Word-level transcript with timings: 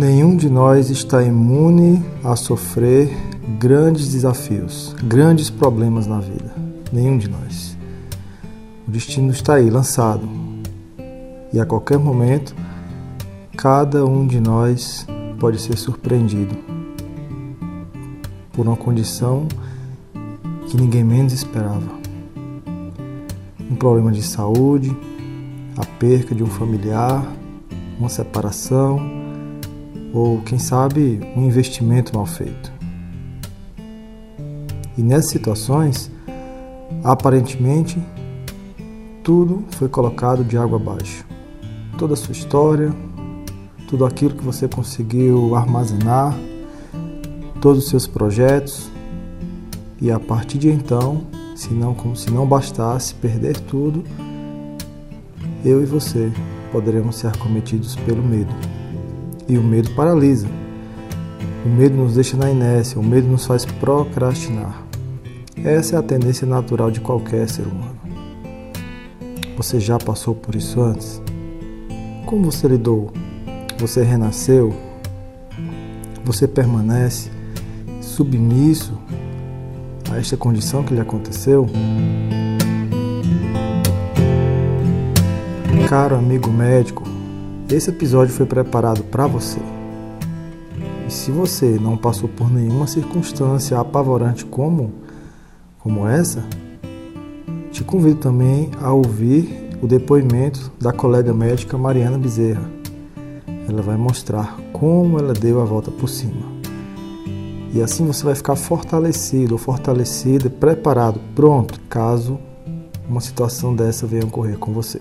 Nenhum 0.00 0.34
de 0.34 0.48
nós 0.48 0.88
está 0.88 1.22
imune 1.22 2.02
a 2.24 2.34
sofrer 2.34 3.14
grandes 3.58 4.10
desafios, 4.10 4.96
grandes 5.04 5.50
problemas 5.50 6.06
na 6.06 6.18
vida. 6.18 6.54
Nenhum 6.90 7.18
de 7.18 7.28
nós. 7.28 7.76
O 8.88 8.90
destino 8.90 9.30
está 9.30 9.56
aí, 9.56 9.68
lançado. 9.68 10.26
E 11.52 11.60
a 11.60 11.66
qualquer 11.66 11.98
momento, 11.98 12.56
cada 13.58 14.06
um 14.06 14.26
de 14.26 14.40
nós 14.40 15.06
pode 15.38 15.60
ser 15.60 15.76
surpreendido 15.76 16.56
por 18.54 18.66
uma 18.66 18.76
condição 18.76 19.46
que 20.66 20.78
ninguém 20.78 21.04
menos 21.04 21.34
esperava. 21.34 22.00
Um 23.70 23.76
problema 23.76 24.10
de 24.10 24.22
saúde, 24.22 24.96
a 25.76 25.84
perca 25.84 26.34
de 26.34 26.42
um 26.42 26.48
familiar, 26.48 27.22
uma 27.98 28.08
separação 28.08 29.19
ou, 30.12 30.40
quem 30.42 30.58
sabe, 30.58 31.20
um 31.36 31.46
investimento 31.46 32.14
mal 32.14 32.26
feito. 32.26 32.72
E 34.96 35.02
nessas 35.02 35.30
situações, 35.30 36.10
aparentemente, 37.04 37.98
tudo 39.22 39.64
foi 39.70 39.88
colocado 39.88 40.44
de 40.44 40.56
água 40.56 40.78
abaixo. 40.78 41.24
Toda 41.96 42.14
a 42.14 42.16
sua 42.16 42.32
história, 42.32 42.92
tudo 43.88 44.04
aquilo 44.04 44.34
que 44.34 44.44
você 44.44 44.68
conseguiu 44.68 45.54
armazenar, 45.54 46.36
todos 47.60 47.84
os 47.84 47.90
seus 47.90 48.06
projetos, 48.06 48.90
e 50.00 50.10
a 50.10 50.18
partir 50.18 50.58
de 50.58 50.70
então, 50.70 51.22
se 51.54 51.74
não, 51.74 51.94
como 51.94 52.16
se 52.16 52.30
não 52.30 52.46
bastasse 52.46 53.14
perder 53.14 53.58
tudo, 53.60 54.02
eu 55.64 55.82
e 55.82 55.84
você 55.84 56.32
poderemos 56.72 57.16
ser 57.16 57.26
acometidos 57.26 57.96
pelo 57.96 58.22
medo. 58.22 58.79
E 59.50 59.58
o 59.58 59.62
medo 59.64 59.90
paralisa. 59.96 60.46
O 61.66 61.68
medo 61.68 61.96
nos 61.96 62.14
deixa 62.14 62.36
na 62.36 62.48
inércia, 62.48 63.00
o 63.00 63.02
medo 63.02 63.26
nos 63.26 63.44
faz 63.44 63.64
procrastinar. 63.64 64.86
Essa 65.64 65.96
é 65.96 65.98
a 65.98 66.02
tendência 66.04 66.46
natural 66.46 66.88
de 66.88 67.00
qualquer 67.00 67.48
ser 67.48 67.66
humano. 67.66 67.98
Você 69.56 69.80
já 69.80 69.98
passou 69.98 70.36
por 70.36 70.54
isso 70.54 70.80
antes? 70.80 71.20
Como 72.26 72.52
você 72.52 72.68
lidou? 72.68 73.10
Você 73.76 74.04
renasceu? 74.04 74.72
Você 76.24 76.46
permanece 76.46 77.28
submisso 78.00 78.96
a 80.12 80.16
esta 80.16 80.36
condição 80.36 80.84
que 80.84 80.94
lhe 80.94 81.00
aconteceu? 81.00 81.66
Caro 85.88 86.14
amigo 86.14 86.52
médico, 86.52 87.02
esse 87.76 87.90
episódio 87.90 88.34
foi 88.34 88.46
preparado 88.46 89.02
para 89.04 89.26
você. 89.26 89.60
E 91.06 91.12
se 91.12 91.30
você 91.30 91.78
não 91.80 91.96
passou 91.96 92.28
por 92.28 92.50
nenhuma 92.50 92.86
circunstância 92.86 93.78
apavorante 93.78 94.44
como, 94.44 94.92
como 95.78 96.06
essa, 96.06 96.44
te 97.70 97.84
convido 97.84 98.20
também 98.20 98.70
a 98.80 98.92
ouvir 98.92 99.70
o 99.82 99.86
depoimento 99.86 100.70
da 100.80 100.92
colega 100.92 101.32
médica 101.32 101.78
Mariana 101.78 102.18
Bezerra. 102.18 102.70
Ela 103.68 103.82
vai 103.82 103.96
mostrar 103.96 104.58
como 104.72 105.18
ela 105.18 105.32
deu 105.32 105.60
a 105.60 105.64
volta 105.64 105.90
por 105.90 106.08
cima. 106.08 106.60
E 107.72 107.80
assim 107.80 108.04
você 108.04 108.24
vai 108.24 108.34
ficar 108.34 108.56
fortalecido 108.56 109.52
ou 109.52 109.58
fortalecida, 109.58 110.50
preparado, 110.50 111.20
pronto, 111.34 111.80
caso 111.88 112.38
uma 113.08 113.20
situação 113.20 113.74
dessa 113.74 114.06
venha 114.06 114.24
ocorrer 114.24 114.58
com 114.58 114.72
você. 114.72 115.00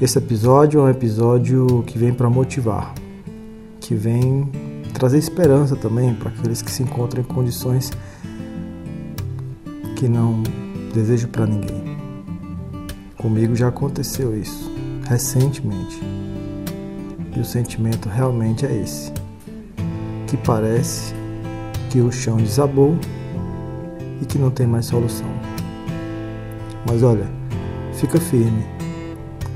Esse 0.00 0.16
episódio 0.16 0.80
é 0.80 0.84
um 0.84 0.88
episódio 0.88 1.84
que 1.86 1.98
vem 1.98 2.10
para 2.10 2.30
motivar, 2.30 2.94
que 3.82 3.94
vem 3.94 4.50
trazer 4.94 5.18
esperança 5.18 5.76
também 5.76 6.14
para 6.14 6.30
aqueles 6.30 6.62
que 6.62 6.70
se 6.70 6.82
encontram 6.82 7.20
em 7.20 7.24
condições 7.24 7.90
que 9.96 10.08
não 10.08 10.42
desejo 10.94 11.28
para 11.28 11.44
ninguém. 11.44 11.98
Comigo 13.18 13.54
já 13.54 13.68
aconteceu 13.68 14.34
isso 14.34 14.72
recentemente. 15.06 16.00
E 17.36 17.38
o 17.38 17.44
sentimento 17.44 18.08
realmente 18.08 18.64
é 18.64 18.74
esse, 18.74 19.12
que 20.26 20.38
parece 20.38 21.12
que 21.90 22.00
o 22.00 22.10
chão 22.10 22.38
desabou 22.38 22.96
e 24.22 24.24
que 24.24 24.38
não 24.38 24.50
tem 24.50 24.66
mais 24.66 24.86
solução. 24.86 25.28
Mas 26.88 27.02
olha, 27.02 27.26
fica 27.92 28.18
firme 28.18 28.79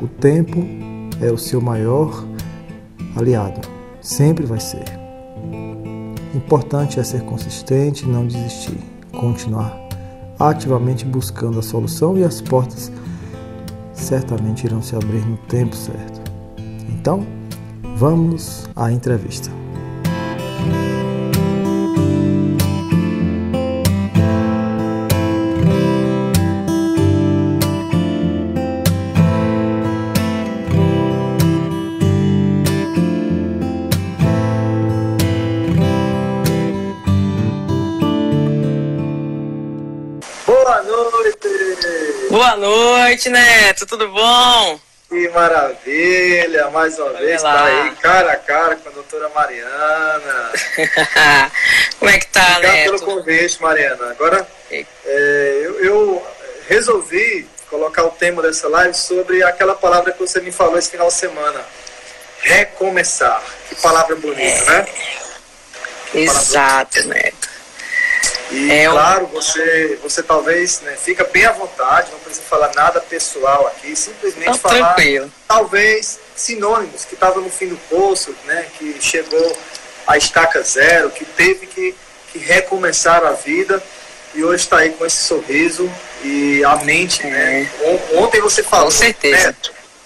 o 0.02 0.08
tempo 0.08 0.64
é 1.20 1.30
o 1.30 1.38
seu 1.38 1.60
maior 1.60 2.24
aliado, 3.16 3.60
sempre 4.00 4.46
vai 4.46 4.60
ser. 4.60 4.84
Importante 6.34 6.98
é 6.98 7.04
ser 7.04 7.22
consistente, 7.22 8.06
não 8.06 8.26
desistir, 8.26 8.78
continuar 9.12 9.84
ativamente 10.38 11.04
buscando 11.04 11.58
a 11.58 11.62
solução 11.62 12.18
e 12.18 12.24
as 12.24 12.40
portas 12.40 12.90
certamente 13.92 14.64
irão 14.64 14.82
se 14.82 14.96
abrir 14.96 15.24
no 15.24 15.36
tempo 15.36 15.74
certo. 15.74 16.20
Então, 16.88 17.24
vamos 17.96 18.68
à 18.74 18.90
entrevista. 18.90 19.63
Noite, 43.14 43.30
Neto, 43.30 43.86
tudo 43.86 44.08
bom? 44.08 44.80
Que 45.08 45.28
maravilha, 45.28 46.68
mais 46.70 46.98
uma 46.98 47.06
Olha 47.06 47.18
vez 47.18 47.40
tá 47.40 47.64
aí 47.64 47.90
cara 47.96 48.32
a 48.32 48.36
cara 48.36 48.74
com 48.74 48.88
a 48.88 48.92
doutora 48.92 49.28
Mariana. 49.28 50.50
Como 52.00 52.10
é 52.10 52.18
que 52.18 52.26
tá, 52.26 52.56
Obrigado 52.56 52.74
Neto? 52.74 52.84
pelo 52.84 53.02
convite, 53.02 53.62
Mariana. 53.62 54.10
Agora, 54.10 54.48
é, 54.68 54.84
eu, 55.62 55.84
eu, 55.84 56.26
resolvi 56.68 57.48
colocar 57.70 58.02
o 58.04 58.10
tema 58.10 58.42
dessa 58.42 58.68
live 58.68 58.94
sobre 58.94 59.44
aquela 59.44 59.76
palavra 59.76 60.10
que 60.10 60.18
você 60.18 60.40
me 60.40 60.50
falou 60.50 60.76
esse 60.76 60.90
final 60.90 61.06
de 61.06 61.14
semana. 61.14 61.60
Recomeçar. 62.40 63.44
Que 63.68 63.76
palavra 63.76 64.16
bonita, 64.16 64.42
é. 64.42 64.64
né? 64.70 64.86
Exato, 66.14 67.06
Neto. 67.06 67.43
E 68.54 68.70
é 68.70 68.88
claro, 68.88 69.26
você, 69.26 69.98
você 70.00 70.22
talvez 70.22 70.80
né, 70.82 70.96
fica 70.96 71.24
bem 71.24 71.44
à 71.44 71.52
vontade, 71.52 72.12
não 72.12 72.20
precisa 72.20 72.46
falar 72.46 72.72
nada 72.74 73.00
pessoal 73.00 73.66
aqui, 73.66 73.96
simplesmente 73.96 74.46
não, 74.46 74.58
falar 74.58 74.94
tranquilo. 74.94 75.32
talvez 75.48 76.20
sinônimos 76.36 77.04
que 77.04 77.14
estava 77.14 77.40
no 77.40 77.50
fim 77.50 77.68
do 77.68 77.76
poço, 77.88 78.34
né, 78.44 78.66
que 78.78 78.96
chegou 79.00 79.58
à 80.06 80.16
estaca 80.16 80.62
zero, 80.62 81.10
que 81.10 81.24
teve 81.24 81.66
que, 81.66 81.94
que 82.32 82.38
recomeçar 82.38 83.24
a 83.24 83.32
vida 83.32 83.82
e 84.34 84.44
hoje 84.44 84.64
está 84.64 84.78
aí 84.78 84.90
com 84.90 85.04
esse 85.04 85.24
sorriso 85.24 85.90
e 86.22 86.62
a 86.64 86.76
mente, 86.76 87.24
né? 87.24 87.68
é. 87.82 87.86
né? 87.86 88.00
Ontem 88.14 88.40
você 88.40 88.62
falou, 88.62 88.86
com 88.86 88.92
certeza. 88.92 89.48
Né, 89.48 89.56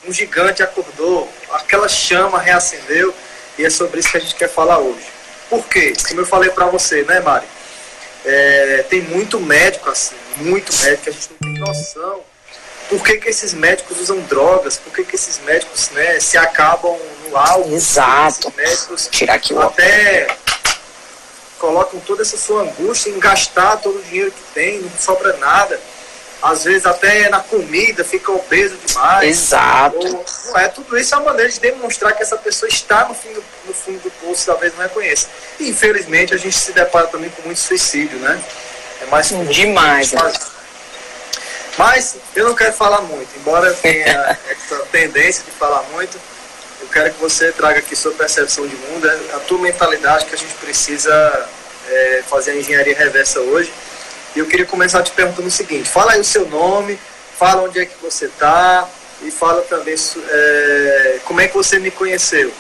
um 0.07 0.13
gigante 0.13 0.63
acordou, 0.63 1.31
aquela 1.51 1.89
chama 1.89 2.39
reacendeu 2.39 3.15
e 3.59 3.65
é 3.65 3.69
sobre 3.71 4.01
isso 4.01 4.11
que 4.11 4.17
a 4.17 4.21
gente 4.21 4.35
quer 4.35 4.49
falar 4.49 4.79
hoje. 4.79 5.07
Por 5.51 5.67
quê? 5.67 5.93
Como 6.09 6.21
eu 6.21 6.27
falei 6.27 6.51
para 6.51 6.67
você, 6.67 7.03
né, 7.03 7.21
Mari? 7.21 7.47
É, 8.25 8.85
tem 8.89 9.03
muito 9.03 9.41
médico 9.41 9.89
assim, 9.89 10.17
muito 10.37 10.73
médico, 10.83 11.05
que 11.05 11.11
a 11.11 11.13
gente 11.13 11.31
não 11.31 11.53
tem 11.53 11.61
noção. 11.61 12.21
Por 12.89 13.03
que, 13.03 13.19
que 13.19 13.29
esses 13.29 13.53
médicos 13.53 14.01
usam 14.01 14.21
drogas? 14.23 14.77
Por 14.77 14.93
que, 14.93 15.05
que 15.05 15.15
esses 15.15 15.41
médicos 15.45 15.91
né, 15.91 16.19
se 16.21 16.39
acabam 16.39 16.97
no 17.29 17.37
álcool? 17.37 17.75
Exato. 17.75 18.53
médicos 18.57 19.09
Tirar 19.11 19.35
aqui 19.35 19.57
até 19.57 20.27
colocam 21.59 22.01
toda 22.01 22.23
essa 22.23 22.37
sua 22.37 22.63
angústia 22.63 23.11
em 23.11 23.19
gastar 23.19 23.77
todo 23.79 23.99
o 23.99 24.03
dinheiro 24.03 24.31
que 24.31 24.55
tem, 24.55 24.81
não 24.81 24.91
sobra 24.99 25.37
nada 25.39 25.79
às 26.41 26.65
vezes 26.65 26.87
até 26.87 27.29
na 27.29 27.41
comida 27.41 28.05
fica 28.05 28.31
obeso 28.31 28.77
demais. 28.87 29.29
Exato. 29.29 29.97
Ou, 29.97 30.25
não 30.47 30.59
é, 30.59 30.69
tudo 30.69 30.97
isso 30.97 31.15
é 31.15 31.19
uma 31.19 31.31
maneira 31.31 31.51
de 31.51 31.59
demonstrar 31.59 32.13
que 32.15 32.23
essa 32.23 32.37
pessoa 32.37 32.69
está 32.69 33.07
no, 33.09 33.15
fim 33.15 33.33
do, 33.33 33.43
no 33.67 33.75
fundo 33.75 33.99
do 34.01 34.11
poço, 34.13 34.47
talvez 34.47 34.73
não 34.75 34.83
reconheça. 34.83 35.29
E 35.59 35.69
infelizmente 35.69 36.33
a 36.35 36.37
gente 36.37 36.57
se 36.57 36.73
depara 36.73 37.09
também 37.09 37.31
com 37.31 37.43
muito 37.43 37.59
suicídio, 37.59 38.19
né? 38.19 38.41
É 39.03 39.07
mais 39.07 39.29
comum 39.29 39.45
demais. 39.47 40.13
Né? 40.13 40.33
Mas 41.77 42.17
eu 42.35 42.47
não 42.47 42.55
quero 42.55 42.73
falar 42.73 43.01
muito, 43.03 43.29
embora 43.37 43.73
tenha 43.75 44.39
essa 44.51 44.79
tendência 44.91 45.45
de 45.45 45.51
falar 45.53 45.83
muito, 45.93 46.19
eu 46.81 46.89
quero 46.89 47.13
que 47.15 47.21
você 47.21 47.53
traga 47.53 47.81
aqui 47.81 47.95
sua 47.95 48.13
percepção 48.13 48.67
de 48.67 48.77
mundo, 48.77 49.09
é 49.09 49.35
a 49.35 49.41
tua 49.41 49.59
mentalidade 49.59 50.27
que 50.27 50.35
a 50.35 50.39
gente 50.39 50.55
precisa 50.55 51.49
é, 51.89 52.23
fazer 52.29 52.53
a 52.53 52.57
engenharia 52.57 52.97
reversa 52.97 53.41
hoje 53.41 53.73
e 54.39 54.41
eu 54.41 54.47
queria 54.47 54.67
começar 54.67 55.03
te 55.03 55.11
perguntando 55.11 55.49
o 55.49 55.51
seguinte: 55.51 55.89
fala 55.89 56.13
aí 56.13 56.21
o 56.21 56.25
seu 56.25 56.49
nome, 56.49 56.97
fala 57.37 57.63
onde 57.63 57.81
é 57.81 57.85
que 57.85 58.01
você 58.01 58.27
está 58.27 58.89
e 59.21 59.33
fala 59.33 59.63
também 59.63 59.97
é, 60.31 61.19
como 61.25 61.41
é 61.41 61.49
que 61.49 61.55
você 61.57 61.81
me 61.81 61.91
conheceu. 61.91 62.55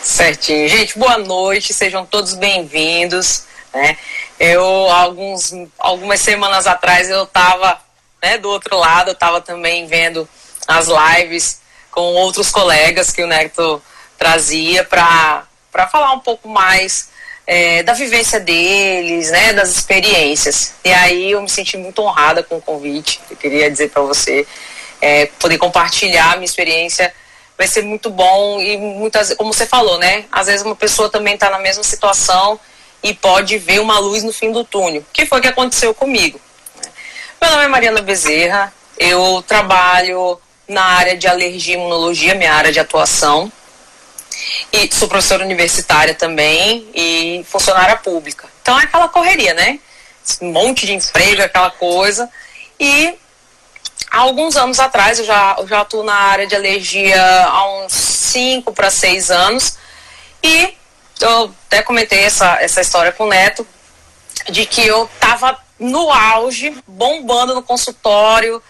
Certinho. 0.00 0.68
Gente, 0.68 0.96
boa 0.96 1.18
noite, 1.18 1.74
sejam 1.74 2.06
todos 2.06 2.34
bem-vindos. 2.34 3.46
Né? 3.74 3.98
Eu, 4.38 4.64
alguns, 4.64 5.52
algumas 5.76 6.20
semanas 6.20 6.68
atrás, 6.68 7.10
eu 7.10 7.24
estava 7.24 7.80
né, 8.22 8.38
do 8.38 8.48
outro 8.48 8.78
lado, 8.78 9.08
eu 9.08 9.14
estava 9.14 9.40
também 9.40 9.88
vendo 9.88 10.28
as 10.68 10.86
lives 10.86 11.60
com 11.90 12.14
outros 12.14 12.48
colegas 12.48 13.10
que 13.10 13.24
o 13.24 13.26
Neto 13.26 13.82
trazia 14.16 14.84
para 14.84 15.44
falar 15.90 16.12
um 16.12 16.20
pouco 16.20 16.48
mais 16.48 17.09
é, 17.52 17.82
da 17.82 17.94
vivência 17.94 18.38
deles, 18.38 19.28
né, 19.32 19.52
das 19.52 19.70
experiências. 19.70 20.72
E 20.84 20.92
aí 20.92 21.32
eu 21.32 21.42
me 21.42 21.50
senti 21.50 21.76
muito 21.76 22.00
honrada 22.00 22.44
com 22.44 22.58
o 22.58 22.62
convite. 22.62 23.20
Eu 23.28 23.36
queria 23.36 23.68
dizer 23.68 23.90
para 23.90 24.02
você 24.02 24.46
é, 25.02 25.26
poder 25.26 25.58
compartilhar 25.58 26.34
a 26.34 26.36
minha 26.36 26.44
experiência 26.44 27.12
vai 27.58 27.66
ser 27.66 27.82
muito 27.82 28.08
bom 28.08 28.60
e 28.60 28.76
muitas, 28.76 29.34
como 29.34 29.52
você 29.52 29.66
falou, 29.66 29.98
né? 29.98 30.26
Às 30.30 30.46
vezes 30.46 30.64
uma 30.64 30.76
pessoa 30.76 31.10
também 31.10 31.34
está 31.34 31.50
na 31.50 31.58
mesma 31.58 31.82
situação 31.82 32.58
e 33.02 33.12
pode 33.12 33.58
ver 33.58 33.80
uma 33.80 33.98
luz 33.98 34.22
no 34.22 34.32
fim 34.32 34.52
do 34.52 34.62
túnel. 34.62 35.04
que 35.12 35.26
foi 35.26 35.40
que 35.40 35.48
aconteceu 35.48 35.92
comigo? 35.92 36.40
Meu 37.42 37.50
nome 37.50 37.64
é 37.64 37.68
Mariana 37.68 38.00
Bezerra, 38.00 38.72
eu 38.96 39.42
trabalho 39.44 40.40
na 40.68 40.84
área 40.84 41.16
de 41.16 41.26
alergia 41.26 41.74
e 41.74 41.78
imunologia, 41.78 42.32
minha 42.36 42.54
área 42.54 42.70
de 42.70 42.78
atuação. 42.78 43.50
E 44.72 44.92
sou 44.94 45.08
professora 45.08 45.44
universitária 45.44 46.14
também 46.14 46.88
e 46.94 47.44
funcionária 47.48 47.96
pública. 47.96 48.48
Então 48.62 48.78
é 48.78 48.84
aquela 48.84 49.08
correria, 49.08 49.54
né? 49.54 49.78
Um 50.40 50.52
monte 50.52 50.86
de 50.86 50.92
emprego, 50.92 51.42
aquela 51.42 51.70
coisa. 51.70 52.28
E 52.78 53.14
há 54.10 54.18
alguns 54.18 54.56
anos 54.56 54.78
atrás, 54.78 55.18
eu 55.18 55.24
já, 55.24 55.56
eu 55.58 55.66
já 55.66 55.80
atuo 55.80 56.02
na 56.02 56.14
área 56.14 56.46
de 56.46 56.54
alergia 56.54 57.22
há 57.44 57.84
uns 57.84 57.92
5 57.92 58.72
para 58.72 58.90
6 58.90 59.30
anos. 59.30 59.76
E 60.42 60.74
eu 61.20 61.54
até 61.66 61.82
comentei 61.82 62.20
essa, 62.20 62.58
essa 62.60 62.80
história 62.80 63.12
com 63.12 63.24
o 63.24 63.28
Neto, 63.28 63.66
de 64.48 64.64
que 64.66 64.86
eu 64.86 65.04
estava 65.14 65.58
no 65.78 66.10
auge, 66.10 66.74
bombando 66.86 67.54
no 67.54 67.62
consultório, 67.62 68.62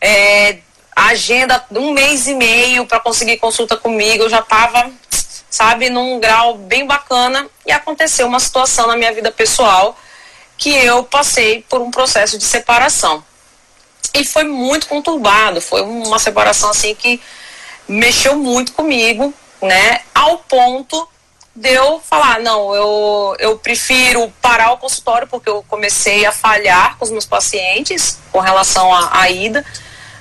é, 0.00 0.58
agenda 0.94 1.64
um 1.72 1.92
mês 1.92 2.26
e 2.26 2.34
meio 2.34 2.86
para 2.86 3.00
conseguir 3.00 3.38
consulta 3.38 3.76
comigo, 3.76 4.24
eu 4.24 4.30
já 4.30 4.40
estava, 4.40 4.90
sabe, 5.52 5.90
num 5.90 6.18
grau 6.18 6.54
bem 6.54 6.86
bacana 6.86 7.46
e 7.66 7.70
aconteceu 7.70 8.26
uma 8.26 8.40
situação 8.40 8.86
na 8.86 8.96
minha 8.96 9.12
vida 9.12 9.30
pessoal 9.30 9.94
que 10.56 10.70
eu 10.70 11.04
passei 11.04 11.62
por 11.68 11.82
um 11.82 11.90
processo 11.90 12.38
de 12.38 12.44
separação. 12.44 13.22
E 14.14 14.24
foi 14.24 14.44
muito 14.44 14.86
conturbado, 14.86 15.60
foi 15.60 15.82
uma 15.82 16.18
separação 16.18 16.70
assim 16.70 16.94
que 16.94 17.20
mexeu 17.86 18.34
muito 18.36 18.72
comigo, 18.72 19.34
né, 19.60 20.00
ao 20.14 20.38
ponto 20.38 21.06
de 21.54 21.70
eu 21.70 22.00
falar, 22.00 22.40
não, 22.40 22.74
eu, 22.74 23.36
eu 23.38 23.58
prefiro 23.58 24.32
parar 24.40 24.72
o 24.72 24.78
consultório 24.78 25.28
porque 25.28 25.50
eu 25.50 25.62
comecei 25.68 26.24
a 26.24 26.32
falhar 26.32 26.96
com 26.96 27.04
os 27.04 27.10
meus 27.10 27.26
pacientes 27.26 28.18
com 28.32 28.40
relação 28.40 28.90
à, 28.94 29.28
ida 29.28 29.62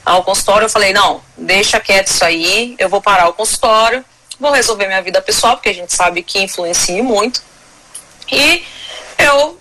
ao 0.05 0.25
consultório. 0.25 0.65
Eu 0.65 0.69
falei, 0.69 0.91
não, 0.91 1.21
deixa 1.37 1.79
quieto 1.79 2.07
isso 2.07 2.25
aí, 2.25 2.75
eu 2.77 2.89
vou 2.89 3.01
parar 3.01 3.29
o 3.29 3.33
consultório, 3.33 4.03
vou 4.41 4.51
resolver 4.51 4.87
minha 4.87 5.01
vida 5.03 5.21
pessoal, 5.21 5.55
porque 5.55 5.69
a 5.69 5.73
gente 5.73 5.93
sabe 5.93 6.23
que 6.23 6.39
influencia 6.41 7.03
muito. 7.03 7.43
E 8.29 8.65
eu 9.19 9.59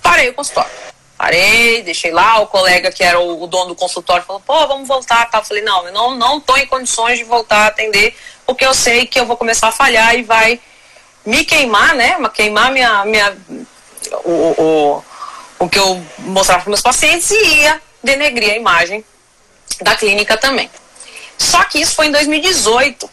parei 0.00 0.28
o 0.28 0.34
consultório. 0.34 0.70
Parei, 1.18 1.82
deixei 1.82 2.12
lá, 2.12 2.38
o 2.38 2.46
colega 2.46 2.90
que 2.92 3.02
era 3.02 3.20
o, 3.20 3.46
dono 3.46 3.70
do 3.70 3.74
consultório 3.74 4.24
falou, 4.24 4.40
pô, 4.40 4.66
vamos 4.66 4.88
voltar, 4.88 5.28
tá? 5.28 5.38
Eu 5.38 5.44
falei, 5.44 5.62
não, 5.62 5.86
eu 5.86 5.92
não, 5.92 6.14
não 6.14 6.40
tô 6.40 6.56
em 6.56 6.66
condições 6.66 7.18
de 7.18 7.24
voltar 7.24 7.64
a 7.64 7.66
atender, 7.66 8.16
porque 8.46 8.64
eu 8.64 8.72
sei 8.72 9.04
que 9.04 9.20
eu 9.20 9.26
vou 9.26 9.36
começar 9.36 9.68
a 9.68 9.72
falhar 9.72 10.14
e 10.14 10.22
vai 10.22 10.58
me 11.26 11.44
queimar, 11.44 11.94
né? 11.94 12.16
Queimar 12.32 12.72
minha, 12.72 13.04
minha, 13.04 13.36
o, 14.24 14.30
o, 14.30 15.04
o 15.58 15.68
que 15.68 15.78
eu 15.78 16.02
mostrava 16.18 16.62
para 16.62 16.70
meus 16.70 16.80
pacientes 16.80 17.30
e 17.30 17.56
ia 17.56 17.82
denegrir 18.02 18.52
a 18.52 18.56
imagem 18.56 19.04
da 19.82 19.94
clínica 19.96 20.38
também. 20.38 20.70
Só 21.36 21.64
que 21.64 21.80
isso 21.80 21.94
foi 21.94 22.06
em 22.06 22.12
2018, 22.12 23.10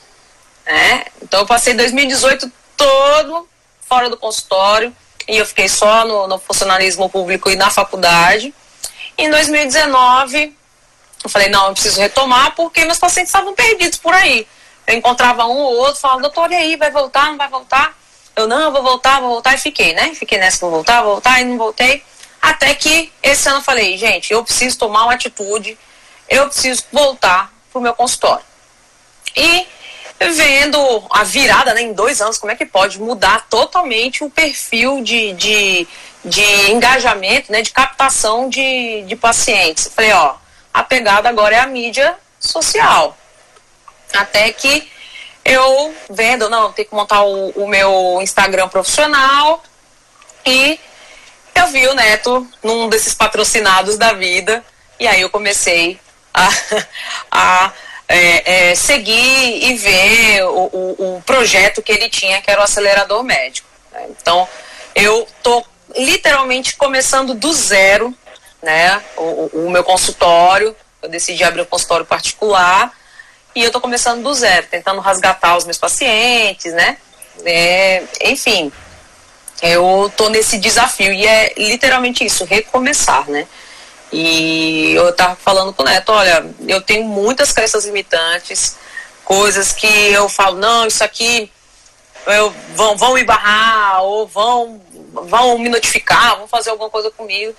né? 0.68 1.06
Então 1.22 1.40
eu 1.40 1.46
passei 1.46 1.74
2018 1.74 2.52
todo 2.76 3.48
fora 3.88 4.10
do 4.10 4.18
consultório 4.18 4.96
e 5.28 5.38
eu 5.38 5.46
fiquei 5.46 5.68
só 5.68 6.06
no, 6.06 6.28
no 6.28 6.38
funcionalismo 6.38 7.10
público 7.10 7.50
e 7.50 7.56
na 7.56 7.70
faculdade. 7.70 8.54
Em 9.18 9.30
2019, 9.30 10.56
eu 11.24 11.30
falei, 11.30 11.50
não, 11.50 11.68
eu 11.68 11.74
preciso 11.74 12.00
retomar 12.00 12.54
porque 12.56 12.86
meus 12.86 13.00
pacientes 13.00 13.30
estavam 13.30 13.56
perdidos 13.56 13.98
por 13.98 14.14
aí. 14.14 14.48
Eu 14.86 14.96
encontrava 14.96 15.46
um 15.46 15.58
ou 15.58 15.78
outro, 15.78 16.00
falava, 16.00 16.22
doutor, 16.22 16.52
e 16.52 16.56
aí, 16.56 16.76
vai 16.76 16.92
voltar, 16.92 17.28
não 17.28 17.38
vai 17.38 17.50
voltar? 17.50 17.98
Eu, 18.36 18.48
não, 18.48 18.62
eu 18.62 18.72
vou 18.72 18.84
voltar, 18.84 19.20
vou 19.20 19.30
voltar, 19.32 19.56
e 19.56 19.58
fiquei, 19.58 19.94
né? 19.94 20.14
Fiquei 20.14 20.38
nessa, 20.38 20.60
vou 20.60 20.70
voltar, 20.70 21.02
vou 21.02 21.14
voltar, 21.14 21.42
e 21.42 21.46
não 21.46 21.58
voltei. 21.58 22.04
Até 22.42 22.74
que 22.74 23.12
esse 23.22 23.50
ano 23.50 23.58
eu 23.58 23.64
falei, 23.64 23.98
gente, 23.98 24.32
eu 24.32 24.44
preciso 24.44 24.78
tomar 24.78 25.04
uma 25.04 25.14
atitude, 25.14 25.78
eu 26.30 26.48
preciso 26.48 26.84
voltar 26.92 27.52
pro 27.72 27.82
meu 27.82 27.94
consultório. 27.94 28.46
E 29.36 29.68
vendo 30.20 30.80
a 31.12 31.24
virada 31.24 31.74
né, 31.74 31.82
em 31.82 31.94
dois 31.94 32.22
anos, 32.22 32.38
como 32.38 32.52
é 32.52 32.56
que 32.56 32.66
pode 32.66 33.00
mudar 33.00 33.46
totalmente 33.50 34.24
o 34.24 34.30
perfil 34.30 35.04
de, 35.04 35.34
de, 35.34 35.88
de 36.26 36.72
engajamento, 36.72 37.52
né, 37.52 37.62
de 37.62 37.72
captação 37.72 38.50
de, 38.50 39.04
de 39.04 39.16
pacientes. 39.16 39.90
falei, 39.94 40.12
ó, 40.14 40.36
a 40.74 40.84
pegada 40.84 41.30
agora 41.30 41.56
é 41.56 41.60
a 41.60 41.68
mídia 41.68 42.16
social. 42.40 43.18
Até 44.14 44.52
que 44.52 44.90
eu 45.46 45.96
vendo, 46.10 46.50
não, 46.50 46.72
tem 46.72 46.86
que 46.86 46.94
montar 46.94 47.24
o, 47.24 47.50
o 47.52 47.68
meu 47.68 48.20
Instagram 48.22 48.68
profissional 48.68 49.64
e 50.46 50.80
eu 51.56 51.68
vi 51.68 51.88
o 51.88 51.94
Neto 51.94 52.48
num 52.64 52.90
desses 52.90 53.14
patrocinados 53.14 53.98
da 53.98 54.14
vida 54.14 54.64
e 55.00 55.08
aí 55.08 55.22
eu 55.22 55.30
comecei 55.30 56.00
a, 56.34 56.50
a 57.32 57.74
é, 58.08 58.70
é, 58.70 58.76
seguir 58.76 59.64
e 59.64 59.74
ver 59.76 60.44
o, 60.44 60.70
o, 60.72 61.18
o, 61.18 61.22
projeto 61.26 61.82
que 61.82 61.92
ele 61.92 62.10
tinha, 62.10 62.42
que 62.42 62.50
era 62.50 62.62
o 62.62 62.64
acelerador 62.64 63.22
médico. 63.24 63.68
Né? 63.92 64.08
Então, 64.10 64.48
eu 64.96 65.28
tô 65.44 65.64
literalmente 65.96 66.76
começando 66.78 67.34
do 67.34 67.52
zero, 67.54 68.16
né? 68.62 69.02
O, 69.18 69.66
o, 69.66 69.70
meu 69.70 69.84
consultório, 69.84 70.76
eu 71.02 71.10
decidi 71.10 71.44
abrir 71.44 71.62
um 71.62 71.66
consultório 71.66 72.06
particular 72.06 72.92
e 73.54 73.64
eu 73.64 73.72
tô 73.72 73.82
começando 73.82 74.24
do 74.24 74.34
zero, 74.34 74.68
tentando 74.70 75.02
resgatar 75.02 75.58
os 75.58 75.66
meus 75.66 75.78
pacientes, 75.78 76.74
né? 76.74 76.98
É, 77.46 78.04
enfim, 78.22 78.72
eu 79.62 80.12
tô 80.16 80.30
nesse 80.30 80.58
desafio 80.58 81.12
e 81.12 81.26
é 81.26 81.54
literalmente 81.58 82.26
isso, 82.26 82.46
recomeçar, 82.46 83.30
né? 83.30 83.48
E 84.12 84.94
eu 84.94 85.10
estava 85.10 85.36
falando 85.36 85.74
com 85.74 85.84
o 85.84 85.86
Neto, 85.86 86.12
olha, 86.12 86.46
eu 86.68 86.82
tenho 86.82 87.04
muitas 87.06 87.52
crenças 87.52 87.86
limitantes, 87.86 88.78
coisas 89.26 89.74
que 89.74 89.88
eu 89.88 90.30
falo, 90.30 90.58
não, 90.58 90.88
isso 90.88 91.04
aqui 91.04 91.52
eu, 92.26 92.54
vão, 92.76 92.98
vão 92.98 93.14
me 93.14 93.24
barrar, 93.24 94.02
ou 94.04 94.28
vão, 94.28 94.82
vão 95.14 95.58
me 95.58 95.70
notificar, 95.70 96.38
vão 96.38 96.48
fazer 96.48 96.70
alguma 96.70 96.90
coisa 96.90 97.12
comigo. 97.12 97.54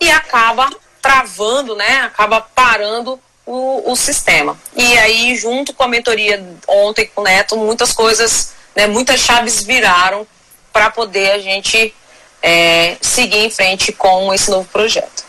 E 0.00 0.10
acaba 0.10 0.68
travando, 1.00 1.74
né? 1.74 2.02
Acaba 2.02 2.40
parando 2.40 3.20
o, 3.44 3.90
o 3.90 3.96
sistema. 3.96 4.58
E 4.76 4.98
aí, 4.98 5.36
junto 5.36 5.74
com 5.74 5.82
a 5.82 5.88
mentoria 5.88 6.44
ontem 6.66 7.10
com 7.14 7.20
o 7.20 7.24
Neto, 7.24 7.56
muitas 7.56 7.92
coisas, 7.92 8.52
né, 8.74 8.86
muitas 8.86 9.20
chaves 9.20 9.62
viraram 9.62 10.26
para 10.72 10.90
poder 10.90 11.32
a 11.32 11.38
gente 11.38 11.94
é, 12.40 12.96
seguir 13.00 13.44
em 13.44 13.50
frente 13.50 13.92
com 13.92 14.32
esse 14.32 14.50
novo 14.50 14.68
projeto. 14.68 15.24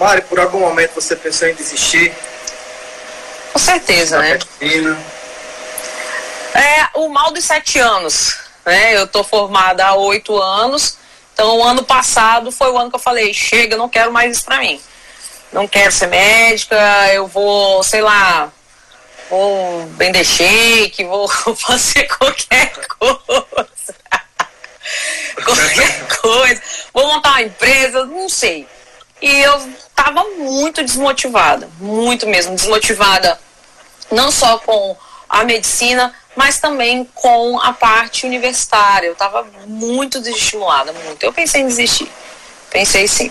Mari, 0.00 0.22
por 0.22 0.40
algum 0.40 0.60
momento 0.60 0.94
você 0.94 1.14
pensou 1.14 1.46
em 1.46 1.54
desistir? 1.54 2.10
Com 3.52 3.58
certeza, 3.58 4.18
né? 4.18 4.38
É 6.54 6.88
o 6.94 7.10
mal 7.10 7.30
dos 7.32 7.44
sete 7.44 7.78
anos. 7.78 8.38
Né? 8.64 8.96
Eu 8.96 9.06
tô 9.06 9.22
formada 9.22 9.84
há 9.84 9.94
oito 9.94 10.40
anos. 10.40 10.96
Então, 11.34 11.58
o 11.58 11.62
ano 11.62 11.84
passado 11.84 12.50
foi 12.50 12.70
o 12.70 12.78
ano 12.78 12.88
que 12.88 12.96
eu 12.96 13.00
falei: 13.00 13.34
chega, 13.34 13.76
não 13.76 13.90
quero 13.90 14.10
mais 14.10 14.38
isso 14.38 14.46
pra 14.46 14.60
mim. 14.60 14.80
Não 15.52 15.68
quero 15.68 15.92
ser 15.92 16.06
médica, 16.06 16.78
eu 17.12 17.26
vou, 17.26 17.82
sei 17.82 18.00
lá, 18.00 18.50
vou 19.28 19.86
vender 19.98 20.24
shake, 20.24 21.04
vou 21.04 21.28
fazer 21.56 22.08
qualquer 22.08 22.72
coisa. 22.98 23.94
qualquer 25.44 26.06
coisa. 26.22 26.62
Vou 26.94 27.06
montar 27.06 27.32
uma 27.32 27.42
empresa, 27.42 28.06
não 28.06 28.30
sei. 28.30 28.66
E 29.20 29.42
eu 29.42 29.56
estava 29.88 30.24
muito 30.38 30.82
desmotivada, 30.82 31.68
muito 31.78 32.26
mesmo, 32.26 32.54
desmotivada, 32.54 33.38
não 34.10 34.30
só 34.30 34.58
com 34.58 34.96
a 35.28 35.44
medicina, 35.44 36.14
mas 36.34 36.58
também 36.58 37.08
com 37.14 37.60
a 37.60 37.72
parte 37.72 38.26
universitária. 38.26 39.06
Eu 39.06 39.12
estava 39.12 39.46
muito 39.66 40.20
desestimulada, 40.20 40.92
muito. 40.92 41.22
Eu 41.22 41.32
pensei 41.32 41.60
em 41.60 41.66
desistir. 41.66 42.10
Pensei 42.70 43.06
sim. 43.06 43.30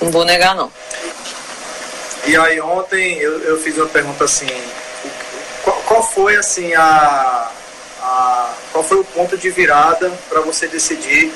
Não 0.00 0.10
vou 0.10 0.24
negar, 0.24 0.54
não. 0.54 0.70
E 2.26 2.36
aí 2.36 2.60
ontem 2.60 3.18
eu, 3.18 3.40
eu 3.40 3.58
fiz 3.62 3.76
uma 3.78 3.86
pergunta 3.86 4.24
assim, 4.24 4.46
qual, 5.64 5.76
qual 5.86 6.02
foi 6.02 6.36
assim 6.36 6.74
a, 6.74 7.50
qual 8.72 8.84
foi 8.84 8.98
o 8.98 9.04
ponto 9.04 9.36
de 9.36 9.50
virada 9.50 10.10
para 10.28 10.40
você 10.40 10.66
decidir 10.66 11.32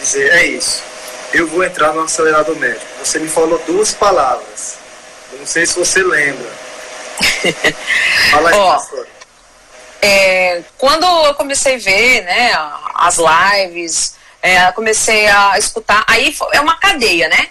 dizer, 0.00 0.30
é 0.32 0.46
isso, 0.46 0.82
eu 1.32 1.46
vou 1.46 1.64
entrar 1.64 1.92
no 1.92 2.02
acelerador 2.02 2.56
médico? 2.56 2.86
Você 3.04 3.18
me 3.18 3.28
falou 3.28 3.58
duas 3.66 3.92
palavras. 3.92 4.78
Eu 5.32 5.38
não 5.40 5.46
sei 5.46 5.66
se 5.66 5.78
você 5.78 6.02
lembra. 6.02 6.48
Fala 8.30 8.50
aí, 8.50 8.56
pastor. 8.56 9.06
É, 10.02 10.62
quando 10.78 11.04
eu 11.26 11.34
comecei 11.34 11.76
a 11.76 11.78
ver 11.78 12.22
né, 12.22 12.52
as 12.94 13.16
lives, 13.18 14.14
é, 14.42 14.70
comecei 14.72 15.26
a 15.26 15.58
escutar, 15.58 16.04
aí 16.06 16.34
é 16.52 16.60
uma 16.60 16.76
cadeia, 16.76 17.28
né? 17.28 17.48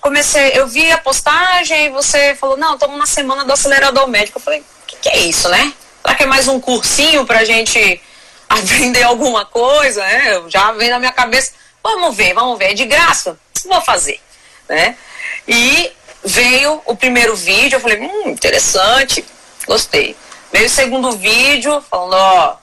Comecei, 0.00 0.50
eu 0.54 0.66
vi 0.66 0.90
a 0.90 0.98
postagem 0.98 1.86
e 1.86 1.90
você 1.90 2.34
falou, 2.34 2.56
não, 2.56 2.74
estamos 2.74 2.98
na 2.98 3.06
semana 3.06 3.44
do 3.44 3.52
acelerador 3.52 4.08
médico. 4.08 4.38
Eu 4.38 4.42
falei, 4.42 4.60
o 4.60 4.86
que, 4.86 4.96
que, 4.96 5.08
é 5.08 5.18
isso, 5.18 5.48
né? 5.48 5.72
Será 6.02 6.16
que 6.16 6.24
é 6.24 6.26
mais 6.26 6.48
um 6.48 6.60
cursinho 6.60 7.24
pra 7.24 7.44
gente 7.44 8.02
aprender 8.48 9.04
alguma 9.04 9.44
coisa, 9.44 10.02
né? 10.02 10.42
Já 10.48 10.72
vem 10.72 10.90
na 10.90 10.98
minha 10.98 11.12
cabeça, 11.12 11.52
vamos 11.82 12.16
ver, 12.16 12.34
vamos 12.34 12.58
ver, 12.58 12.70
é 12.70 12.74
de 12.74 12.84
graça? 12.84 13.38
Vou 13.64 13.80
fazer, 13.82 14.20
né? 14.68 14.96
E 15.46 15.92
veio 16.24 16.80
o 16.86 16.96
primeiro 16.96 17.34
vídeo, 17.34 17.76
eu 17.76 17.80
falei, 17.80 17.98
hum, 18.00 18.28
interessante, 18.28 19.24
gostei. 19.66 20.16
Veio 20.52 20.66
o 20.66 20.70
segundo 20.70 21.12
vídeo, 21.12 21.82
falando, 21.90 22.14
ó, 22.14 22.56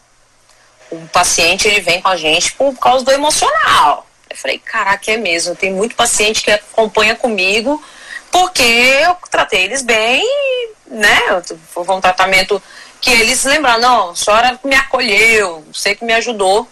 o 0.91 1.07
paciente 1.07 1.67
ele 1.67 1.81
vem 1.81 2.01
com 2.01 2.09
a 2.09 2.17
gente 2.17 2.53
por 2.53 2.73
causa 2.77 3.03
do 3.03 3.11
emocional. 3.11 4.07
Eu 4.29 4.37
falei, 4.37 4.59
caraca, 4.59 5.11
é 5.11 5.17
mesmo, 5.17 5.55
tem 5.55 5.71
muito 5.71 5.95
paciente 5.95 6.43
que 6.43 6.51
acompanha 6.51 7.15
comigo 7.15 7.83
porque 8.31 8.63
eu 8.63 9.15
tratei 9.29 9.63
eles 9.63 9.81
bem, 9.81 10.23
né? 10.87 11.19
Foi 11.71 11.83
um 11.89 12.01
tratamento 12.01 12.61
que 13.01 13.09
eles 13.09 13.43
lembraram, 13.43 13.81
não, 13.81 14.09
a 14.11 14.15
senhora 14.15 14.59
me 14.63 14.75
acolheu, 14.75 15.65
sei 15.73 15.95
que 15.95 16.05
me 16.05 16.13
ajudou. 16.13 16.67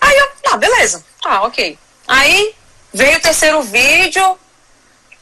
Aí 0.00 0.16
eu, 0.16 0.28
ah, 0.52 0.56
beleza, 0.56 1.04
tá, 1.20 1.42
ok. 1.42 1.78
Aí 2.06 2.54
veio 2.92 3.18
o 3.18 3.20
terceiro 3.20 3.62
vídeo, 3.62 4.38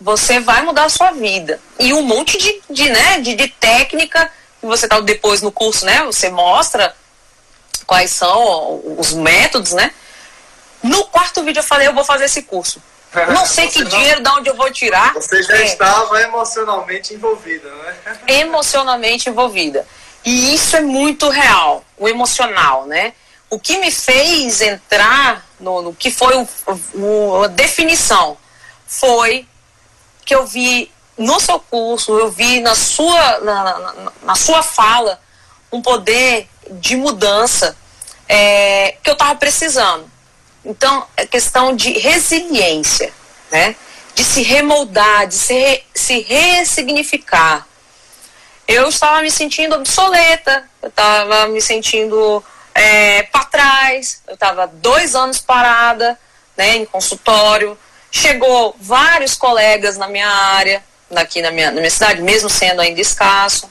você 0.01 0.41
vai 0.41 0.63
mudar 0.63 0.85
a 0.85 0.89
sua 0.89 1.11
vida. 1.11 1.61
E 1.79 1.93
um 1.93 2.03
monte 2.03 2.39
de, 2.39 2.63
de, 2.71 2.89
né, 2.89 3.21
de, 3.21 3.35
de 3.35 3.49
técnica 3.49 4.31
que 4.61 4.67
você 4.67 4.89
tá 4.89 5.01
depois 5.01 5.43
no 5.43 5.53
curso, 5.53 5.85
né? 5.85 6.03
Você 6.05 6.31
mostra 6.31 6.95
quais 7.87 8.11
são 8.11 8.83
os 8.99 9.13
métodos, 9.13 9.73
né? 9.73 9.93
No 10.83 11.05
quarto 11.05 11.43
vídeo 11.43 11.61
eu 11.61 11.65
falei, 11.65 11.89
eu 11.89 11.95
vou 11.95 12.05
fazer 12.05 12.25
esse 12.25 12.43
curso. 12.43 12.83
Não 13.33 13.47
sei 13.47 13.69
que 13.69 13.83
não, 13.83 13.91
dinheiro, 13.91 14.23
de 14.23 14.29
onde 14.31 14.51
eu 14.51 14.55
vou 14.55 14.71
tirar. 14.71 15.15
Você 15.15 15.43
já 15.43 15.57
é, 15.57 15.65
estava 15.65 16.21
emocionalmente 16.23 17.15
envolvida, 17.15 17.69
né? 17.69 17.97
Emocionalmente 18.27 19.31
envolvida. 19.31 19.87
E 20.25 20.55
isso 20.55 20.77
é 20.77 20.81
muito 20.81 21.29
real, 21.31 21.85
o 21.97 22.09
emocional, 22.09 22.87
né? 22.87 23.15
O 23.51 23.59
que 23.59 23.79
me 23.79 23.91
fez 23.91 24.61
entrar 24.61 25.47
no, 25.59 25.83
no 25.83 25.95
que 25.95 26.11
foi 26.11 26.37
o, 26.37 26.49
o, 26.95 27.43
a 27.45 27.49
definição 27.49 28.37
foi 28.87 29.47
que 30.25 30.35
eu 30.35 30.47
vi 30.47 30.91
no 31.17 31.41
seu 31.41 31.59
curso, 31.59 32.19
eu 32.19 32.31
vi 32.31 32.61
na 32.61 32.75
sua, 32.75 33.41
na, 33.41 33.79
na, 33.79 34.13
na 34.23 34.35
sua 34.35 34.63
fala 34.63 35.21
um 35.73 35.83
poder 35.83 36.49
de 36.71 36.97
mudança 36.97 37.77
é, 38.29 38.97
que 39.03 39.09
eu 39.11 39.15
estava 39.15 39.35
precisando. 39.35 40.09
Então, 40.65 41.07
é 41.17 41.27
questão 41.27 41.75
de 41.75 41.93
resiliência, 41.93 43.13
né? 43.51 43.75
de 44.15 44.25
se 44.25 44.43
remoldar, 44.43 45.29
de 45.29 45.35
se, 45.35 45.55
re, 45.55 45.85
se 45.95 46.21
ressignificar. 46.21 47.67
Eu 48.67 48.89
estava 48.89 49.23
me 49.23 49.31
sentindo 49.31 49.77
obsoleta, 49.77 50.69
eu 50.83 50.89
estava 50.89 51.47
me 51.47 51.61
sentindo 51.61 52.45
é, 52.79 53.23
para 53.25 53.45
trás, 53.45 54.23
eu 54.29 54.35
estava 54.35 54.67
dois 54.67 55.15
anos 55.15 55.41
parada 55.41 56.19
né, 56.57 56.77
em 56.77 56.85
consultório. 56.85 57.77
Chegou 58.11 58.77
vários 58.81 59.35
colegas 59.35 59.97
na 59.97 60.07
minha 60.07 60.29
área, 60.29 60.83
aqui 61.15 61.43
na 61.43 61.51
minha, 61.51 61.71
na 61.71 61.81
minha 61.81 61.91
cidade, 61.91 62.23
mesmo 62.23 62.49
sendo 62.49 62.81
ainda 62.81 63.01
escasso. 63.01 63.69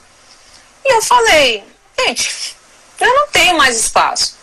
E 0.84 0.94
eu 0.94 1.02
falei, 1.02 1.64
gente, 2.00 2.56
eu 3.00 3.14
não 3.16 3.28
tenho 3.28 3.58
mais 3.58 3.80
espaço. 3.80 4.36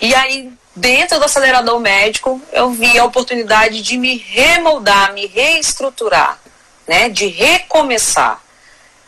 E 0.00 0.14
aí 0.14 0.52
dentro 0.78 1.18
do 1.18 1.24
acelerador 1.24 1.80
médico, 1.80 2.40
eu 2.52 2.70
vi 2.70 2.96
a 2.96 3.04
oportunidade 3.04 3.82
de 3.82 3.98
me 3.98 4.16
remoldar, 4.16 5.12
me 5.12 5.26
reestruturar, 5.26 6.38
né, 6.86 7.08
de 7.08 7.26
recomeçar, 7.26 8.40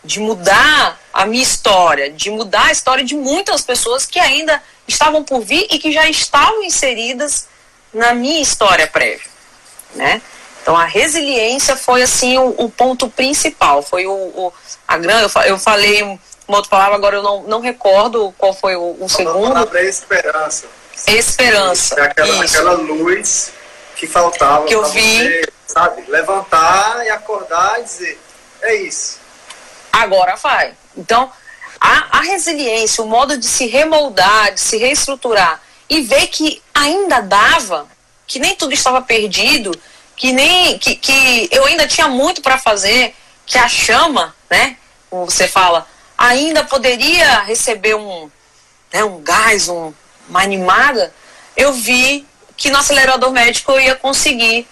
de 0.03 0.19
mudar 0.19 0.99
a 1.13 1.27
minha 1.27 1.43
história, 1.43 2.11
de 2.11 2.31
mudar 2.31 2.67
a 2.67 2.73
história 2.73 3.05
de 3.05 3.15
muitas 3.15 3.63
pessoas 3.63 4.05
que 4.05 4.19
ainda 4.19 4.61
estavam 4.91 5.25
por 5.25 5.41
vir 5.41 5.67
e 5.71 5.79
que 5.79 5.93
já 5.93 6.09
estavam 6.09 6.63
inseridas 6.63 7.47
na 7.93 8.15
minha 8.15 8.41
história 8.41 8.87
prévia, 8.87 9.31
né? 9.95 10.21
Então 10.63 10.77
a 10.77 10.85
resiliência 10.85 11.77
foi 11.77 12.03
assim 12.03 12.39
o, 12.39 12.55
o 12.59 12.71
ponto 12.71 13.09
principal, 13.09 13.83
foi 13.83 14.07
o, 14.07 14.13
o 14.13 14.53
a 14.87 14.99
grande, 14.99 15.33
eu 15.47 15.59
falei 15.59 16.03
uma 16.47 16.59
outra 16.59 16.71
palavra 16.71 16.97
agora 16.97 17.17
eu 17.17 17.23
não, 17.23 17.43
não 17.45 17.61
recordo 17.61 18.35
qual 18.37 18.53
foi 18.53 18.77
o, 18.77 18.97
o 19.01 19.09
segundo. 19.09 19.47
A 19.47 19.53
palavra 19.53 19.81
é 19.81 19.89
esperança. 19.89 20.67
Esperança. 21.07 21.95
É 21.95 22.03
aquela, 22.03 22.45
aquela 22.45 22.73
luz 22.73 23.53
que 23.97 24.07
faltava 24.07 24.67
que 24.67 24.75
eu 24.75 24.85
vi. 24.87 25.19
Você, 25.19 25.53
sabe, 25.67 26.05
levantar 26.09 27.07
e 27.07 27.11
acordar 27.11 27.81
e 27.81 27.85
dizer, 27.85 28.21
é 28.63 28.75
isso. 28.75 29.19
Agora 29.93 30.37
vai. 30.37 30.75
Então, 30.97 31.31
a, 31.81 32.19
a 32.19 32.21
resiliência, 32.21 33.03
o 33.03 33.09
modo 33.09 33.39
de 33.39 33.47
se 33.47 33.67
remoldar, 33.67 34.53
de 34.53 34.61
se 34.61 34.77
reestruturar 34.77 35.61
e 35.89 36.03
ver 36.03 36.27
que 36.27 36.63
ainda 36.75 37.21
dava, 37.21 37.89
que 38.27 38.39
nem 38.39 38.55
tudo 38.55 38.75
estava 38.75 39.01
perdido, 39.01 39.73
que 40.15 40.33
nem 40.33 40.79
que, 40.79 40.95
que 40.95 41.49
eu 41.51 41.65
ainda 41.65 41.87
tinha 41.89 42.07
muito 42.07 42.43
para 42.43 42.59
fazer, 42.59 43.15
que 43.47 43.57
a 43.57 43.67
chama, 43.69 44.35
né, 44.51 44.77
como 45.09 45.25
você 45.25 45.49
fala, 45.49 45.87
ainda 46.17 46.63
poderia 46.63 47.41
receber 47.41 47.97
um, 47.97 48.31
né, 48.93 49.03
um 49.03 49.23
gás, 49.23 49.69
um, 49.69 49.93
uma 50.29 50.43
animada, 50.43 51.13
eu 51.57 51.73
vi 51.73 52.27
que 52.57 52.71
no 52.71 52.79
acelerador 52.79 53.33
médico 53.33 53.73
eu 53.73 53.81
ia 53.81 53.95
conseguir 53.95 54.69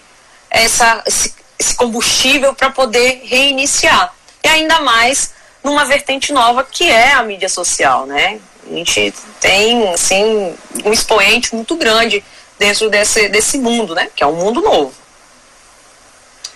essa, 0.50 1.02
esse, 1.06 1.34
esse 1.58 1.74
combustível 1.74 2.54
para 2.54 2.70
poder 2.70 3.22
reiniciar. 3.24 4.14
E 4.44 4.48
ainda 4.48 4.80
mais 4.80 5.32
numa 5.62 5.84
vertente 5.84 6.32
nova 6.32 6.64
que 6.64 6.90
é 6.90 7.12
a 7.12 7.22
mídia 7.22 7.48
social, 7.48 8.06
né? 8.06 8.40
A 8.66 8.74
gente 8.74 9.14
tem, 9.40 9.88
assim, 9.92 10.54
um 10.84 10.92
expoente 10.92 11.54
muito 11.54 11.74
grande 11.76 12.24
dentro 12.58 12.90
desse, 12.90 13.28
desse 13.28 13.58
mundo, 13.58 13.94
né? 13.94 14.10
Que 14.14 14.22
é 14.22 14.26
um 14.26 14.34
mundo 14.34 14.60
novo. 14.60 14.92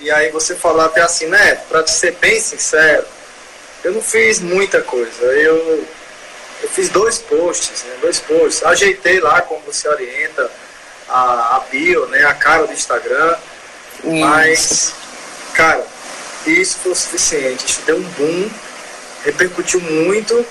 E 0.01 0.11
aí 0.11 0.31
você 0.31 0.55
falar 0.55 0.87
até 0.87 1.01
assim, 1.01 1.27
né? 1.27 1.55
Para 1.69 1.87
ser 1.87 2.13
bem 2.17 2.41
sincero, 2.41 3.05
eu 3.85 3.93
não 3.93 4.03
fiz 4.03 4.41
muita 4.41 4.83
coisa. 4.83 5.23
Eu 5.23 5.87
eu 6.63 6.69
fiz 6.69 6.89
dois 6.89 7.19
posts, 7.19 7.83
né, 7.83 7.97
dois 8.01 8.21
posts, 8.21 8.63
ajeitei 8.63 9.21
lá 9.21 9.43
como 9.43 9.61
você 9.63 9.89
orienta 9.89 10.49
a, 11.09 11.57
a 11.57 11.61
bio, 11.71 12.07
né, 12.07 12.25
a 12.25 12.35
cara 12.35 12.67
do 12.67 12.73
Instagram, 12.73 13.37
isso. 14.05 14.15
mas, 14.15 14.95
cara, 15.55 15.85
isso 16.47 16.79
foi 16.79 16.93
o 16.93 16.95
suficiente, 16.95 17.67
isso 17.67 17.83
deu 17.83 17.97
um 17.97 18.03
boom, 18.03 18.51
repercutiu 19.25 19.81
muito, 19.81 20.45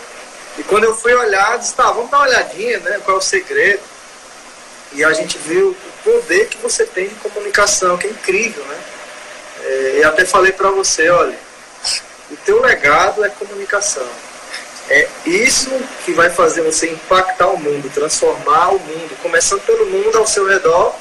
e 0.58 0.64
quando 0.64 0.84
eu 0.84 0.96
fui 0.96 1.14
olhar, 1.14 1.58
disse, 1.58 1.74
tá, 1.74 1.92
vamos 1.92 2.10
dar 2.10 2.18
uma 2.18 2.28
olhadinha, 2.28 2.80
né, 2.80 3.00
qual 3.04 3.18
é 3.18 3.20
o 3.20 3.24
segredo, 3.24 3.82
e 4.94 5.04
a 5.04 5.14
gente 5.14 5.38
viu 5.38 5.70
o 5.70 6.04
poder 6.04 6.48
que 6.48 6.58
você 6.58 6.86
tem 6.86 7.08
de 7.08 7.16
comunicação, 7.16 7.98
que 7.98 8.08
é 8.08 8.10
incrível, 8.10 8.64
né, 8.66 8.80
é, 9.64 9.98
e 10.00 10.04
até 10.04 10.26
falei 10.26 10.52
para 10.52 10.70
você, 10.72 11.10
olha, 11.10 11.38
o 12.30 12.36
teu 12.38 12.62
legado 12.62 13.24
é 13.24 13.30
comunicação. 13.30 14.08
É 14.90 15.08
isso 15.26 15.70
que 16.04 16.12
vai 16.12 16.30
fazer 16.30 16.62
você 16.62 16.90
impactar 16.90 17.48
o 17.48 17.58
mundo, 17.58 17.90
transformar 17.94 18.70
o 18.70 18.80
mundo, 18.80 19.18
começando 19.22 19.62
pelo 19.62 19.86
mundo 19.86 20.18
ao 20.18 20.28
seu 20.28 20.46
redor. 20.46 20.94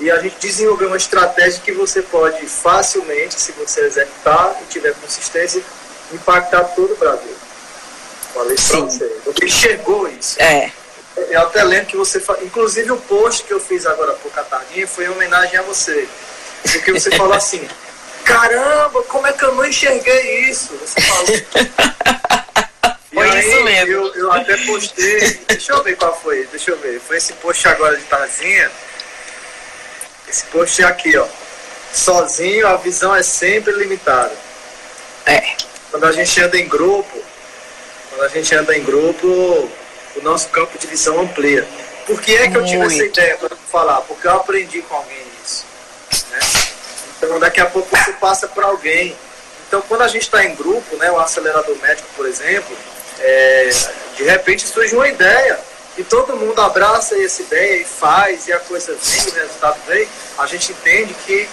E 0.00 0.10
a 0.10 0.18
gente 0.18 0.36
desenvolver 0.40 0.86
uma 0.86 0.96
estratégia 0.96 1.60
que 1.60 1.70
você 1.70 2.02
pode 2.02 2.44
facilmente, 2.46 3.38
se 3.38 3.52
você 3.52 3.82
executar 3.82 4.58
e 4.62 4.64
tiver 4.64 4.94
consistência, 4.94 5.62
impactar 6.12 6.64
todo 6.74 6.92
o 6.92 6.96
Brasil. 6.96 7.36
Falei 8.34 8.54
isso 8.54 8.68
para 8.68 8.80
você. 8.80 9.20
Você 9.26 9.44
enxergou 9.44 10.08
isso. 10.08 10.40
É. 10.40 10.72
Eu 11.16 11.42
até 11.42 11.62
lembro 11.62 11.86
que 11.86 11.96
você. 11.96 12.22
Inclusive 12.42 12.92
o 12.92 12.96
post 12.96 13.44
que 13.44 13.52
eu 13.52 13.60
fiz 13.60 13.86
agora 13.86 14.12
por 14.14 14.32
Catardinha 14.32 14.86
foi 14.86 15.04
em 15.04 15.10
homenagem 15.10 15.58
a 15.58 15.62
você. 15.62 16.08
Porque 16.62 16.92
você 16.92 17.10
falou 17.16 17.34
assim: 17.34 17.66
caramba, 18.24 19.02
como 19.04 19.26
é 19.26 19.32
que 19.32 19.44
eu 19.44 19.54
não 19.54 19.64
enxerguei 19.64 20.48
isso? 20.48 20.74
Você 20.76 21.00
falou. 21.00 21.26
Foi 23.12 23.28
aí, 23.28 23.46
isso 23.46 23.62
mesmo. 23.62 23.92
Eu, 23.92 24.14
eu 24.14 24.32
até 24.32 24.56
postei, 24.56 25.34
deixa 25.46 25.72
eu 25.72 25.82
ver 25.82 25.96
qual 25.96 26.18
foi, 26.18 26.46
deixa 26.46 26.70
eu 26.70 26.78
ver. 26.78 26.98
Foi 26.98 27.18
esse 27.18 27.34
post 27.34 27.68
agora 27.68 27.94
de 27.94 28.04
Tarzinha. 28.04 28.70
Esse 30.26 30.44
post 30.46 30.82
aqui, 30.82 31.14
ó. 31.18 31.26
Sozinho 31.92 32.66
a 32.66 32.76
visão 32.76 33.14
é 33.14 33.22
sempre 33.22 33.72
limitada. 33.74 34.32
É. 35.26 35.42
Quando 35.92 36.04
a 36.06 36.12
gente 36.12 36.40
anda 36.40 36.58
em 36.58 36.66
grupo, 36.66 37.22
quando 38.08 38.22
a 38.22 38.28
gente 38.28 38.54
anda 38.54 38.74
em 38.74 38.82
grupo, 38.82 39.26
o 39.28 40.22
nosso 40.22 40.48
campo 40.48 40.78
de 40.78 40.86
visão 40.86 41.20
amplia. 41.20 41.68
Por 42.06 42.18
que 42.18 42.34
é 42.34 42.50
que 42.50 42.56
eu 42.56 42.64
tive 42.64 42.86
essa 42.86 43.04
ideia 43.04 43.36
para 43.36 43.54
falar? 43.70 44.00
Porque 44.00 44.26
eu 44.26 44.32
aprendi 44.32 44.80
com 44.80 44.94
alguém 44.94 45.22
isso. 45.44 45.66
Né? 46.30 46.38
Então, 47.18 47.38
daqui 47.38 47.60
a 47.60 47.66
pouco 47.66 47.94
você 47.94 48.12
passa 48.14 48.48
para 48.48 48.68
alguém. 48.68 49.14
Então, 49.68 49.82
quando 49.82 50.00
a 50.00 50.08
gente 50.08 50.22
está 50.22 50.42
em 50.42 50.54
grupo, 50.54 50.96
né, 50.96 51.10
o 51.10 51.18
acelerador 51.18 51.76
médico, 51.82 52.08
por 52.16 52.26
exemplo, 52.26 52.74
é, 53.20 53.68
de 54.16 54.22
repente 54.24 54.66
surge 54.66 54.94
uma 54.94 55.08
ideia 55.08 55.60
e 55.98 56.02
todo 56.02 56.36
mundo 56.36 56.58
abraça 56.62 57.22
essa 57.22 57.42
ideia 57.42 57.82
e 57.82 57.84
faz, 57.84 58.48
e 58.48 58.52
a 58.52 58.58
coisa 58.60 58.94
vem, 58.94 59.28
o 59.28 59.34
resultado 59.34 59.78
vem, 59.86 60.08
a 60.38 60.46
gente 60.46 60.72
entende 60.72 61.14
que 61.26 61.46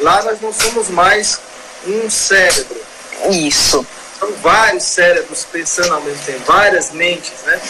lá 0.00 0.22
nós 0.22 0.40
não 0.40 0.50
somos 0.50 0.88
mais 0.88 1.38
um 1.86 2.08
cérebro. 2.08 2.91
Isso. 3.30 3.86
São 4.18 4.32
vários 4.34 4.84
cérebros 4.84 5.46
pensando 5.50 5.94
ao 5.94 6.00
mesmo 6.00 6.24
tempo, 6.24 6.40
várias 6.44 6.90
mentes, 6.92 7.32
né? 7.44 7.60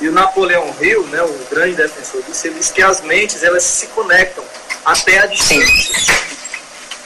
E 0.00 0.08
o 0.08 0.12
Napoleão 0.12 0.74
Hill, 0.80 1.04
né, 1.06 1.22
o 1.22 1.46
grande 1.50 1.76
defensor 1.76 2.22
disso, 2.22 2.46
ele 2.46 2.58
diz 2.58 2.70
que 2.70 2.82
as 2.82 3.00
mentes 3.00 3.42
elas 3.42 3.62
se 3.62 3.86
conectam 3.88 4.44
até 4.84 5.20
a 5.20 5.26
distância. 5.26 6.14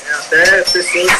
É, 0.08 0.12
até 0.14 0.62
pessoas 0.62 1.12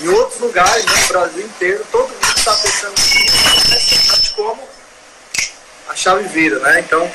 em 0.00 0.08
outros 0.08 0.40
lugares, 0.40 0.84
né, 0.84 0.92
no 1.00 1.08
Brasil 1.08 1.44
inteiro, 1.46 1.86
todo 1.90 2.08
mundo 2.08 2.36
está 2.36 2.54
pensando 2.54 2.94
assim, 2.98 4.32
como 4.36 4.68
a 5.88 5.96
chave 5.96 6.28
vira, 6.28 6.58
né? 6.58 6.80
Então, 6.80 7.10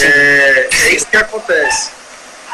é, 0.00 0.68
é, 0.70 0.94
isso 0.94 1.06
que 1.06 1.16
acontece. 1.16 1.90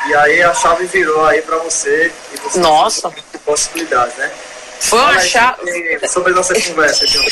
E 0.09 0.14
aí 0.14 0.43
a 0.43 0.55
chave 0.55 0.87
virou 0.87 1.25
aí 1.26 1.43
para 1.43 1.59
você 1.59 2.12
e 2.33 2.37
você 2.38 2.59
Nossa. 2.59 3.11
tem 3.11 3.40
possibilidades, 3.45 4.16
né? 4.16 4.31
Foi 4.80 4.99
uma 4.99 5.21
chave. 5.21 6.09
Sobre 6.09 6.33
a 6.33 6.37
nossa 6.37 6.54
conversa, 6.54 7.06
John. 7.06 7.25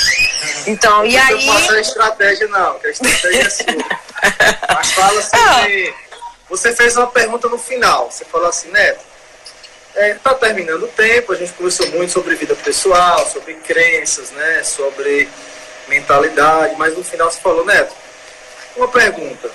Então, 0.67 1.05
e 1.07 1.17
aí. 1.17 1.47
Não 1.47 1.55
passa 1.55 1.73
a 1.73 1.81
estratégia, 1.81 2.49
não, 2.49 2.79
que 2.79 2.87
a 2.87 2.91
estratégia 2.91 3.43
é 3.43 3.51
sua. 3.51 3.75
Mas 4.75 4.93
fala 4.93 5.23
sobre. 5.23 5.95
Ah. 5.97 6.05
Você 6.49 6.75
fez 6.75 6.97
uma 6.97 7.07
pergunta 7.07 7.49
no 7.49 7.59
final. 7.59 8.11
Você 8.11 8.25
falou 8.25 8.49
assim, 8.49 8.71
Neto, 8.71 9.01
é, 9.95 10.15
tá 10.15 10.35
terminando 10.35 10.85
o 10.85 10.89
tempo, 10.89 11.33
a 11.33 11.37
gente 11.37 11.53
conversou 11.53 11.87
muito 11.89 12.13
sobre 12.13 12.35
vida 12.35 12.55
pessoal, 12.57 13.27
sobre 13.29 13.55
crenças, 13.55 14.31
né? 14.31 14.63
Sobre 14.63 15.29
mentalidade, 15.89 16.75
mas 16.77 16.97
no 16.97 17.05
final 17.05 17.31
você 17.31 17.41
falou, 17.41 17.65
Neto, 17.65 17.95
uma 18.77 18.89
pergunta. 18.89 19.51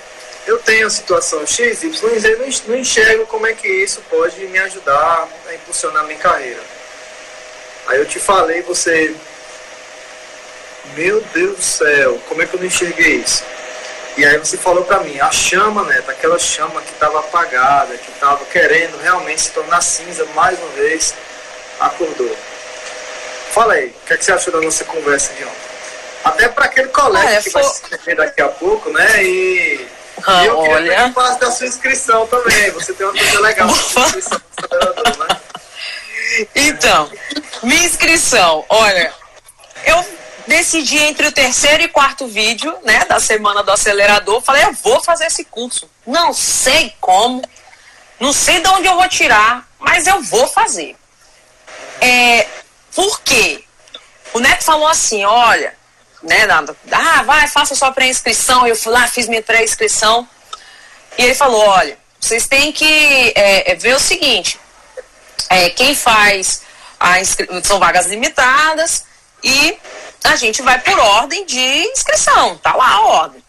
Eu 0.46 0.58
tenho 0.58 0.86
a 0.86 0.90
situação 0.90 1.46
X, 1.46 1.82
Y, 1.82 2.18
Z, 2.18 2.62
não 2.66 2.76
enxergo 2.76 3.26
como 3.26 3.46
é 3.46 3.52
que 3.52 3.68
isso 3.68 4.02
pode 4.08 4.40
me 4.46 4.58
ajudar 4.58 5.28
a 5.48 5.54
impulsionar 5.54 6.02
a 6.02 6.06
minha 6.06 6.18
carreira. 6.18 6.60
Aí 7.90 7.98
eu 7.98 8.06
te 8.06 8.20
falei, 8.20 8.62
você. 8.62 9.14
Meu 10.94 11.20
Deus 11.34 11.56
do 11.56 11.62
céu, 11.62 12.20
como 12.28 12.40
é 12.40 12.46
que 12.46 12.54
eu 12.54 12.60
não 12.60 12.66
enxerguei 12.66 13.16
isso? 13.16 13.44
E 14.16 14.24
aí 14.24 14.38
você 14.38 14.56
falou 14.56 14.84
para 14.84 15.00
mim, 15.00 15.18
a 15.20 15.30
chama, 15.30 15.84
né, 15.84 16.02
aquela 16.06 16.38
chama 16.38 16.80
que 16.82 16.92
estava 16.92 17.20
apagada, 17.20 17.96
que 17.96 18.10
estava 18.10 18.44
querendo 18.46 18.96
realmente 19.00 19.42
se 19.42 19.50
tornar 19.50 19.80
cinza 19.80 20.24
mais 20.34 20.58
uma 20.58 20.68
vez, 20.70 21.14
acordou. 21.78 22.36
Fala 23.52 23.74
aí, 23.74 23.86
o 23.86 24.06
que, 24.06 24.14
é 24.14 24.16
que 24.16 24.24
você 24.24 24.32
achou 24.32 24.52
da 24.52 24.60
nossa 24.60 24.84
conversa 24.84 25.32
de 25.34 25.44
ontem? 25.44 25.54
Até 26.24 26.48
para 26.48 26.66
aquele 26.66 26.88
colega 26.88 27.38
ah, 27.38 27.42
que 27.42 27.50
vai 27.50 27.64
se 27.64 27.70
inscrever 27.70 28.16
daqui 28.16 28.42
a 28.42 28.48
pouco, 28.48 28.90
né? 28.90 29.24
E, 29.24 29.88
ah, 30.26 30.44
e 30.44 30.46
eu 30.46 30.62
queria 30.62 30.76
olha... 30.76 31.12
que 31.34 31.40
da 31.40 31.50
sua 31.50 31.66
inscrição 31.66 32.26
também. 32.26 32.70
Você 32.72 32.92
tem 32.92 33.06
uma 33.06 33.16
coisa 33.16 33.40
legal 33.40 33.68
inscrição 33.70 34.40
né? 35.18 35.40
Então, 36.54 37.10
minha 37.62 37.84
inscrição, 37.84 38.64
olha, 38.68 39.12
eu 39.84 40.04
decidi 40.46 40.98
entre 40.98 41.26
o 41.26 41.32
terceiro 41.32 41.82
e 41.82 41.88
quarto 41.88 42.26
vídeo, 42.26 42.76
né, 42.84 43.04
da 43.04 43.20
semana 43.20 43.62
do 43.62 43.70
acelerador, 43.70 44.40
falei, 44.40 44.64
eu 44.64 44.72
vou 44.72 45.02
fazer 45.02 45.26
esse 45.26 45.44
curso. 45.44 45.88
Não 46.06 46.32
sei 46.32 46.94
como, 47.00 47.42
não 48.18 48.32
sei 48.32 48.60
de 48.60 48.68
onde 48.68 48.86
eu 48.86 48.94
vou 48.94 49.08
tirar, 49.08 49.68
mas 49.78 50.06
eu 50.06 50.22
vou 50.22 50.46
fazer. 50.48 50.96
É, 52.00 52.46
por 52.94 53.20
quê? 53.20 53.64
O 54.32 54.40
Neto 54.40 54.64
falou 54.64 54.86
assim, 54.86 55.24
olha, 55.24 55.74
né. 56.22 56.46
Ah, 56.92 57.22
vai, 57.22 57.48
faça 57.48 57.74
sua 57.74 57.92
pré-inscrição. 57.92 58.66
Eu 58.66 58.76
fui 58.76 58.92
lá, 58.92 59.06
fiz 59.08 59.26
minha 59.28 59.42
pré-inscrição. 59.42 60.28
E 61.16 61.22
ele 61.22 61.34
falou, 61.34 61.60
olha, 61.60 61.98
vocês 62.20 62.46
têm 62.46 62.72
que 62.72 63.32
é, 63.34 63.72
é, 63.72 63.74
ver 63.74 63.94
o 63.94 64.00
seguinte, 64.00 64.59
é, 65.50 65.68
quem 65.70 65.94
faz 65.96 66.62
a 66.98 67.14
são 67.64 67.80
vagas 67.80 68.06
limitadas 68.06 69.04
e 69.42 69.76
a 70.24 70.36
gente 70.36 70.62
vai 70.62 70.78
por 70.78 70.98
ordem 70.98 71.44
de 71.44 71.58
inscrição, 71.58 72.56
tá 72.58 72.74
lá 72.74 72.88
a 72.88 73.00
ordem. 73.00 73.42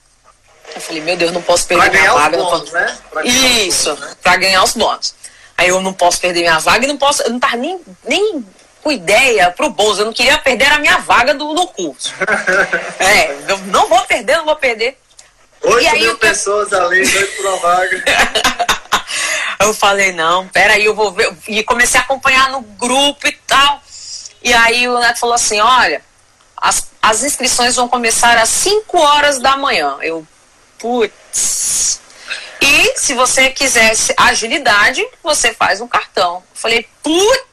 Eu 0.74 0.82
falei, 0.82 1.02
meu 1.02 1.18
Deus, 1.18 1.32
não 1.32 1.42
posso 1.42 1.68
perder 1.68 1.92
pra 1.92 2.00
minha 2.00 2.14
vaga. 2.14 2.38
Bônus, 2.38 2.72
né? 2.72 2.98
Pra 3.12 3.26
Isso, 3.26 3.94
né? 3.94 4.16
para 4.24 4.38
ganhar 4.38 4.64
os 4.64 4.74
bônus. 4.74 5.14
Aí 5.58 5.68
eu 5.70 5.82
não 5.82 5.94
posso 5.94 6.20
perder 6.20 6.42
minha 6.42 6.60
vaga 6.60 6.86
e 6.86 6.88
não 6.88 6.98
posso, 6.98 7.22
eu 7.24 7.30
não 7.30 7.40
tava 7.40 7.58
nem, 7.58 7.80
nem 8.06 8.46
com 8.82 8.92
ideia 8.92 9.52
pro 9.52 9.70
bolso. 9.70 10.02
Eu 10.02 10.06
não 10.06 10.14
queria 10.14 10.38
perder 10.38 10.72
a 10.72 10.80
minha 10.80 10.98
vaga 11.00 11.34
do, 11.34 11.54
do 11.54 11.68
curso. 11.68 12.14
é, 13.00 13.52
eu 13.52 13.58
não 13.68 13.88
vou 13.88 14.02
perder, 14.06 14.38
não 14.38 14.46
vou 14.46 14.56
perder. 14.56 14.98
Oito 15.62 15.90
aí, 15.90 16.00
mil 16.00 16.18
pessoas 16.18 16.74
ali, 16.74 17.06
dois 17.06 17.30
por 17.32 17.46
uma 17.46 17.58
vaga. 17.58 18.04
eu 19.68 19.74
falei, 19.74 20.12
não, 20.12 20.48
peraí, 20.48 20.86
eu 20.86 20.96
vou 20.96 21.12
ver. 21.12 21.34
E 21.48 21.64
comecei 21.64 22.00
a 22.00 22.04
acompanhar 22.04 22.50
no 22.50 22.62
grupo 22.62 23.28
e 23.28 23.32
tal. 23.48 23.82
E 24.44 24.54
aí 24.54 24.88
o 24.88 25.00
Neto 25.00 25.20
falou 25.20 25.36
assim, 25.36 25.60
olha, 25.60 26.02
as, 26.58 26.88
as 27.02 27.24
inscrições 27.24 27.76
vão 27.76 27.88
começar 27.88 28.38
às 28.38 28.50
5 28.50 28.98
horas 28.98 29.40
da 29.40 29.58
manhã. 29.58 29.98
Eu, 30.02 30.26
putz. 30.78 32.02
E 32.62 32.98
se 32.98 33.14
você 33.14 33.50
quiser 33.50 33.94
agilidade, 34.18 35.06
você 35.24 35.54
faz 35.54 35.82
um 35.82 35.88
cartão. 35.88 36.36
Eu 36.36 36.44
falei, 36.56 36.88
putz 37.02 37.52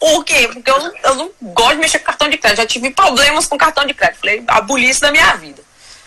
por 0.00 0.24
quê? 0.24 0.48
Porque 0.50 0.70
eu, 0.70 0.94
eu 1.04 1.14
não 1.14 1.30
gosto 1.42 1.74
de 1.74 1.80
mexer 1.80 1.98
com 1.98 2.06
cartão 2.06 2.30
de 2.30 2.38
crédito. 2.38 2.62
Já 2.62 2.66
tive 2.66 2.90
problemas 2.90 3.46
com 3.46 3.58
cartão 3.58 3.84
de 3.84 3.92
crédito. 3.92 4.20
Falei, 4.20 4.42
aboli 4.48 4.88
isso 4.88 5.02
da 5.02 5.12
minha 5.12 5.34
vida. 5.34 5.62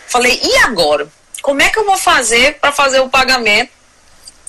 Falei, 0.08 0.40
e 0.42 0.56
agora? 0.64 1.06
Como 1.40 1.62
é 1.62 1.68
que 1.68 1.78
eu 1.78 1.84
vou 1.84 1.96
fazer 1.96 2.58
para 2.58 2.72
fazer 2.72 2.98
o 2.98 3.08
pagamento 3.08 3.70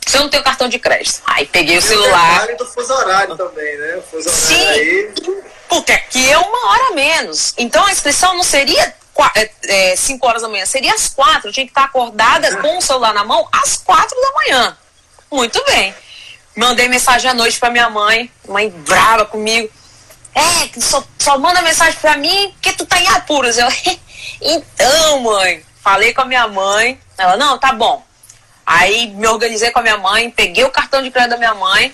se 0.06 0.18
eu 0.18 0.22
não 0.22 0.30
tenho 0.30 0.44
cartão 0.44 0.70
de 0.70 0.78
crédito? 0.78 1.22
Aí 1.26 1.46
peguei 1.46 1.78
o 1.78 1.82
celular. 1.82 2.50
E 2.50 2.56
do 2.56 2.66
fuso 2.66 2.94
horário 2.94 3.36
também, 3.36 3.78
né? 3.78 3.96
O 3.98 4.02
fuso 4.04 4.30
horário 4.30 4.46
Sim, 4.46 4.68
aí. 4.68 5.14
porque 5.68 5.92
aqui 5.92 6.30
é 6.30 6.38
uma 6.38 6.72
hora 6.72 6.94
menos. 6.94 7.54
Então 7.58 7.86
a 7.86 7.92
inscrição 7.92 8.36
não 8.36 8.44
seria 8.44 8.94
5 9.96 10.26
é, 10.26 10.30
horas 10.30 10.42
da 10.42 10.50
manhã, 10.50 10.66
seria 10.66 10.94
às 10.94 11.10
4. 11.10 11.50
Eu 11.50 11.54
tinha 11.54 11.66
que 11.66 11.72
estar 11.72 11.86
acordada 11.86 12.58
com 12.58 12.78
o 12.78 12.82
celular 12.82 13.14
na 13.14 13.24
mão 13.24 13.48
às 13.52 13.78
4 13.78 14.22
da 14.22 14.32
manhã. 14.34 14.78
Muito 15.32 15.64
bem. 15.66 15.96
Mandei 16.56 16.88
mensagem 16.88 17.30
à 17.30 17.34
noite 17.34 17.60
pra 17.60 17.70
minha 17.70 17.90
mãe, 17.90 18.32
mãe 18.48 18.70
brava 18.70 19.26
comigo. 19.26 19.70
É, 20.34 20.80
só, 20.80 21.04
só 21.18 21.38
manda 21.38 21.62
mensagem 21.62 22.00
pra 22.00 22.16
mim 22.18 22.52
porque 22.54 22.74
tu 22.74 22.86
tá 22.86 23.00
em 23.00 23.08
apuros. 23.08 23.58
Eu, 23.58 23.68
então, 24.42 25.20
mãe, 25.22 25.66
falei 25.82 26.14
com 26.14 26.22
a 26.22 26.26
minha 26.26 26.48
mãe. 26.48 27.00
Ela, 27.18 27.38
não, 27.38 27.58
tá 27.58 27.74
bom. 27.74 28.05
Aí 28.66 29.08
me 29.08 29.28
organizei 29.28 29.70
com 29.72 29.80
a 29.80 29.84
minha 29.84 29.98
mãe, 29.98 30.30
peguei 30.32 30.64
o 30.64 30.72
cartão 30.72 31.04
de 31.04 31.12
crédito 31.12 31.32
da 31.32 31.38
minha 31.38 31.54
mãe, 31.54 31.94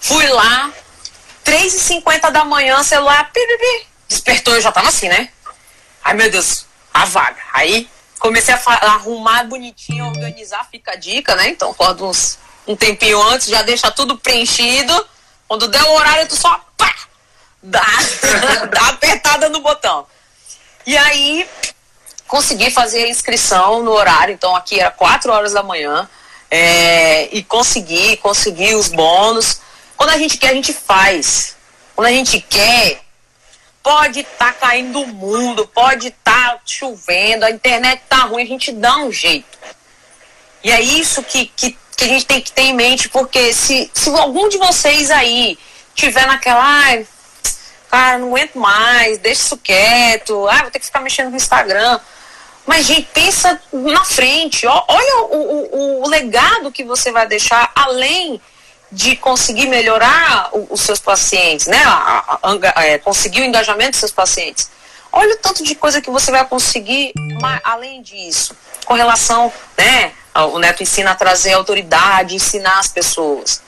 fui 0.00 0.26
lá, 0.28 0.70
3h50 1.44 2.30
da 2.30 2.44
manhã, 2.44 2.82
celular, 2.82 3.30
pi, 3.32 3.40
pi, 3.40 3.58
pi, 3.58 3.86
despertou, 4.08 4.54
eu 4.54 4.60
já 4.60 4.70
tava 4.70 4.88
assim, 4.88 5.08
né? 5.08 5.28
Ai, 6.04 6.14
meu 6.14 6.30
Deus, 6.30 6.66
a 6.94 7.04
vaga. 7.04 7.42
Aí 7.52 7.88
comecei 8.18 8.54
a, 8.54 8.58
arrumar 8.92 9.44
bonitinho, 9.44 10.06
organizar, 10.06 10.68
fica 10.70 10.92
a 10.92 10.96
dica, 10.96 11.34
né? 11.34 11.48
Então, 11.48 11.70
acordo 11.70 12.08
uns 12.08 12.38
um 12.66 12.76
tempinho 12.76 13.20
antes, 13.22 13.48
já 13.48 13.62
deixa 13.62 13.90
tudo 13.90 14.16
preenchido. 14.18 15.08
Quando 15.48 15.66
der 15.66 15.82
o 15.82 15.92
horário, 15.94 16.28
tu 16.28 16.36
só 16.36 16.60
pá, 16.76 16.94
dá, 17.60 17.84
dá 18.70 18.88
apertada 18.90 19.48
no 19.48 19.60
botão. 19.60 20.06
E 20.86 20.96
aí, 20.96 21.48
consegui 22.30 22.70
fazer 22.70 23.04
a 23.04 23.08
inscrição 23.08 23.82
no 23.82 23.90
horário. 23.90 24.32
Então, 24.32 24.54
aqui 24.54 24.80
era 24.80 24.90
4 24.90 25.32
horas 25.32 25.52
da 25.52 25.62
manhã. 25.62 26.08
É, 26.50 27.28
e 27.32 27.42
consegui, 27.42 28.16
consegui 28.16 28.74
os 28.74 28.88
bônus. 28.88 29.60
Quando 29.96 30.10
a 30.10 30.18
gente 30.18 30.38
quer, 30.38 30.50
a 30.50 30.54
gente 30.54 30.72
faz. 30.72 31.56
Quando 31.94 32.06
a 32.06 32.12
gente 32.12 32.40
quer, 32.40 33.02
pode 33.82 34.20
estar 34.20 34.46
tá 34.46 34.52
caindo 34.52 35.02
o 35.02 35.06
mundo, 35.08 35.66
pode 35.66 36.08
estar 36.08 36.52
tá 36.52 36.60
chovendo, 36.64 37.44
a 37.44 37.50
internet 37.50 38.02
tá 38.08 38.18
ruim, 38.18 38.42
a 38.42 38.46
gente 38.46 38.72
dá 38.72 38.96
um 38.96 39.12
jeito. 39.12 39.58
E 40.64 40.70
é 40.70 40.80
isso 40.80 41.22
que, 41.22 41.46
que 41.54 41.76
que 42.00 42.04
a 42.04 42.08
gente 42.08 42.24
tem 42.24 42.40
que 42.40 42.50
ter 42.50 42.62
em 42.62 42.72
mente, 42.72 43.10
porque 43.10 43.52
se, 43.52 43.90
se 43.92 44.08
algum 44.08 44.48
de 44.48 44.56
vocês 44.56 45.10
aí 45.10 45.58
tiver 45.94 46.26
naquela, 46.26 46.62
ai, 46.64 47.06
cara, 47.90 48.16
não 48.16 48.28
aguento 48.28 48.58
mais, 48.58 49.18
deixa 49.18 49.42
isso 49.42 49.58
quieto, 49.58 50.48
ah, 50.48 50.62
vou 50.62 50.70
ter 50.70 50.78
que 50.78 50.86
ficar 50.86 51.00
mexendo 51.00 51.28
no 51.28 51.36
Instagram. 51.36 52.00
Mas, 52.66 52.86
gente, 52.86 53.08
pensa 53.12 53.60
na 53.72 54.04
frente, 54.04 54.66
olha 54.66 55.22
o, 55.24 56.00
o, 56.00 56.02
o 56.04 56.08
legado 56.08 56.70
que 56.70 56.84
você 56.84 57.10
vai 57.10 57.26
deixar, 57.26 57.70
além 57.74 58.40
de 58.92 59.14
conseguir 59.16 59.66
melhorar 59.66 60.50
os 60.52 60.80
seus 60.80 60.98
pacientes, 60.98 61.66
né? 61.66 61.82
A, 61.84 62.38
a, 62.42 62.80
a, 62.80 62.86
é, 62.86 62.98
conseguir 62.98 63.42
o 63.42 63.44
engajamento 63.44 63.92
dos 63.92 64.00
seus 64.00 64.12
pacientes. 64.12 64.70
Olha 65.12 65.34
o 65.34 65.38
tanto 65.38 65.62
de 65.64 65.74
coisa 65.74 66.00
que 66.00 66.10
você 66.10 66.30
vai 66.30 66.44
conseguir 66.46 67.12
além 67.64 68.02
disso, 68.02 68.56
com 68.84 68.94
relação, 68.94 69.52
né? 69.76 70.12
O 70.52 70.58
Neto 70.58 70.82
ensina 70.82 71.10
a 71.10 71.14
trazer 71.14 71.52
autoridade, 71.52 72.36
ensinar 72.36 72.78
as 72.78 72.88
pessoas. 72.88 73.62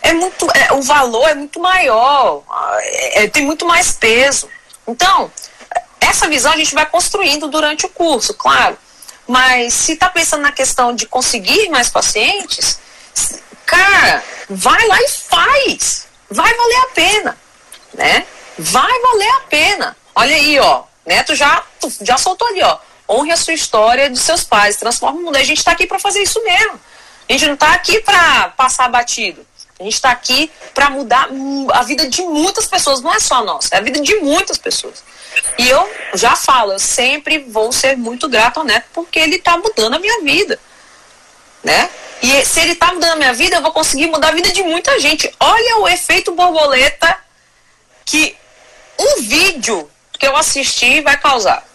É 0.00 0.12
muito, 0.12 0.46
é, 0.54 0.72
o 0.72 0.82
valor 0.82 1.28
é 1.28 1.34
muito 1.34 1.58
maior, 1.58 2.42
é, 2.78 3.24
é, 3.24 3.28
tem 3.28 3.44
muito 3.44 3.66
mais 3.66 3.92
peso. 3.92 4.48
Então, 4.86 5.30
essa 6.00 6.28
visão 6.28 6.52
a 6.52 6.56
gente 6.56 6.74
vai 6.74 6.86
construindo 6.86 7.48
durante 7.48 7.86
o 7.86 7.88
curso, 7.88 8.34
claro. 8.34 8.76
Mas 9.26 9.74
se 9.74 9.92
está 9.92 10.08
pensando 10.08 10.42
na 10.42 10.52
questão 10.52 10.94
de 10.94 11.06
conseguir 11.06 11.68
mais 11.68 11.88
pacientes, 11.88 12.78
cara, 13.64 14.22
vai 14.48 14.86
lá 14.86 15.00
e 15.00 15.08
faz. 15.08 16.06
Vai 16.30 16.52
valer 16.54 16.76
a 16.76 16.86
pena, 16.88 17.38
né? 17.94 18.26
Vai 18.58 19.00
valer 19.00 19.30
a 19.30 19.40
pena. 19.40 19.96
Olha 20.14 20.34
aí, 20.34 20.58
ó. 20.58 20.84
Neto 21.04 21.34
já, 21.34 21.62
já 22.00 22.16
soltou 22.18 22.48
ali, 22.48 22.62
ó. 22.62 22.78
Honre 23.08 23.32
a 23.32 23.36
sua 23.36 23.54
história 23.54 24.10
de 24.10 24.18
seus 24.18 24.42
pais, 24.42 24.76
transforma 24.76 25.20
o 25.20 25.24
mundo. 25.24 25.36
A 25.36 25.44
gente 25.44 25.58
está 25.58 25.72
aqui 25.72 25.86
para 25.86 25.98
fazer 25.98 26.22
isso 26.22 26.42
mesmo. 26.42 26.80
A 27.28 27.32
gente 27.32 27.46
não 27.46 27.54
está 27.54 27.72
aqui 27.72 28.00
para 28.00 28.50
passar 28.50 28.88
batido. 28.88 29.46
A 29.78 29.82
gente 29.82 29.94
está 29.94 30.10
aqui 30.10 30.50
para 30.72 30.88
mudar 30.88 31.28
a 31.72 31.82
vida 31.82 32.08
de 32.08 32.22
muitas 32.22 32.66
pessoas, 32.66 33.02
não 33.02 33.12
é 33.12 33.20
só 33.20 33.36
a 33.36 33.44
nossa, 33.44 33.74
é 33.74 33.78
a 33.78 33.82
vida 33.82 34.00
de 34.00 34.14
muitas 34.16 34.56
pessoas. 34.56 35.04
E 35.58 35.68
eu 35.68 35.88
já 36.14 36.34
falo, 36.34 36.72
eu 36.72 36.78
sempre 36.78 37.40
vou 37.40 37.70
ser 37.72 37.96
muito 37.96 38.26
grato 38.28 38.58
ao 38.58 38.64
Neto 38.64 38.86
porque 38.94 39.18
ele 39.18 39.36
está 39.36 39.58
mudando 39.58 39.94
a 39.94 39.98
minha 39.98 40.22
vida. 40.22 40.58
Né? 41.62 41.90
E 42.22 42.44
se 42.44 42.60
ele 42.60 42.72
está 42.72 42.92
mudando 42.92 43.12
a 43.12 43.16
minha 43.16 43.34
vida, 43.34 43.56
eu 43.56 43.62
vou 43.62 43.72
conseguir 43.72 44.06
mudar 44.06 44.28
a 44.28 44.32
vida 44.32 44.50
de 44.50 44.62
muita 44.62 44.98
gente. 44.98 45.30
Olha 45.38 45.78
o 45.78 45.88
efeito 45.88 46.32
borboleta 46.32 47.18
que 48.04 48.34
um 48.98 49.22
vídeo 49.22 49.90
que 50.18 50.26
eu 50.26 50.34
assisti 50.36 51.02
vai 51.02 51.18
causar. 51.18 51.66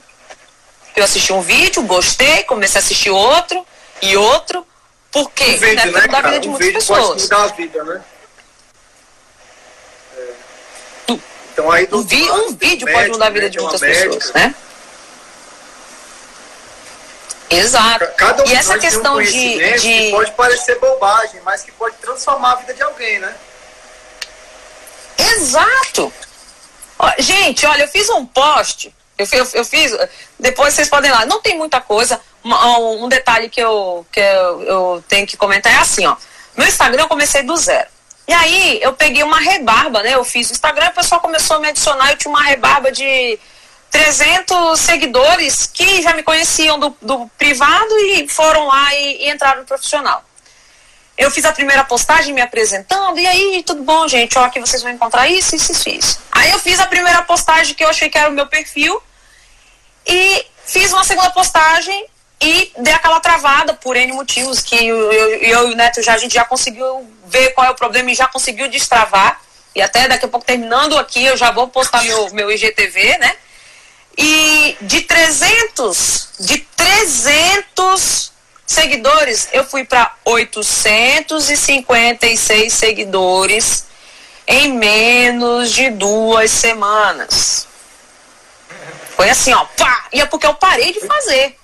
Eu 0.96 1.04
assisti 1.04 1.32
um 1.32 1.42
vídeo, 1.42 1.84
gostei, 1.84 2.44
comecei 2.44 2.80
a 2.80 2.84
assistir 2.84 3.12
outro 3.12 3.66
e 4.02 4.18
outro, 4.18 4.66
porque 5.12 5.44
um 5.44 5.58
vídeo, 5.58 5.92
né, 5.92 6.02
mudar 6.02 6.18
a 6.18 6.22
vida 6.22 6.40
de 6.40 6.48
um 6.48 6.52
muitas 6.52 6.74
pessoas. 6.74 7.08
Pode 7.08 7.22
mudar 7.24 7.44
a 7.44 7.48
vida, 7.48 7.84
né? 7.84 8.02
É. 10.18 11.20
Então 11.54 11.72
aí 11.72 11.88
um, 11.92 12.02
vi, 12.04 12.32
um 12.32 12.54
vídeo 12.54 12.86
médico, 12.86 12.92
pode 12.94 13.10
mudar 13.12 13.28
a 13.28 13.30
vida 13.30 13.50
de 13.50 13.60
muitas 13.60 13.82
pessoas, 13.82 14.34
né? 14.34 14.56
Exato. 17.50 18.08
Cada 18.16 18.44
um 18.44 18.48
e 18.48 18.54
essa 18.54 18.80
questão 18.80 19.18
um 19.18 19.22
de, 19.22 19.78
de... 19.80 20.12
pode 20.12 20.32
parecer 20.32 20.80
bobagem, 20.80 21.42
mas 21.44 21.62
que 21.62 21.72
pode 21.74 21.98
transformar 21.98 22.54
a 22.54 22.56
vida 22.56 22.74
de 22.74 22.82
alguém, 22.82 23.20
né? 23.20 23.36
Exato. 25.18 26.14
Gente, 27.20 27.66
olha, 27.66 27.84
eu 27.84 27.88
fiz 27.88 28.10
um 28.10 28.26
post, 28.26 28.94
eu, 29.18 29.28
eu, 29.32 29.48
eu 29.54 29.66
fiz, 29.66 29.92
depois 30.40 30.74
vocês 30.74 30.88
podem 30.88 31.10
ir 31.10 31.14
lá, 31.14 31.26
não 31.26 31.42
tem 31.42 31.58
muita 31.58 31.82
coisa, 31.82 32.22
um, 32.44 33.06
um 33.06 33.10
detalhe 33.10 33.50
que, 33.50 33.62
eu, 33.62 34.06
que 34.12 34.20
eu, 34.20 34.64
eu 34.64 35.04
tenho 35.08 35.28
que 35.28 35.38
comentar 35.38 35.72
é 35.72 35.78
assim, 35.78 36.06
ó, 36.06 36.16
meu 36.58 36.68
Instagram 36.68 37.04
eu 37.04 37.08
comecei 37.08 37.44
do 37.44 37.56
zero. 37.56 37.88
E 38.28 38.34
aí 38.34 38.80
eu 38.82 38.94
peguei 38.94 39.24
uma 39.24 39.40
rebarba, 39.40 40.02
né? 40.04 40.14
Eu 40.14 40.24
fiz 40.24 40.50
o 40.50 40.54
Instagram, 40.54 40.90
o 40.90 40.94
pessoal 40.94 41.20
começou 41.20 41.58
a 41.58 41.60
me 41.60 41.68
adicionar, 41.68 42.12
eu 42.12 42.18
tinha 42.18 42.30
uma 42.30 42.44
rebarba 42.44 42.92
de 42.92 43.38
300 43.90 44.80
seguidores 44.80 45.66
que 45.68 46.02
já 46.02 46.14
me 46.14 46.24
conheciam 46.24 46.80
do, 46.80 46.96
do 47.02 47.28
privado 47.38 47.94
e 48.00 48.28
foram 48.30 48.68
lá 48.68 48.96
e, 48.96 49.26
e, 49.26 49.30
entraram 49.30 49.62
no 49.62 49.68
profissional. 49.68 50.24
Eu 51.18 51.30
fiz 51.30 51.44
a 51.44 51.52
primeira 51.52 51.84
postagem 51.84 52.34
me 52.34 52.42
apresentando, 52.42 53.20
e 53.20 53.28
aí, 53.28 53.64
tudo 53.64 53.84
bom, 53.84 54.08
gente? 54.08 54.40
Ó, 54.40 54.46
aqui 54.46 54.60
vocês 54.60 54.82
vão 54.82 54.92
encontrar 54.92 55.28
isso, 55.28 55.56
isso, 55.56 55.74
isso, 55.74 55.90
isso. 55.90 56.20
Aí 56.32 56.50
eu 56.52 56.60
fiz 56.60 56.80
a 56.80 56.88
primeira 56.88 57.22
postagem 57.24 57.76
que 57.76 57.84
eu 57.84 57.90
achei 57.90 58.10
que 58.10 58.18
era 58.18 58.30
o 58.30 58.34
meu 58.34 58.48
perfil, 58.48 59.04
e 60.08 60.46
fiz 60.66 60.94
uma 60.94 61.04
segunda 61.04 61.30
postagem 61.32 62.08
e 62.42 62.74
dei 62.80 62.92
aquela 62.92 63.20
travada 63.20 63.76
por 63.76 63.96
N 63.96 64.14
motivos 64.14 64.62
que 64.62 64.76
eu, 64.76 65.12
eu, 65.12 65.36
eu 65.36 65.70
e 65.70 65.74
o 65.74 65.76
Neto 65.76 66.02
já, 66.02 66.16
a 66.16 66.18
gente 66.18 66.34
já 66.34 66.44
conseguiu 66.44 67.08
ver 67.28 67.52
qual 67.52 67.68
é 67.68 67.70
o 67.70 67.76
problema 67.76 68.10
e 68.10 68.16
já 68.16 68.26
conseguiu 68.28 68.68
destravar. 68.68 69.40
E 69.76 69.82
até 69.82 70.08
daqui 70.08 70.26
a 70.26 70.28
pouco 70.28 70.44
terminando 70.46 70.98
aqui, 70.98 71.24
eu 71.24 71.38
já 71.38 71.52
vou 71.52 71.68
postar 71.68 72.02
meu, 72.04 72.34
meu 72.34 72.52
IGTV, 72.52 73.20
né? 73.20 73.36
E 74.18 74.76
de 74.82 75.02
300, 75.02 76.30
de 76.40 76.58
300 76.76 78.32
seguidores, 78.66 79.48
eu 79.54 79.64
fui 79.64 79.86
para 79.86 80.16
856 80.26 82.74
seguidores 82.74 83.86
em 84.48 84.74
menos 84.74 85.72
de 85.72 85.92
duas 85.92 86.50
semanas. 86.50 87.68
Foi 89.16 89.30
assim, 89.30 89.54
ó, 89.54 89.64
pá! 89.78 90.08
E 90.12 90.20
é 90.20 90.26
porque 90.26 90.48
eu 90.48 90.56
parei 90.56 90.92
de 90.92 91.02
fazer. 91.02 91.61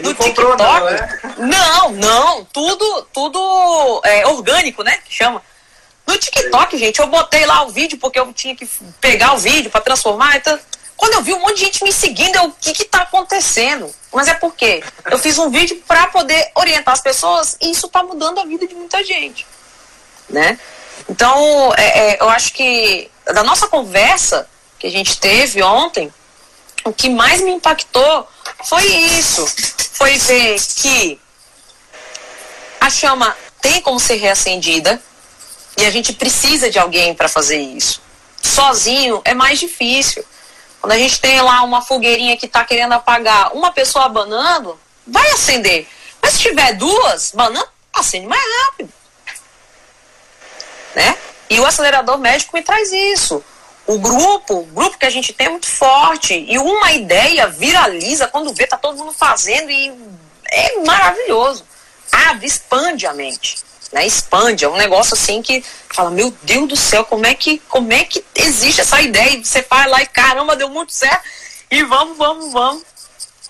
Ele 0.00 0.08
no 0.08 0.14
TikTok. 0.14 0.62
Não, 0.62 0.84
né? 0.84 1.18
não, 1.38 1.90
não, 1.92 2.44
tudo, 2.46 3.06
tudo 3.12 4.00
é, 4.04 4.26
orgânico, 4.26 4.82
né? 4.82 4.98
Que 5.04 5.12
chama. 5.12 5.42
No 6.06 6.18
TikTok, 6.18 6.76
gente, 6.76 6.98
eu 6.98 7.06
botei 7.06 7.46
lá 7.46 7.62
o 7.62 7.70
vídeo 7.70 7.98
porque 7.98 8.18
eu 8.18 8.32
tinha 8.32 8.56
que 8.56 8.68
pegar 9.00 9.34
o 9.34 9.38
vídeo 9.38 9.70
para 9.70 9.80
transformar. 9.80 10.36
Então, 10.36 10.58
quando 10.96 11.14
eu 11.14 11.22
vi 11.22 11.32
um 11.32 11.40
monte 11.40 11.54
de 11.54 11.64
gente 11.66 11.84
me 11.84 11.92
seguindo, 11.92 12.34
eu, 12.36 12.44
o 12.44 12.52
que 12.52 12.72
que 12.72 12.84
tá 12.84 13.02
acontecendo? 13.02 13.94
Mas 14.12 14.28
é 14.28 14.34
porque 14.34 14.82
eu 15.10 15.18
fiz 15.18 15.38
um 15.38 15.48
vídeo 15.48 15.82
para 15.86 16.08
poder 16.08 16.50
orientar 16.54 16.94
as 16.94 17.00
pessoas 17.00 17.56
e 17.60 17.70
isso 17.70 17.88
tá 17.88 18.02
mudando 18.02 18.40
a 18.40 18.44
vida 18.44 18.66
de 18.66 18.74
muita 18.74 19.02
gente, 19.04 19.46
né? 20.28 20.58
Então, 21.08 21.72
é, 21.76 22.12
é, 22.12 22.20
eu 22.20 22.28
acho 22.28 22.52
que 22.52 23.10
da 23.24 23.42
nossa 23.42 23.68
conversa 23.68 24.48
que 24.78 24.86
a 24.86 24.90
gente 24.90 25.18
teve 25.18 25.62
ontem, 25.62 26.12
o 26.84 26.92
que 26.92 27.08
mais 27.08 27.40
me 27.40 27.52
impactou 27.52 28.28
foi 28.64 28.84
isso. 28.86 29.44
Foi 30.00 30.16
ver 30.16 30.58
que 30.76 31.20
a 32.80 32.88
chama 32.88 33.36
tem 33.60 33.82
como 33.82 34.00
ser 34.00 34.14
reacendida 34.14 34.98
e 35.76 35.84
a 35.84 35.90
gente 35.90 36.14
precisa 36.14 36.70
de 36.70 36.78
alguém 36.78 37.14
para 37.14 37.28
fazer 37.28 37.58
isso. 37.58 38.00
Sozinho 38.42 39.20
é 39.26 39.34
mais 39.34 39.60
difícil. 39.60 40.24
Quando 40.80 40.92
a 40.92 40.96
gente 40.96 41.20
tem 41.20 41.38
lá 41.42 41.60
uma 41.64 41.82
fogueirinha 41.82 42.34
que 42.38 42.46
está 42.46 42.64
querendo 42.64 42.94
apagar, 42.94 43.52
uma 43.52 43.72
pessoa 43.72 44.06
abanando, 44.06 44.80
vai 45.06 45.32
acender. 45.32 45.86
Mas 46.22 46.32
se 46.32 46.38
tiver 46.40 46.72
duas 46.76 47.32
banando, 47.32 47.68
acende 47.92 48.26
mais 48.26 48.42
rápido. 48.64 48.90
Né? 50.94 51.18
E 51.50 51.60
o 51.60 51.66
acelerador 51.66 52.16
médico 52.16 52.56
me 52.56 52.62
traz 52.62 52.90
isso. 52.90 53.44
O 53.90 53.98
grupo, 53.98 54.60
o 54.60 54.66
grupo 54.66 54.98
que 54.98 55.06
a 55.06 55.10
gente 55.10 55.32
tem 55.32 55.48
é 55.48 55.50
muito 55.50 55.66
forte. 55.66 56.44
E 56.48 56.58
uma 56.58 56.92
ideia 56.92 57.48
viraliza 57.48 58.28
quando 58.28 58.54
vê, 58.54 58.66
tá 58.66 58.76
todo 58.76 58.98
mundo 58.98 59.12
fazendo 59.12 59.70
e 59.70 59.92
é 60.50 60.80
maravilhoso. 60.84 61.64
Abre, 62.12 62.46
expande 62.46 63.06
a 63.06 63.12
mente 63.12 63.70
né? 63.92 64.06
Expande, 64.06 64.64
é 64.64 64.68
um 64.68 64.76
negócio 64.76 65.14
assim 65.14 65.42
que 65.42 65.64
fala, 65.88 66.10
meu 66.10 66.32
Deus 66.42 66.68
do 66.68 66.76
céu, 66.76 67.04
como 67.04 67.26
é 67.26 67.34
que, 67.34 67.58
como 67.68 67.92
é 67.92 68.04
que 68.04 68.24
existe 68.34 68.80
essa 68.80 69.00
ideia? 69.00 69.36
E 69.36 69.44
você 69.44 69.62
faz 69.62 69.90
lá 69.90 70.02
e 70.02 70.06
caramba, 70.06 70.56
deu 70.56 70.68
muito 70.68 70.92
certo. 70.92 71.24
E 71.70 71.82
vamos, 71.82 72.16
vamos, 72.16 72.52
vamos. 72.52 72.82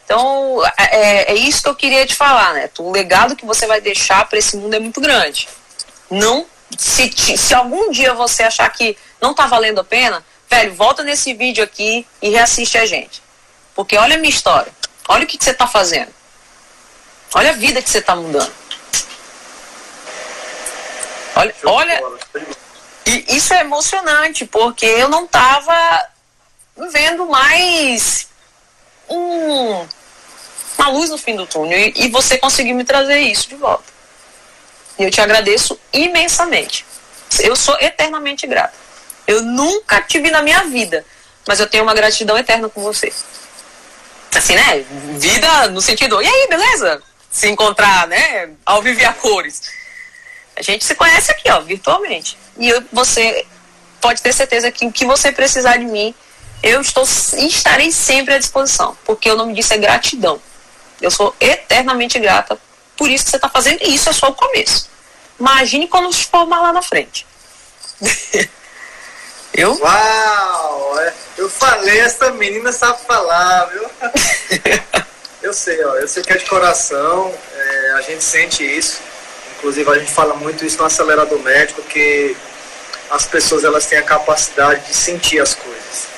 Então, 0.05 0.63
é, 0.77 0.97
é, 0.97 1.33
é 1.33 1.35
isso 1.35 1.63
que 1.63 1.69
eu 1.69 1.75
queria 1.75 2.07
te 2.07 2.15
falar, 2.15 2.55
né? 2.55 2.71
O 2.79 2.91
legado 2.91 3.37
que 3.37 3.47
você 3.47 3.67
vai 3.67 3.81
deixar 3.81 4.29
para 4.29 4.39
esse 4.39 4.57
mundo 4.57 4.75
é 4.75 4.81
muito 4.81 5.01
grande. 5.01 5.49
Não, 6.11 6.47
se, 6.77 7.13
se 7.37 7.55
algum 7.55 7.91
dia 7.91 8.15
você 8.15 8.43
achar 8.43 8.69
que 8.71 8.97
não 9.21 9.35
tá 9.35 9.47
valendo 9.47 9.81
a 9.81 9.85
pena, 9.85 10.25
velho, 10.49 10.75
volta 10.75 11.03
nesse 11.03 11.35
vídeo 11.35 11.63
aqui 11.63 12.07
e 12.21 12.31
reassiste 12.31 12.79
a 12.79 12.87
gente. 12.87 13.23
Porque 13.75 13.97
olha 13.97 14.17
a 14.17 14.19
minha 14.19 14.31
história. 14.31 14.73
Olha 15.09 15.25
o 15.25 15.27
que, 15.27 15.39
que 15.39 15.45
você 15.45 15.55
tá 15.55 15.67
fazendo. 15.67 16.13
Olha 17.35 17.51
a 17.51 17.55
vida 17.55 17.83
que 17.83 17.91
você 17.91 18.01
tá 18.01 18.17
mudando. 18.17 18.53
Olha, 21.37 21.55
olha 21.65 22.03
e 23.07 23.37
isso 23.37 23.53
é 23.55 23.61
emocionante, 23.61 24.45
porque 24.45 24.87
eu 24.87 25.09
não 25.09 25.25
estava 25.25 26.07
vendo 26.93 27.27
mais 27.27 28.29
um, 29.09 29.87
uma 30.79 30.89
luz 30.91 31.11
no 31.11 31.19
fim 31.19 31.35
do 31.35 31.47
túnel. 31.47 31.79
E, 31.79 31.93
e 31.97 32.09
você 32.09 32.39
conseguiu 32.39 32.77
me 32.77 32.85
trazer 32.85 33.19
isso 33.21 33.49
de 33.49 33.57
volta. 33.57 33.85
E 34.99 35.03
eu 35.03 35.11
te 35.11 35.21
agradeço 35.21 35.81
imensamente. 35.93 36.87
Eu 37.41 37.57
sou 37.57 37.77
eternamente 37.81 38.47
grata. 38.47 38.80
Eu 39.31 39.43
nunca 39.43 40.03
tive 40.03 40.29
na 40.29 40.43
minha 40.43 40.65
vida, 40.65 41.05
mas 41.47 41.61
eu 41.61 41.69
tenho 41.69 41.85
uma 41.85 41.95
gratidão 41.95 42.37
eterna 42.37 42.69
com 42.69 42.83
você. 42.83 43.13
Assim, 44.35 44.57
né? 44.57 44.85
Vida 45.19 45.69
no 45.69 45.81
sentido, 45.81 46.21
e 46.21 46.27
aí, 46.27 46.49
beleza? 46.49 47.01
Se 47.31 47.49
encontrar, 47.49 48.09
né? 48.09 48.51
Ao 48.67 48.83
viver 48.83 49.05
a 49.05 49.13
cores. 49.13 49.63
A 50.57 50.63
gente 50.63 50.85
se 50.85 50.97
conhece 50.97 51.31
aqui, 51.31 51.49
ó, 51.49 51.61
virtualmente. 51.61 52.37
E 52.59 52.69
eu, 52.69 52.83
você 52.93 53.47
pode 54.01 54.21
ter 54.21 54.33
certeza 54.33 54.73
que 54.73 54.85
o 54.85 54.91
que 54.91 55.05
você 55.05 55.31
precisar 55.31 55.77
de 55.77 55.85
mim, 55.85 56.13
eu 56.61 56.81
estou 56.81 57.05
estarei 57.05 57.93
sempre 57.93 58.35
à 58.35 58.39
disposição, 58.39 58.99
porque 59.05 59.31
o 59.31 59.37
nome 59.37 59.55
disso 59.55 59.73
é 59.73 59.79
gratidão. 59.79 60.43
Eu 61.01 61.11
sou 61.11 61.37
eternamente 61.39 62.19
grata 62.19 62.59
por 62.97 63.09
isso 63.09 63.25
que 63.25 63.31
você 63.31 63.37
está 63.37 63.49
fazendo, 63.49 63.81
e 63.81 63.95
isso 63.95 64.11
é 64.11 64.13
só 64.13 64.29
o 64.29 64.35
começo. 64.35 64.91
Imagine 65.39 65.87
quando 65.87 66.13
se 66.13 66.25
formar 66.25 66.61
lá 66.63 66.73
na 66.73 66.83
frente. 66.83 67.25
Eu? 69.53 69.77
Uau! 69.79 71.01
É, 71.01 71.13
eu 71.39 71.51
falei, 71.51 72.01
essa 72.01 72.31
menina 72.33 72.73
sabe 72.73 73.01
falar, 73.07 73.65
viu? 73.67 73.91
eu 75.43 75.53
sei, 75.53 75.85
ó, 75.85 75.97
eu 75.97 76.07
sei 76.07 76.23
que 76.23 76.33
é 76.33 76.37
de 76.37 76.47
coração, 76.47 77.35
é, 77.57 77.93
a 77.93 78.01
gente 78.03 78.23
sente 78.23 78.65
isso. 78.65 79.01
Inclusive 79.59 79.91
a 79.91 79.99
gente 79.99 80.13
fala 80.13 80.35
muito 80.35 80.65
isso 80.65 80.79
no 80.79 80.85
acelerador 80.85 81.39
médico, 81.41 81.83
que 81.83 82.37
as 83.11 83.27
pessoas 83.27 83.65
elas 83.65 83.87
têm 83.87 83.99
a 83.99 84.03
capacidade 84.03 84.87
de 84.87 84.95
sentir 84.95 85.41
as 85.41 85.55
coisas. 85.55 86.09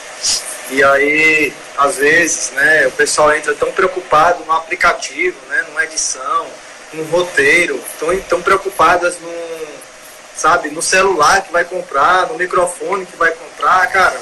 E 0.70 0.82
aí, 0.84 1.52
às 1.76 1.96
vezes, 1.96 2.50
né, 2.52 2.86
o 2.86 2.92
pessoal 2.92 3.34
entra 3.34 3.54
tão 3.54 3.72
preocupado 3.72 4.44
no 4.44 4.52
aplicativo, 4.52 5.36
né, 5.48 5.64
numa 5.68 5.84
edição, 5.84 6.46
no 6.92 7.04
roteiro, 7.04 7.82
tão, 7.98 8.20
tão 8.20 8.42
preocupadas 8.42 9.18
no, 9.18 9.30
sabe, 10.36 10.70
no 10.70 10.82
celular 10.82 11.42
que 11.42 11.52
vai 11.52 11.64
comprar, 11.64 12.28
no 12.28 12.38
microfone 12.38 13.06
que 13.06 13.16
vai 13.16 13.30
comprar, 13.32 13.86
cara. 13.88 14.20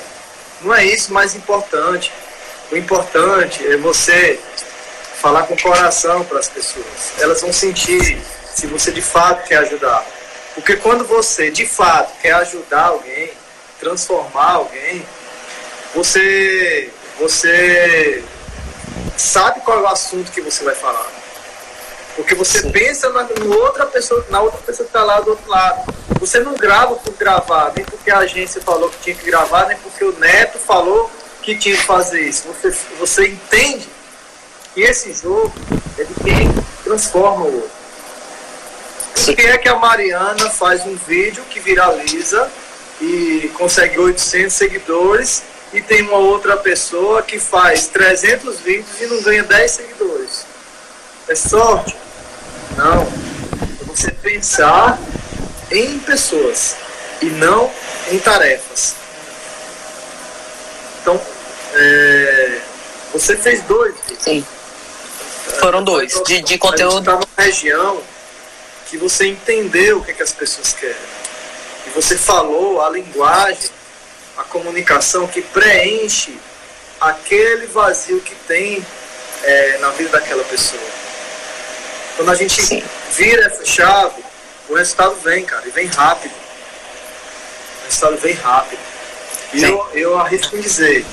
Não 0.63 0.75
é 0.75 0.85
isso 0.85 1.13
mais 1.13 1.35
importante. 1.35 2.13
O 2.71 2.77
importante 2.77 3.67
é 3.67 3.77
você 3.77 4.39
falar 5.21 5.45
com 5.45 5.55
o 5.55 5.61
coração 5.61 6.25
para 6.25 6.39
as 6.39 6.49
pessoas. 6.49 7.13
Elas 7.19 7.41
vão 7.41 7.53
sentir 7.53 8.21
se 8.55 8.67
você 8.67 8.91
de 8.91 9.03
fato 9.03 9.47
quer 9.47 9.59
ajudar. 9.59 10.05
Porque 10.55 10.77
quando 10.77 11.05
você 11.05 11.51
de 11.51 11.67
fato 11.67 12.13
quer 12.21 12.33
ajudar 12.33 12.87
alguém, 12.87 13.31
transformar 13.79 14.53
alguém, 14.53 15.05
você 15.95 16.91
você 17.19 18.25
sabe 19.17 19.61
qual 19.61 19.79
é 19.79 19.83
o 19.83 19.87
assunto 19.87 20.33
que 20.33 20.41
você 20.41 20.65
vai 20.65 20.75
falar. 20.75 21.20
Porque 22.17 22.35
você 22.35 22.61
Sim. 22.61 22.71
pensa 22.71 23.09
na, 23.11 23.27
outra 23.57 23.87
pessoa, 23.87 24.25
na 24.31 24.41
outra 24.41 24.61
pessoa 24.61 24.85
que 24.85 24.91
está 24.91 25.05
lá 25.05 25.21
do 25.21 25.31
outro 25.31 25.49
lado. 25.51 25.95
Você 26.21 26.41
não 26.41 26.55
grava 26.55 26.97
por 26.97 27.15
gravar, 27.15 27.73
nem 27.75 27.85
porque 27.85 28.11
a 28.11 28.19
agência 28.19 28.61
falou 28.61 28.91
que 28.91 28.99
tinha 28.99 29.17
que 29.17 29.25
gravar, 29.25 29.67
nem 29.67 29.77
porque 29.79 30.05
o 30.05 30.13
neto 30.19 30.59
falou 30.59 31.11
que 31.43 31.57
tinha 31.57 31.77
que 31.77 31.85
fazer 31.85 32.21
isso. 32.21 32.49
Você, 32.49 32.77
você 32.99 33.29
entende 33.29 33.89
que 34.75 34.83
esse 34.83 35.13
jogo 35.15 35.53
é 35.99 36.05
de 36.05 36.15
quem 36.15 36.53
transforma 36.85 37.45
o 37.45 37.55
outro. 37.55 37.81
Por 39.25 39.37
que 39.37 39.43
é 39.43 39.59
que 39.59 39.69
a 39.69 39.77
Mariana 39.77 40.51
faz 40.51 40.85
um 40.87 40.97
vídeo 40.97 41.43
que 41.51 41.61
viraliza 41.61 42.51
e 43.01 43.51
consegue 43.55 43.99
800 43.99 44.53
seguidores 44.53 45.43
e 45.73 45.81
tem 45.81 46.03
uma 46.03 46.19
outra 46.19 46.57
pessoa 46.57 47.23
que 47.23 47.39
faz 47.39 47.87
300 47.87 48.61
vídeos 48.61 49.01
e 49.01 49.07
não 49.07 49.23
ganha 49.23 49.45
10 49.45 49.71
seguidores? 49.71 50.47
É 51.29 51.35
sorte? 51.35 51.97
Pensar 54.31 54.97
em 55.73 55.99
pessoas 55.99 56.77
e 57.21 57.27
não 57.27 57.69
em 58.13 58.19
tarefas. 58.21 58.95
Então, 61.03 61.21
é, 61.75 62.61
você 63.13 63.37
fez 63.37 63.61
dois. 63.63 63.93
Sim. 64.21 64.47
Foram 65.59 65.83
dois, 65.83 66.23
de, 66.25 66.43
de 66.43 66.59
conteúdo. 66.59 67.01
Estava 67.01 67.17
numa 67.17 67.45
região 67.45 68.01
que 68.87 68.97
você 68.97 69.27
entendeu 69.27 69.99
o 69.99 70.05
que, 70.05 70.13
é 70.13 70.15
que 70.15 70.23
as 70.23 70.33
pessoas 70.33 70.75
querem. 70.75 70.95
E 71.89 71.91
você 71.91 72.17
falou 72.17 72.81
a 72.83 72.89
linguagem, 72.89 73.69
a 74.37 74.45
comunicação 74.45 75.27
que 75.27 75.43
preenche 75.43 76.39
aquele 77.01 77.67
vazio 77.67 78.21
que 78.21 78.37
tem 78.47 78.87
é, 79.43 79.79
na 79.79 79.91
vida 79.91 80.11
daquela 80.11 80.45
pessoa. 80.45 81.00
Quando 82.17 82.31
a 82.31 82.35
gente 82.35 82.63
Sim. 82.63 82.83
vira 83.13 83.47
essa 83.47 83.65
chave, 83.65 84.23
o 84.69 84.75
resultado 84.75 85.15
vem, 85.17 85.45
cara, 85.45 85.67
e 85.67 85.71
vem 85.71 85.87
rápido. 85.87 86.33
O 86.33 87.85
resultado 87.87 88.17
vem 88.19 88.35
rápido. 88.35 88.81
E 89.53 89.65
eu, 89.65 89.89
eu 89.95 90.19
arrisco 90.19 90.57
em 90.57 90.61
dizer, 90.61 91.05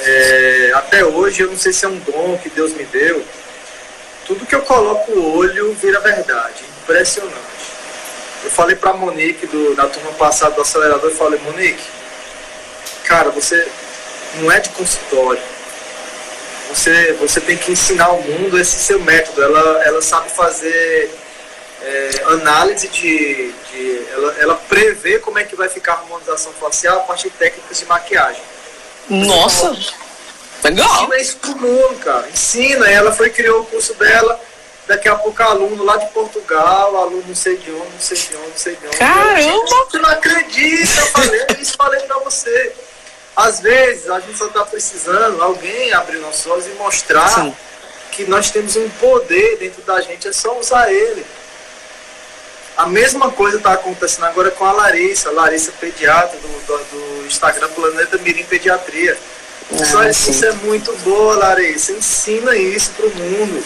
é, 0.00 0.72
até 0.74 1.04
hoje 1.04 1.42
eu 1.42 1.48
não 1.48 1.56
sei 1.56 1.72
se 1.72 1.84
é 1.84 1.88
um 1.88 1.98
dom 1.98 2.38
que 2.38 2.48
Deus 2.50 2.72
me 2.72 2.84
deu, 2.84 3.24
tudo 4.26 4.46
que 4.46 4.54
eu 4.54 4.62
coloco 4.62 5.10
o 5.12 5.36
olho 5.38 5.74
vira 5.74 6.00
verdade. 6.00 6.64
Impressionante. 6.82 7.36
Eu 8.44 8.50
falei 8.50 8.76
pra 8.76 8.92
Monique 8.92 9.46
do, 9.46 9.74
da 9.74 9.86
turma 9.86 10.12
passada 10.12 10.54
do 10.54 10.62
acelerador, 10.62 11.10
eu 11.10 11.16
falei, 11.16 11.38
Monique, 11.40 11.84
cara, 13.04 13.30
você 13.30 13.68
não 14.36 14.50
é 14.50 14.60
de 14.60 14.70
consultório. 14.70 15.42
Você, 16.74 17.12
você 17.14 17.40
tem 17.40 17.56
que 17.56 17.70
ensinar 17.70 18.06
ao 18.06 18.22
mundo 18.22 18.58
esse 18.58 18.76
seu 18.76 18.98
método. 19.00 19.42
Ela, 19.42 19.84
ela 19.84 20.02
sabe 20.02 20.30
fazer 20.30 21.10
é, 21.82 22.10
análise 22.28 22.88
de. 22.88 23.52
de 23.70 24.06
ela, 24.12 24.34
ela 24.38 24.54
prevê 24.54 25.18
como 25.18 25.38
é 25.38 25.44
que 25.44 25.54
vai 25.54 25.68
ficar 25.68 25.92
a 25.92 25.96
harmonização 25.96 26.52
facial 26.54 26.98
a 26.98 27.02
partir 27.02 27.28
de 27.28 27.36
técnicas 27.36 27.78
de 27.78 27.84
maquiagem. 27.84 28.42
Nossa! 29.08 29.76
Legal. 30.64 30.86
Ensina 30.86 31.18
isso 31.18 31.36
pro 31.38 31.56
mundo, 31.56 31.98
cara. 32.00 32.28
Ensina. 32.28 32.88
Ela 32.88 33.12
foi 33.12 33.30
criou 33.30 33.60
o 33.60 33.66
curso 33.66 33.94
dela. 33.94 34.40
Daqui 34.86 35.08
a 35.08 35.14
pouco 35.14 35.40
aluno 35.42 35.84
lá 35.84 35.96
de 35.96 36.06
Portugal, 36.08 36.96
aluno 36.96 37.22
não 37.26 37.34
sei 37.34 37.56
de 37.56 37.70
onde, 37.70 37.92
não 37.92 38.00
sei 38.00 38.16
de 38.16 38.36
onde, 38.36 38.48
não 38.48 38.56
sei 38.56 38.76
de 38.76 38.86
onde. 38.86 38.96
Caramba! 38.96 39.66
Você 39.90 39.98
não 39.98 40.10
acredita, 40.10 41.00
eu 41.00 41.06
falei 41.06 41.46
isso, 41.60 41.76
falei 41.76 42.00
pra 42.00 42.18
você. 42.18 42.72
Às 43.34 43.60
vezes 43.60 44.10
a 44.10 44.20
gente 44.20 44.36
só 44.36 44.48
tá 44.48 44.64
precisando 44.64 45.42
alguém 45.42 45.92
abrir 45.92 46.18
nossos 46.18 46.46
olhos 46.46 46.66
e 46.66 46.70
mostrar 46.70 47.28
Sim. 47.28 47.54
que 48.10 48.24
nós 48.24 48.50
temos 48.50 48.76
um 48.76 48.88
poder 48.90 49.56
dentro 49.58 49.82
da 49.82 50.00
gente, 50.00 50.28
é 50.28 50.32
só 50.32 50.58
usar 50.58 50.92
ele. 50.92 51.24
A 52.76 52.86
mesma 52.86 53.30
coisa 53.30 53.58
está 53.58 53.72
acontecendo 53.72 54.24
agora 54.24 54.50
com 54.50 54.64
a 54.64 54.72
Larissa, 54.72 55.28
a 55.28 55.32
Larissa 55.32 55.72
pediatra 55.72 56.38
do, 56.38 56.48
do, 56.66 56.84
do 56.84 57.26
Instagram 57.26 57.68
Planeta 57.68 58.18
Mirim 58.18 58.44
Pediatria. 58.44 59.16
Ah, 59.96 60.08
isso 60.08 60.44
é 60.44 60.52
muito 60.52 60.92
boa, 60.98 61.36
Larissa. 61.36 61.92
Ensina 61.92 62.56
isso 62.56 62.90
para 62.92 63.06
o 63.06 63.14
mundo. 63.14 63.64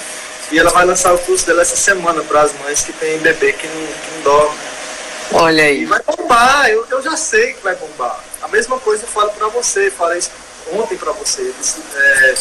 E 0.50 0.59
ela 0.59 0.70
vai 0.70 0.85
lançar 0.85 1.12
o 1.12 1.18
curso 1.18 1.46
dela 1.46 1.62
essa 1.62 1.76
semana 1.76 2.22
para 2.22 2.42
as 2.42 2.52
mães 2.61 2.83
que 2.83 2.92
têm 2.92 3.18
bebê 3.18 3.52
que 3.52 3.66
não, 3.66 3.87
que 3.87 4.11
não 4.14 4.22
dorme. 4.22 4.59
Olha 5.33 5.64
aí. 5.64 5.83
E 5.83 5.87
vai 5.87 6.00
bombar, 6.02 6.68
eu, 6.68 6.87
eu 6.90 7.02
já 7.02 7.16
sei 7.16 7.55
que 7.55 7.62
vai 7.62 7.74
bombar. 7.74 8.22
A 8.46 8.48
mesma 8.48 8.78
coisa 8.78 9.02
eu 9.02 9.09
falo 9.09 9.30
para 9.32 9.48
você, 9.48 9.90
falei 9.90 10.22
ontem 10.72 10.96
para 10.96 11.11
você. 11.11 11.52
É, 11.96 12.35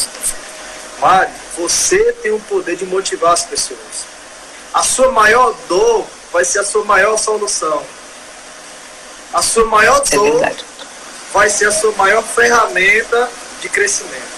Mário, 1.00 1.34
você 1.58 2.12
tem 2.22 2.30
o 2.30 2.38
poder 2.38 2.76
de 2.76 2.86
motivar 2.86 3.32
as 3.32 3.44
pessoas. 3.44 4.06
A 4.72 4.84
sua 4.84 5.10
maior 5.10 5.52
dor 5.68 6.06
vai 6.32 6.44
ser 6.44 6.60
a 6.60 6.64
sua 6.64 6.84
maior 6.84 7.16
solução. 7.16 7.82
A 9.34 9.42
sua 9.42 9.64
maior 9.64 10.00
é 10.08 10.14
dor 10.14 10.38
verdade. 10.38 10.64
vai 11.32 11.50
ser 11.50 11.66
a 11.66 11.72
sua 11.72 11.90
maior 11.92 12.22
ferramenta 12.22 13.28
de 13.60 13.68
crescimento. 13.68 14.36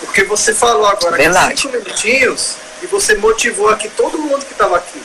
Porque 0.00 0.24
você 0.24 0.52
falou 0.52 0.86
agora 0.86 1.16
Verdade. 1.16 1.60
cinco 1.60 1.72
minutinhos 1.76 2.56
e 2.82 2.86
você 2.88 3.14
motivou 3.14 3.68
aqui 3.68 3.88
todo 3.90 4.18
mundo 4.18 4.44
que 4.44 4.52
estava 4.52 4.76
aqui. 4.76 5.00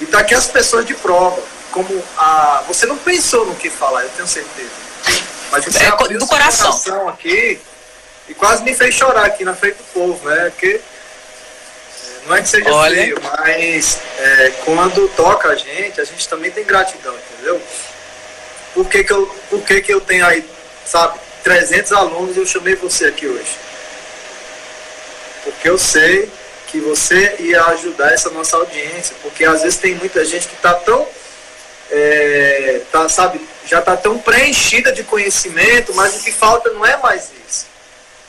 E 0.00 0.06
tá 0.06 0.20
aqui 0.20 0.34
as 0.34 0.46
pessoas 0.46 0.86
de 0.86 0.94
prova. 0.94 1.42
Como 1.72 2.04
a. 2.16 2.64
Você 2.68 2.86
não 2.86 2.96
pensou 2.96 3.46
no 3.46 3.54
que 3.54 3.70
falar, 3.70 4.02
eu 4.02 4.10
tenho 4.10 4.28
certeza. 4.28 4.70
Mas 5.50 5.64
você 5.64 5.84
é, 5.84 5.88
abriu 5.88 6.18
do 6.18 6.26
coração. 6.26 7.08
aqui 7.08 7.60
e 8.28 8.34
quase 8.34 8.62
me 8.62 8.74
fez 8.74 8.94
chorar 8.94 9.24
aqui 9.24 9.44
na 9.44 9.54
frente 9.54 9.76
do 9.76 9.84
povo, 9.94 10.28
né? 10.28 10.50
Porque 10.50 10.80
é, 10.80 12.26
não 12.26 12.36
é 12.36 12.42
que 12.42 12.48
seja 12.48 12.72
Olha. 12.72 12.96
feio, 12.96 13.18
mas 13.22 13.98
é, 14.18 14.52
quando 14.64 15.08
toca 15.16 15.48
a 15.48 15.54
gente, 15.54 16.00
a 16.00 16.04
gente 16.04 16.28
também 16.28 16.50
tem 16.50 16.64
gratidão, 16.64 17.14
entendeu? 17.14 17.60
Por 18.74 18.86
que, 18.86 19.02
que, 19.02 19.12
eu, 19.12 19.26
por 19.48 19.62
que, 19.62 19.80
que 19.80 19.92
eu 19.92 20.00
tenho 20.00 20.26
aí, 20.26 20.48
sabe, 20.84 21.18
300 21.42 21.92
alunos 21.92 22.36
e 22.36 22.40
eu 22.40 22.46
chamei 22.46 22.74
você 22.74 23.06
aqui 23.06 23.26
hoje. 23.26 23.56
Porque 25.44 25.68
eu 25.68 25.78
sei 25.78 26.30
que 26.66 26.78
você 26.78 27.36
ia 27.38 27.64
ajudar 27.68 28.12
essa 28.12 28.28
nossa 28.28 28.56
audiência, 28.56 29.16
porque 29.22 29.44
às 29.44 29.62
vezes 29.62 29.78
tem 29.78 29.94
muita 29.94 30.24
gente 30.24 30.46
que 30.46 30.54
está 30.54 30.74
tão, 30.74 31.06
é, 31.90 32.80
tá, 32.90 33.08
sabe, 33.08 33.40
já 33.66 33.80
está 33.80 33.96
tão 33.96 34.18
preenchida 34.18 34.92
de 34.92 35.04
conhecimento, 35.04 35.94
mas 35.94 36.16
o 36.16 36.24
que 36.24 36.32
falta 36.32 36.70
não 36.70 36.84
é 36.84 36.96
mais 36.96 37.30
isso. 37.46 37.66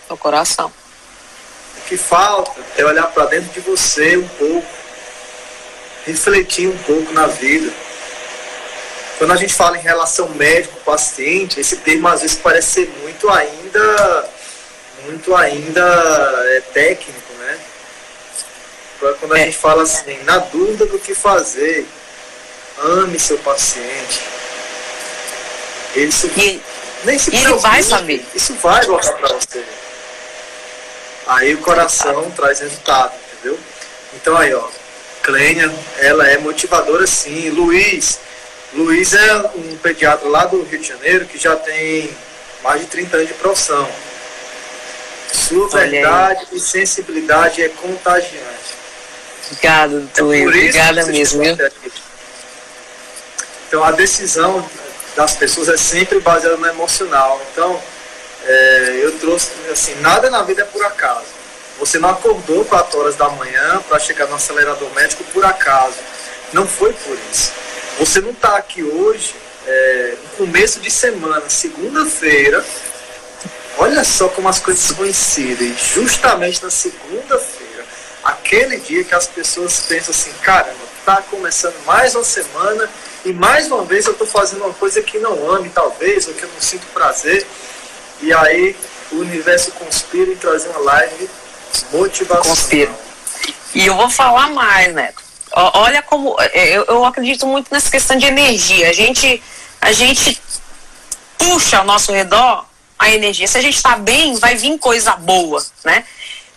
É 0.10 0.13
o 0.13 0.17
coração. 0.17 0.72
O 1.78 1.82
que 1.88 1.98
falta 1.98 2.60
é 2.78 2.86
olhar 2.86 3.08
para 3.08 3.26
dentro 3.26 3.50
de 3.52 3.60
você 3.60 4.17
um 4.17 4.28
pouco, 4.28 4.67
refletir 6.06 6.67
um 6.67 6.78
pouco 6.80 7.12
na 7.13 7.28
vida 7.28 7.72
quando 9.19 9.34
a 9.34 9.36
gente 9.36 9.54
fala 9.54 9.78
em 9.78 9.82
relação 9.82 10.30
médico-paciente, 10.30 11.60
esse 11.60 11.76
termo 11.76 12.08
às 12.08 12.22
vezes 12.22 12.38
parece 12.38 12.72
ser 12.72 12.89
muito 13.02 13.30
ainda, 13.30 14.30
muito 15.04 15.36
ainda 15.36 15.82
é, 16.45 16.62
técnico, 16.74 17.34
né? 17.38 17.60
Quando 19.19 19.34
a 19.34 19.39
é. 19.39 19.43
gente 19.43 19.58
fala 19.58 19.84
assim, 19.84 20.17
na 20.24 20.38
dúvida 20.38 20.86
do 20.86 20.98
que 20.98 21.13
fazer, 21.13 21.86
ame 22.82 23.20
seu 23.20 23.38
paciente. 23.39 24.22
Isso, 25.96 26.28
e, 26.38 26.62
nem 27.04 27.18
se 27.18 27.36
ele 27.36 27.54
vai 27.56 27.82
saber. 27.82 28.26
Isso 28.34 28.54
vai 28.56 28.86
voltar 28.86 29.13
para 29.13 29.34
você. 29.34 29.63
Aí 31.28 31.54
o 31.54 31.60
coração 31.60 32.30
traz 32.32 32.60
resultado, 32.60 33.13
entendeu? 33.34 33.60
Então 34.15 34.36
aí, 34.36 34.54
ó, 34.54 34.68
Clênia, 35.22 35.72
ela 35.98 36.28
é 36.28 36.38
motivadora 36.38 37.06
sim. 37.06 37.50
Luiz, 37.50 38.20
Luiz 38.74 39.13
é 39.13 39.38
um 39.56 39.78
pediatra 39.78 40.28
lá 40.28 40.46
do 40.46 40.63
Rio 40.63 40.80
de 40.80 40.88
Janeiro 40.88 41.26
que 41.26 41.38
já 41.38 41.56
tem 41.56 42.10
mais 42.63 42.82
de 42.82 42.88
30 42.88 43.18
anos 43.18 43.28
de 43.28 43.34
profissão. 43.36 43.89
Sua 45.32 45.68
verdade 45.70 46.48
e 46.52 46.60
sensibilidade 46.60 47.62
é 47.62 47.70
contagiante. 47.70 48.80
Obrigado, 49.52 50.10
é 50.15 50.22
Luiz. 50.22 50.48
Obrigada 50.48 51.06
mesmo. 51.06 51.44
Então 53.69 53.84
a 53.84 53.91
decisão 53.91 54.67
das 55.15 55.36
pessoas 55.36 55.69
é 55.69 55.77
sempre 55.77 56.19
baseada 56.19 56.58
no 56.58 56.65
emocional. 56.65 57.39
Então 57.51 57.79
é, 58.43 58.99
eu 59.03 59.19
trouxe 59.19 59.51
assim, 59.71 59.93
nada 60.01 60.27
na 60.32 60.41
vida 60.41 60.63
é 60.63 60.65
por 60.65 60.84
acaso. 60.84 61.27
Você 61.77 61.99
não 61.99 62.10
acordou 62.10 62.65
4 62.65 62.99
horas 62.99 63.15
da 63.15 63.29
manhã 63.29 63.79
para 63.88 63.99
chegar 63.99 64.25
no 64.25 64.36
acelerador 64.36 64.89
médico 64.95 65.23
por 65.25 65.45
acaso. 65.45 65.97
Não 66.51 66.67
foi 66.67 66.91
por 66.93 67.15
isso. 67.32 67.53
Você 67.99 68.19
não 68.19 68.32
está 68.32 68.58
aqui 68.58 68.84
hoje, 68.84 69.36
é, 69.67 70.15
no 70.23 70.29
começo 70.29 70.79
de 70.79 70.89
semana, 70.89 71.47
segunda-feira. 71.47 72.65
Olha 73.77 74.03
só 74.03 74.29
como 74.29 74.49
as 74.49 74.58
coisas 74.58 74.91
coincidem. 74.91 75.75
Justamente 75.93 76.63
na 76.63 76.71
segunda-feira, 76.71 77.86
aquele 78.23 78.77
dia 78.77 79.03
que 79.03 79.13
as 79.13 79.27
pessoas 79.27 79.79
pensam 79.82 80.10
assim: 80.10 80.34
caramba, 80.41 80.89
está 80.99 81.21
começando 81.21 81.75
mais 81.86 82.15
uma 82.15 82.23
semana 82.23 82.89
e 83.25 83.34
mais 83.34 83.67
uma 83.67 83.84
vez 83.84 84.05
eu 84.05 84.13
estou 84.13 84.27
fazendo 84.27 84.63
uma 84.63 84.73
coisa 84.73 85.01
que 85.01 85.19
não 85.19 85.51
ame, 85.51 85.69
talvez, 85.69 86.27
ou 86.27 86.34
que 86.34 86.43
eu 86.43 86.49
não 86.49 86.62
sinto 86.62 86.86
prazer. 86.93 87.45
E 88.21 88.34
aí 88.34 88.75
o 89.12 89.17
universo 89.17 89.71
conspira 89.71 90.32
em 90.32 90.36
trazer 90.36 90.69
uma 90.69 90.79
live 90.79 91.29
motivacional. 91.91 92.43
Conspira. 92.43 92.91
E 93.73 93.86
eu 93.86 93.95
vou 93.95 94.10
falar 94.10 94.49
mais, 94.49 94.93
Neto. 94.93 95.21
Olha 95.51 96.01
como. 96.01 96.36
É, 96.39 96.69
eu, 96.69 96.86
eu 96.86 97.05
acredito 97.05 97.45
muito 97.47 97.71
nessa 97.71 97.89
questão 97.89 98.17
de 98.17 98.25
energia. 98.25 98.89
A 98.89 98.93
gente, 98.93 99.41
a 99.82 99.91
gente 99.91 100.41
puxa 101.38 101.79
ao 101.79 101.86
nosso 101.86 102.12
redor 102.12 102.65
a 102.97 103.10
energia. 103.10 103.47
Se 103.47 103.58
a 103.58 103.62
gente 103.62 103.75
está 103.75 103.95
bem, 103.95 104.36
vai 104.36 104.55
vir 104.55 104.77
coisa 104.77 105.15
boa, 105.15 105.63
né? 105.84 106.05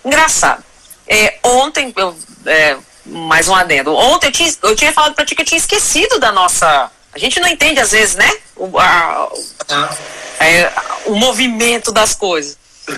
Engraçado. 0.05 0.63
É, 1.07 1.39
ontem, 1.43 1.93
eu, 1.97 2.17
é, 2.47 2.77
mais 3.05 3.49
um 3.49 3.55
adendo. 3.55 3.95
Ontem 3.95 4.29
eu 4.29 4.33
tinha, 4.33 4.55
eu 4.63 4.77
tinha 4.77 4.93
falado 4.93 5.15
para 5.15 5.25
ti 5.25 5.35
que 5.35 5.43
eu 5.43 5.47
tinha 5.47 5.59
esquecido 5.59 6.19
da 6.19 6.33
nossa. 6.33 6.91
A 7.13 7.19
gente 7.19 7.41
não 7.41 7.49
entende 7.49 7.81
às 7.81 7.93
vezes, 7.93 8.15
né? 8.15 8.31
O, 8.57 8.79
a, 8.79 9.29
ah. 9.69 9.97
é, 10.41 10.73
o 11.07 11.15
movimento 11.15 11.93
das 11.93 12.15
coisas. 12.15 12.57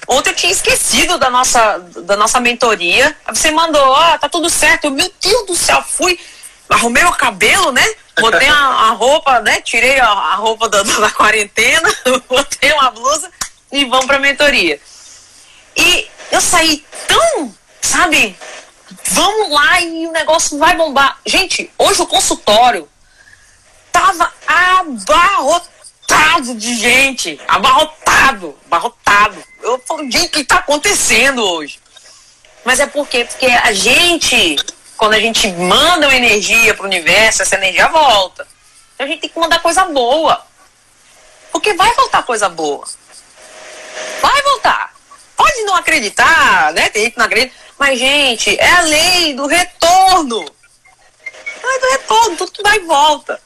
Ontem 0.09 0.31
eu 0.31 0.35
tinha 0.35 0.53
esquecido 0.53 1.19
da 1.19 1.31
nossa, 1.31 1.79
da 2.05 2.17
nossa 2.17 2.41
mentoria. 2.41 3.17
Você 3.29 3.51
mandou, 3.51 3.83
ó, 3.83 4.15
oh, 4.15 4.19
tá 4.19 4.29
tudo 4.29 4.49
certo. 4.49 4.85
Eu, 4.85 4.91
meu 4.91 5.11
Deus 5.21 5.47
do 5.47 5.57
céu, 5.57 5.83
fui, 5.83 6.19
arrumei 6.69 7.05
o 7.05 7.13
cabelo, 7.13 7.73
né? 7.73 7.85
Botei 8.21 8.49
a, 8.49 8.55
a 8.55 8.91
roupa, 8.91 9.41
né? 9.41 9.61
Tirei 9.61 9.99
a, 9.99 10.07
a 10.07 10.35
roupa 10.37 10.69
da, 10.69 10.83
da, 10.83 11.11
quarentena, 11.11 11.93
botei 12.29 12.73
uma 12.73 12.91
blusa 12.91 13.31
e 13.73 13.85
vamos 13.85 14.07
pra 14.07 14.19
mentoria. 14.19 14.81
E 15.77 16.09
eu 16.31 16.41
saí 16.41 16.85
tão, 17.09 17.53
sabe, 17.83 18.37
vamos 19.11 19.51
lá 19.51 19.81
e 19.81 20.07
o 20.07 20.13
negócio 20.13 20.59
vai 20.59 20.77
bombar. 20.77 21.19
Gente, 21.27 21.71
hoje 21.79 22.03
o 22.03 22.07
consultório 22.07 22.89
tava 23.93 24.33
abarrotado 24.47 26.55
de 26.57 26.77
gente, 26.77 27.41
abarrotado, 27.47 28.57
abarrotado. 28.67 29.43
Eu 29.63 29.81
falo, 29.87 30.11
gente, 30.11 30.27
o 30.27 30.31
que 30.31 30.41
está 30.41 30.57
acontecendo 30.57 31.43
hoje? 31.43 31.79
Mas 32.65 32.81
é 32.81 32.87
porque, 32.87 33.25
porque 33.25 33.47
a 33.47 33.73
gente, 33.73 34.57
quando 34.97 35.15
a 35.15 35.21
gente 35.21 35.49
manda 35.53 36.07
uma 36.07 36.17
energia 36.17 36.75
para 36.75 36.85
o 36.85 36.87
universo, 36.87 37.43
essa 37.43 37.57
energia 37.57 37.89
volta. 37.89 38.47
Então 38.95 39.07
a 39.07 39.09
gente 39.09 39.21
tem 39.21 39.31
que 39.31 39.39
mandar 39.39 39.61
coisa 39.61 39.85
boa. 39.85 40.45
Porque 41.53 41.75
vai 41.75 41.93
voltar 41.95 42.23
coisa 42.23 42.49
boa. 42.49 42.87
Vai 44.21 44.43
voltar. 44.43 44.95
Pode 45.37 45.63
não 45.63 45.77
acreditar, 45.77 46.73
né? 46.73 46.89
Tem 46.89 47.05
gente 47.05 47.13
que 47.13 47.19
não 47.19 47.27
acredita. 47.27 47.64
Mas, 47.79 47.99
gente, 47.99 48.57
é 48.59 48.71
a 48.71 48.81
lei 48.83 49.35
do 49.35 49.47
retorno. 49.47 50.41
A 50.41 51.67
lei 51.67 51.81
do 51.81 51.91
retorno, 51.91 52.37
tudo 52.37 52.63
vai 52.63 52.77
e 52.77 52.81
volta. 52.81 53.41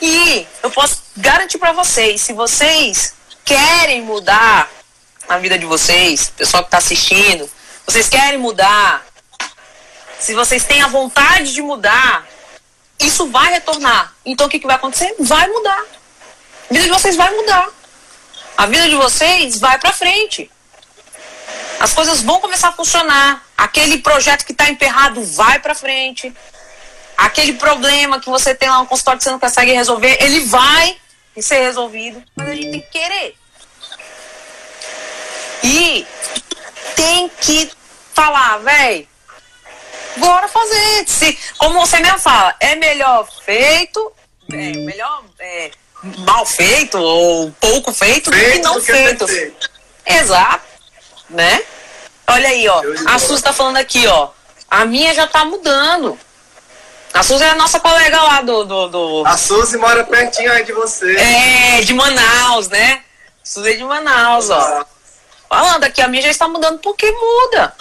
E 0.00 0.46
eu 0.62 0.70
posso 0.70 1.02
garantir 1.16 1.58
para 1.58 1.72
vocês, 1.72 2.20
se 2.20 2.32
vocês 2.32 3.14
querem 3.44 4.02
mudar 4.02 4.70
na 5.28 5.38
vida 5.38 5.58
de 5.58 5.64
vocês, 5.64 6.30
pessoal 6.36 6.62
que 6.62 6.68
está 6.68 6.78
assistindo, 6.78 7.50
vocês 7.86 8.08
querem 8.08 8.38
mudar, 8.38 9.06
se 10.18 10.34
vocês 10.34 10.64
têm 10.64 10.82
a 10.82 10.88
vontade 10.88 11.52
de 11.52 11.62
mudar, 11.62 12.26
isso 12.98 13.28
vai 13.28 13.52
retornar. 13.52 14.14
Então 14.24 14.46
o 14.46 14.50
que, 14.50 14.58
que 14.58 14.66
vai 14.66 14.76
acontecer? 14.76 15.14
Vai 15.18 15.46
mudar. 15.48 15.84
A 16.70 16.74
vida 16.74 16.84
de 16.84 16.90
vocês 16.90 17.16
vai 17.16 17.30
mudar. 17.34 17.68
A 18.56 18.66
vida 18.66 18.88
de 18.88 18.96
vocês 18.96 19.58
vai 19.58 19.78
para 19.78 19.92
frente. 19.92 20.50
As 21.80 21.92
coisas 21.92 22.22
vão 22.22 22.40
começar 22.40 22.68
a 22.68 22.72
funcionar. 22.72 23.44
Aquele 23.56 23.98
projeto 23.98 24.44
que 24.44 24.52
está 24.52 24.68
emperrado 24.68 25.22
vai 25.22 25.58
para 25.58 25.74
frente. 25.74 26.32
Aquele 27.16 27.54
problema 27.54 28.20
que 28.20 28.28
você 28.28 28.54
tem 28.54 28.68
lá 28.68 28.78
no 28.78 28.86
consultório 28.86 29.18
que 29.18 29.24
você 29.24 29.30
não 29.30 29.40
consegue 29.40 29.72
resolver, 29.72 30.18
ele 30.20 30.40
vai 30.40 30.96
ser 31.38 31.60
resolvido. 31.60 32.22
Mas 32.34 32.48
a 32.48 32.54
gente 32.54 32.70
tem 32.70 32.80
que 32.80 32.90
querer. 32.90 33.34
E 35.62 36.06
tem 36.94 37.30
que 37.40 37.70
falar, 38.14 38.58
velho, 38.58 39.08
bora 40.16 40.48
fazer. 40.48 41.04
Se, 41.08 41.38
como 41.58 41.80
você 41.80 41.98
mesmo 42.00 42.18
fala, 42.18 42.54
é 42.60 42.74
melhor 42.76 43.28
feito, 43.44 44.12
é 44.52 44.72
melhor 44.78 45.24
é, 45.38 45.70
mal 46.18 46.46
feito 46.46 46.98
ou 46.98 47.50
pouco 47.52 47.92
feito, 47.92 48.30
feito 48.30 48.50
do 48.50 48.56
que 48.56 48.62
não 48.62 48.80
feito. 48.80 49.26
feito. 49.26 49.70
Exato, 50.06 50.64
né? 51.28 51.62
Olha 52.28 52.48
aí, 52.48 52.68
ó. 52.68 52.82
A 53.06 53.18
Suzy 53.18 53.42
tá 53.42 53.52
falando 53.52 53.76
aqui, 53.76 54.06
ó. 54.06 54.30
A 54.70 54.84
minha 54.84 55.14
já 55.14 55.26
tá 55.26 55.44
mudando. 55.44 56.18
A 57.14 57.22
Suzy 57.22 57.44
é 57.44 57.50
a 57.50 57.54
nossa 57.54 57.80
colega 57.80 58.22
lá 58.22 58.42
do. 58.42 58.64
do, 58.64 58.88
do... 58.88 59.22
A 59.26 59.36
Suzy 59.36 59.78
mora 59.78 60.04
pertinho 60.04 60.52
aí 60.52 60.64
de 60.64 60.72
você. 60.72 61.16
É, 61.16 61.80
de 61.80 61.94
Manaus, 61.94 62.68
né? 62.68 63.02
Suzy 63.42 63.70
é 63.70 63.76
de 63.76 63.84
Manaus, 63.84 64.50
ó. 64.50 64.84
Falando 65.48 65.84
aqui, 65.84 66.02
a 66.02 66.08
minha 66.08 66.22
já 66.22 66.30
está 66.30 66.48
mudando 66.48 66.78
porque 66.80 67.10
muda. 67.10 67.74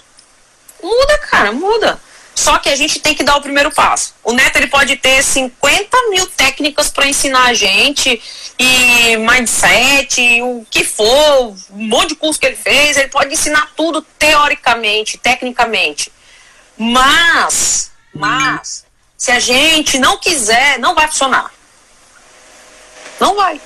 Muda, 0.81 1.17
cara, 1.17 1.51
muda. 1.51 1.99
Só 2.35 2.59
que 2.59 2.67
a 2.67 2.75
gente 2.75 2.99
tem 2.99 3.15
que 3.15 3.23
dar 3.23 3.37
o 3.37 3.41
primeiro 3.41 3.71
passo. 3.71 4.13
O 4.21 4.33
Neto 4.33 4.57
ele 4.57 4.67
pode 4.67 4.97
ter 4.97 5.23
50 5.23 6.09
mil 6.09 6.27
técnicas 6.27 6.89
para 6.89 7.07
ensinar 7.07 7.45
a 7.45 7.53
gente, 7.53 8.21
e 8.59 9.15
mindset, 9.17 10.41
o 10.41 10.65
que 10.69 10.83
for, 10.83 11.55
um 11.71 11.87
monte 11.87 12.09
de 12.09 12.15
curso 12.15 12.37
que 12.37 12.45
ele 12.45 12.57
fez, 12.57 12.97
ele 12.97 13.07
pode 13.07 13.33
ensinar 13.33 13.71
tudo 13.75 14.01
teoricamente, 14.19 15.17
tecnicamente. 15.17 16.11
Mas, 16.77 17.89
mas, 18.13 18.85
se 19.17 19.31
a 19.31 19.39
gente 19.39 19.97
não 19.97 20.17
quiser, 20.17 20.77
não 20.77 20.93
vai 20.93 21.07
funcionar. 21.07 21.49
Não 23.17 23.33
vai. 23.33 23.61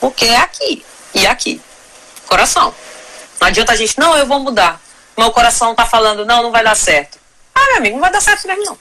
Porque 0.00 0.24
é 0.24 0.36
aqui 0.36 0.84
e 1.14 1.26
aqui. 1.28 1.62
Coração. 2.26 2.74
Não 3.40 3.46
adianta 3.46 3.72
a 3.72 3.76
gente, 3.76 3.96
não, 3.98 4.16
eu 4.16 4.26
vou 4.26 4.40
mudar. 4.40 4.80
Meu 5.16 5.30
coração 5.30 5.76
tá 5.76 5.86
falando, 5.86 6.26
não, 6.26 6.42
não 6.42 6.50
vai 6.50 6.64
dar 6.64 6.74
certo. 6.74 7.19
Ah, 7.60 7.66
meu 7.68 7.76
amigo, 7.76 7.96
não 7.96 8.02
vai 8.02 8.12
dar 8.12 8.20
certo 8.20 8.46
mesmo, 8.46 8.64
não. 8.64 8.78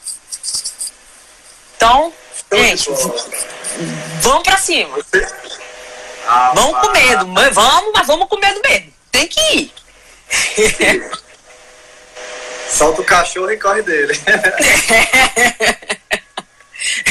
Então, 1.76 2.13
gente, 2.54 2.89
vamos 4.22 4.44
pra 4.44 4.58
cima. 4.58 4.98
Vamos 6.54 6.80
com 6.80 6.92
medo. 6.92 7.26
Vamos, 7.54 7.92
mas 7.94 8.08
vamos 8.08 8.28
com 8.30 8.38
medo 8.38 8.62
mesmo. 8.62 8.94
Tem 9.12 9.28
que 9.28 9.39
ir. 9.56 9.74
Solta 12.70 13.02
o 13.02 13.06
cachorro 13.06 13.52
e 13.52 13.58
corre 13.58 13.82
dele. 13.82 14.13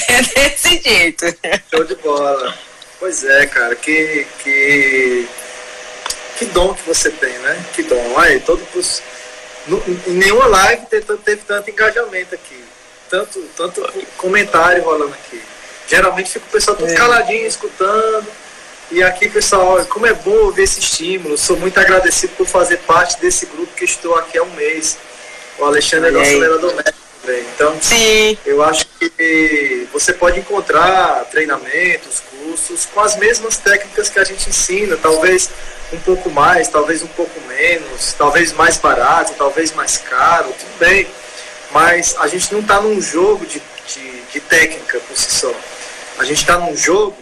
é 0.08 0.22
desse 0.22 0.80
jeito. 0.80 1.26
Show 1.70 1.84
de 1.84 1.96
bola. 1.96 2.56
Pois 2.98 3.24
é, 3.24 3.46
cara, 3.46 3.74
que, 3.76 4.26
que 4.42 5.28
que 6.38 6.46
dom 6.46 6.72
que 6.72 6.86
você 6.86 7.10
tem, 7.10 7.36
né? 7.38 7.64
Que 7.74 7.82
dom. 7.82 8.18
Aí, 8.18 8.38
todo 8.40 8.64
pros, 8.66 9.02
no, 9.68 9.82
em 10.06 10.14
nenhuma 10.14 10.46
live 10.46 10.86
teve, 10.86 11.16
teve 11.18 11.42
tanto 11.46 11.70
engajamento 11.70 12.34
aqui. 12.34 12.64
Tanto, 13.08 13.40
tanto 13.56 13.82
comentário 14.16 14.82
rolando 14.82 15.14
aqui. 15.14 15.40
Geralmente 15.86 16.30
fica 16.30 16.44
o 16.46 16.50
pessoal 16.50 16.76
todo 16.76 16.90
é. 16.90 16.94
caladinho, 16.94 17.46
escutando. 17.46 18.26
E 18.90 19.02
aqui, 19.02 19.28
pessoal, 19.28 19.84
como 19.86 20.06
é 20.06 20.12
bom 20.12 20.36
ouvir 20.44 20.62
esse 20.62 20.80
estímulo. 20.80 21.36
Sou 21.38 21.56
muito 21.56 21.78
agradecido 21.78 22.34
por 22.36 22.46
fazer 22.46 22.78
parte 22.78 23.20
desse 23.20 23.46
grupo 23.46 23.74
que 23.74 23.84
estou 23.84 24.14
aqui 24.16 24.38
há 24.38 24.42
um 24.42 24.50
mês. 24.54 24.98
O 25.58 25.64
Alexandre 25.64 26.08
é 26.08 26.12
do 26.12 26.20
Acelerador 26.20 26.74
Médico 26.74 27.07
também. 27.28 27.44
Então, 27.54 27.76
Sim. 27.80 28.38
eu 28.46 28.62
acho 28.62 28.86
que 28.98 29.86
você 29.92 30.12
pode 30.12 30.40
encontrar 30.40 31.26
treinamentos, 31.30 32.22
cursos 32.30 32.86
com 32.86 33.00
as 33.00 33.16
mesmas 33.16 33.58
técnicas 33.58 34.08
que 34.08 34.18
a 34.18 34.24
gente 34.24 34.48
ensina. 34.48 34.96
Talvez 34.96 35.50
um 35.92 35.98
pouco 36.00 36.30
mais, 36.30 36.68
talvez 36.68 37.02
um 37.02 37.08
pouco 37.08 37.38
menos, 37.46 38.14
talvez 38.16 38.52
mais 38.52 38.78
barato, 38.78 39.34
talvez 39.36 39.72
mais 39.72 39.98
caro, 39.98 40.54
tudo 40.58 40.78
bem. 40.78 41.06
Mas 41.70 42.16
a 42.18 42.26
gente 42.26 42.52
não 42.52 42.60
está 42.60 42.80
num 42.80 43.00
jogo 43.00 43.44
de, 43.44 43.60
de, 43.86 44.22
de, 44.32 44.40
técnica 44.40 44.98
por 45.00 45.16
si 45.16 45.30
só. 45.30 45.52
A 46.18 46.24
gente 46.24 46.40
está 46.40 46.58
num 46.58 46.74
jogo 46.74 47.16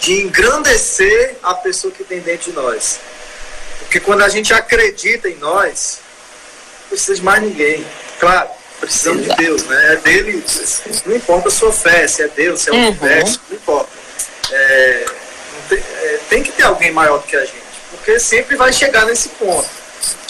de 0.00 0.22
engrandecer 0.22 1.36
a 1.42 1.54
pessoa 1.54 1.92
que 1.92 2.02
tem 2.02 2.20
dentro 2.20 2.50
de 2.50 2.56
nós. 2.56 2.98
Porque 3.80 4.00
quando 4.00 4.22
a 4.22 4.28
gente 4.28 4.54
acredita 4.54 5.28
em 5.28 5.36
nós, 5.36 6.00
não 6.82 6.88
precisa 6.88 7.14
de 7.14 7.22
mais 7.22 7.42
ninguém. 7.42 7.86
Claro, 8.18 8.48
precisamos 8.82 9.22
de 9.22 9.36
Deus, 9.36 9.62
né? 9.64 9.92
É 9.92 9.96
dele, 9.96 10.44
não 11.06 11.16
importa 11.16 11.48
a 11.48 11.50
sua 11.50 11.72
fé, 11.72 12.06
se 12.08 12.22
é 12.22 12.28
Deus, 12.28 12.60
se 12.60 12.70
é 12.70 12.72
o 12.72 12.76
universo, 12.76 13.38
uhum. 13.38 13.44
não 13.50 13.56
importa. 13.56 13.90
É, 14.50 15.04
tem, 15.68 15.78
é, 15.78 16.18
tem, 16.28 16.42
que 16.42 16.52
ter 16.52 16.64
alguém 16.64 16.90
maior 16.90 17.18
do 17.18 17.24
que 17.24 17.36
a 17.36 17.44
gente, 17.44 17.62
porque 17.92 18.18
sempre 18.18 18.56
vai 18.56 18.72
chegar 18.72 19.06
nesse 19.06 19.28
ponto. 19.30 19.68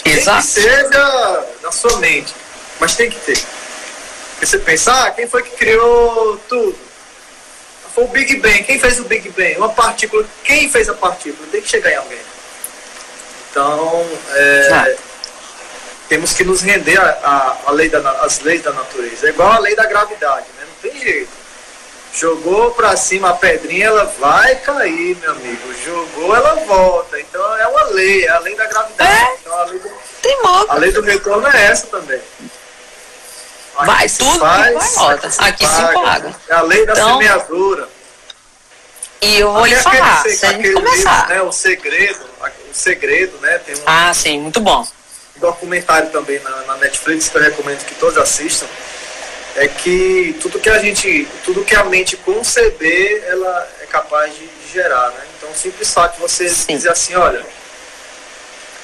Exato. 0.05 0.37
Nem 0.37 0.41
que 0.41 0.47
seja 0.47 1.45
na 1.63 1.71
sua 1.71 1.97
mente, 1.97 2.33
mas 2.79 2.95
tem 2.95 3.09
que 3.09 3.19
ter. 3.21 3.43
Porque 4.31 4.45
você 4.45 4.59
pensa, 4.59 5.03
ah, 5.03 5.11
quem 5.11 5.27
foi 5.27 5.41
que 5.41 5.57
criou 5.57 6.37
tudo? 6.47 6.77
Foi 7.95 8.03
o 8.05 8.07
Big 8.07 8.37
Bang. 8.37 8.63
Quem 8.63 8.79
fez 8.79 8.99
o 8.99 9.03
Big 9.03 9.29
Bang? 9.29 9.55
Uma 9.57 9.69
partícula. 9.69 10.25
Quem 10.43 10.69
fez 10.69 10.89
a 10.89 10.93
partícula? 10.95 11.47
Tem 11.51 11.61
que 11.61 11.69
chegar 11.69 11.91
em 11.91 11.95
alguém. 11.95 12.19
Então, 13.51 14.05
é, 14.33 14.95
temos 16.13 16.33
que 16.33 16.43
nos 16.43 16.61
render 16.61 16.99
a, 16.99 17.09
a, 17.23 17.69
a 17.69 17.71
lei 17.71 17.89
leis 18.43 18.61
da 18.61 18.71
natureza. 18.71 19.25
É 19.25 19.29
igual 19.29 19.51
a 19.51 19.57
lei 19.57 19.75
da 19.75 19.87
gravidade, 19.87 20.45
né? 20.59 20.63
Não 20.67 20.91
tem 20.91 21.01
jeito. 21.01 21.31
Jogou 22.13 22.69
para 22.69 22.95
cima 22.95 23.31
a 23.31 23.33
pedrinha, 23.33 23.87
ela 23.87 24.05
vai 24.19 24.55
cair, 24.57 25.17
meu 25.17 25.31
amigo. 25.31 25.73
Jogou, 25.83 26.35
ela 26.35 26.53
volta. 26.67 27.19
Então 27.19 27.57
é 27.57 27.67
uma 27.67 27.85
lei, 27.85 28.25
é 28.25 28.29
a 28.29 28.37
lei 28.37 28.55
da 28.55 28.67
gravidade. 28.67 29.11
É? 29.11 29.37
Então, 29.41 29.57
a, 29.57 29.63
lei 29.63 29.79
do, 29.79 29.91
a 30.69 30.75
lei 30.75 30.91
do 30.91 31.01
retorno 31.01 31.47
é 31.47 31.65
essa 31.65 31.87
também. 31.87 32.21
Aqui 33.75 33.87
vai 33.87 34.07
tudo 34.07 34.39
faz, 34.39 34.73
vai 34.75 34.89
volta. 34.89 35.27
Aqui, 35.27 35.65
aqui 35.65 35.65
se, 35.65 35.93
paga. 35.93 36.35
É 36.47 36.53
a 36.53 36.61
lei 36.61 36.85
da 36.85 36.93
então, 36.93 37.13
semeadura. 37.13 37.89
E 39.19 39.39
eu 39.39 39.51
vou 39.51 39.65
lhe 39.65 39.75
falar, 39.77 40.19
aquele, 40.19 40.35
se 40.35 40.45
a 40.45 40.53
gente 40.53 40.73
começar. 40.73 41.21
Livro, 41.21 41.33
né, 41.33 41.41
o 41.41 41.51
segredo, 41.51 42.23
o 42.69 42.73
segredo, 42.75 43.35
né? 43.39 43.57
Tem 43.57 43.73
um, 43.73 43.79
ah, 43.87 44.13
sim, 44.13 44.39
muito 44.39 44.61
bom. 44.61 44.85
Um 45.37 45.39
documentário 45.39 46.09
também 46.09 46.39
na, 46.39 46.61
na 46.63 46.77
Netflix 46.77 47.29
que 47.29 47.37
eu 47.37 47.41
recomendo 47.41 47.85
que 47.85 47.95
todos 47.95 48.17
assistam 48.17 48.67
é 49.55 49.67
que 49.67 50.35
tudo 50.41 50.59
que 50.59 50.69
a 50.69 50.79
gente, 50.79 51.27
tudo 51.43 51.63
que 51.63 51.75
a 51.75 51.83
mente 51.83 52.17
conceber, 52.17 53.23
ela 53.27 53.69
é 53.81 53.85
capaz 53.85 54.33
de, 54.33 54.49
gerar, 54.73 55.11
né? 55.11 55.23
Então, 55.37 55.51
o 55.51 55.55
simples 55.55 55.93
fato 55.93 56.15
de 56.15 56.21
você 56.21 56.49
Sim. 56.49 56.75
dizer 56.75 56.89
assim, 56.89 57.13
olha, 57.13 57.45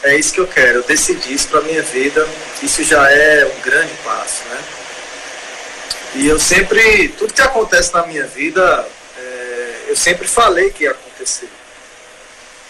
é 0.04 0.16
isso 0.16 0.32
que 0.32 0.40
eu 0.40 0.48
quero, 0.48 0.80
eu 0.80 0.84
decidi 0.84 1.34
isso 1.34 1.48
para 1.48 1.62
minha 1.62 1.82
vida, 1.82 2.28
isso 2.62 2.84
já 2.84 3.12
é 3.12 3.46
um 3.46 3.62
grande 3.62 3.92
passo, 4.04 4.44
né? 4.46 4.64
E 6.16 6.28
eu 6.28 6.40
sempre, 6.40 7.10
tudo 7.10 7.34
que 7.34 7.42
acontece 7.42 7.94
na 7.94 8.06
minha 8.06 8.26
vida, 8.28 8.88
é, 9.18 9.76
eu 9.88 9.96
sempre 9.96 10.28
falei 10.28 10.70
que 10.70 10.84
ia 10.84 10.92
acontecer. 10.92 11.50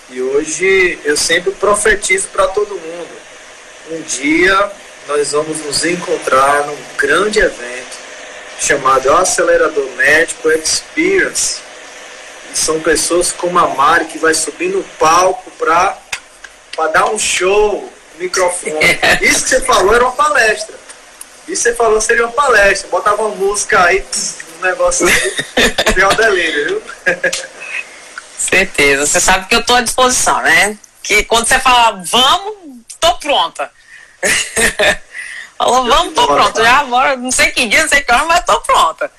E 0.10 0.22
hoje 0.22 0.98
eu 1.04 1.16
sempre 1.16 1.52
profetizo 1.52 2.28
para 2.30 2.48
todo 2.48 2.70
mundo. 2.70 3.19
Um 3.90 4.02
dia 4.04 4.72
nós 5.08 5.32
vamos 5.32 5.66
nos 5.66 5.84
encontrar 5.84 6.68
num 6.68 6.78
grande 6.96 7.40
evento 7.40 7.98
chamado 8.60 9.12
Acelerador 9.12 9.90
Médico 9.96 10.52
Experience. 10.52 11.62
E 12.54 12.58
são 12.58 12.80
pessoas 12.82 13.32
como 13.32 13.58
a 13.58 13.68
Mari 13.70 14.06
que 14.06 14.20
vai 14.20 14.36
subir 14.36 14.70
no 14.70 14.84
palco 15.00 15.50
para 15.52 15.98
dar 16.94 17.10
um 17.10 17.18
show, 17.18 17.92
microfone. 18.20 19.00
Isso 19.22 19.44
que 19.44 19.50
você 19.50 19.62
falou 19.62 19.96
era 19.96 20.04
uma 20.04 20.14
palestra. 20.14 20.76
Isso 21.48 21.64
que 21.64 21.70
você 21.70 21.74
falou 21.74 22.00
seria 22.00 22.28
uma 22.28 22.34
palestra. 22.34 22.90
Botava 22.90 23.24
uma 23.24 23.36
música 23.36 23.84
aí, 23.84 24.06
um 24.60 24.62
negócio 24.62 25.08
aí, 25.08 26.04
o 26.06 26.16
delírio, 26.16 26.66
viu? 26.66 26.84
Certeza. 28.38 29.08
Você 29.08 29.20
sabe 29.20 29.48
que 29.48 29.56
eu 29.56 29.62
estou 29.62 29.76
à 29.76 29.82
disposição, 29.82 30.40
né? 30.44 30.78
Que 31.02 31.24
quando 31.24 31.48
você 31.48 31.58
fala 31.58 32.04
vamos, 32.06 32.54
tô 33.00 33.16
pronta. 33.16 33.79
Falou, 35.58 35.86
vamos, 35.86 36.14
tô 36.14 36.26
pronto. 36.26 36.64
Já 36.64 36.80
agora, 36.80 37.18
não 37.18 37.32
sei 37.32 37.52
que 37.52 37.68
dia, 37.68 37.82
não 37.82 37.90
sei 37.90 38.02
que 38.02 38.12
hora, 38.12 38.26
mas 38.26 38.46
tô 38.46 38.60
pronta. 38.62 39.12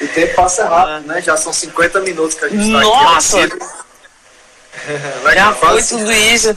O 0.00 0.08
tempo 0.08 0.34
passa 0.34 0.66
rápido, 0.66 1.06
né? 1.06 1.20
Já 1.20 1.36
são 1.36 1.52
50 1.52 2.00
minutos 2.00 2.34
que 2.34 2.44
a 2.44 2.48
gente 2.48 2.64
está 2.64 2.80
Nossa! 2.80 3.44
aqui. 3.44 3.58
Já 5.34 5.54
foi 5.54 5.82
tudo 5.82 6.10
isso. 6.10 6.56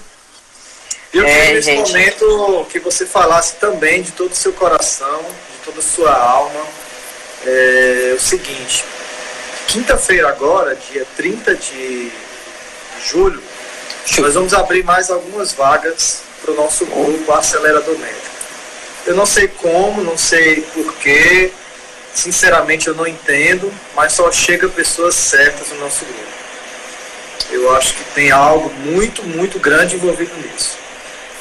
E 1.13 1.17
eu 1.17 1.25
é, 1.25 1.27
queria 1.27 1.53
nesse 1.53 1.71
gente. 1.71 1.91
momento 1.91 2.67
que 2.71 2.79
você 2.79 3.05
falasse 3.05 3.55
também 3.55 4.01
de 4.01 4.11
todo 4.11 4.31
o 4.31 4.35
seu 4.35 4.53
coração, 4.53 5.21
de 5.21 5.65
toda 5.65 5.79
a 5.79 5.83
sua 5.83 6.13
alma. 6.13 6.65
É, 7.45 8.13
o 8.15 8.19
seguinte, 8.19 8.83
quinta-feira 9.67 10.29
agora, 10.29 10.75
dia 10.75 11.05
30 11.15 11.55
de 11.55 12.11
julho, 13.05 13.41
nós 14.17 14.33
vamos 14.33 14.53
abrir 14.53 14.83
mais 14.83 15.11
algumas 15.11 15.53
vagas 15.53 16.24
para 16.45 16.53
o 16.53 16.55
nosso 16.55 16.85
grupo 16.85 17.31
Acelerador 17.31 17.97
Médico. 17.97 18.35
Eu 19.07 19.15
não 19.15 19.25
sei 19.25 19.47
como, 19.47 20.03
não 20.03 20.17
sei 20.17 20.61
porquê, 20.73 21.51
sinceramente 22.13 22.87
eu 22.87 22.93
não 22.95 23.07
entendo, 23.07 23.73
mas 23.95 24.13
só 24.13 24.31
chega 24.31 24.69
pessoas 24.69 25.15
certas 25.15 25.69
no 25.69 25.79
nosso 25.79 26.05
grupo. 26.05 26.35
Eu 27.49 27.75
acho 27.75 27.93
que 27.93 28.03
tem 28.15 28.31
algo 28.31 28.69
muito, 28.73 29.23
muito 29.23 29.59
grande 29.59 29.95
envolvido 29.95 30.31
nisso. 30.37 30.77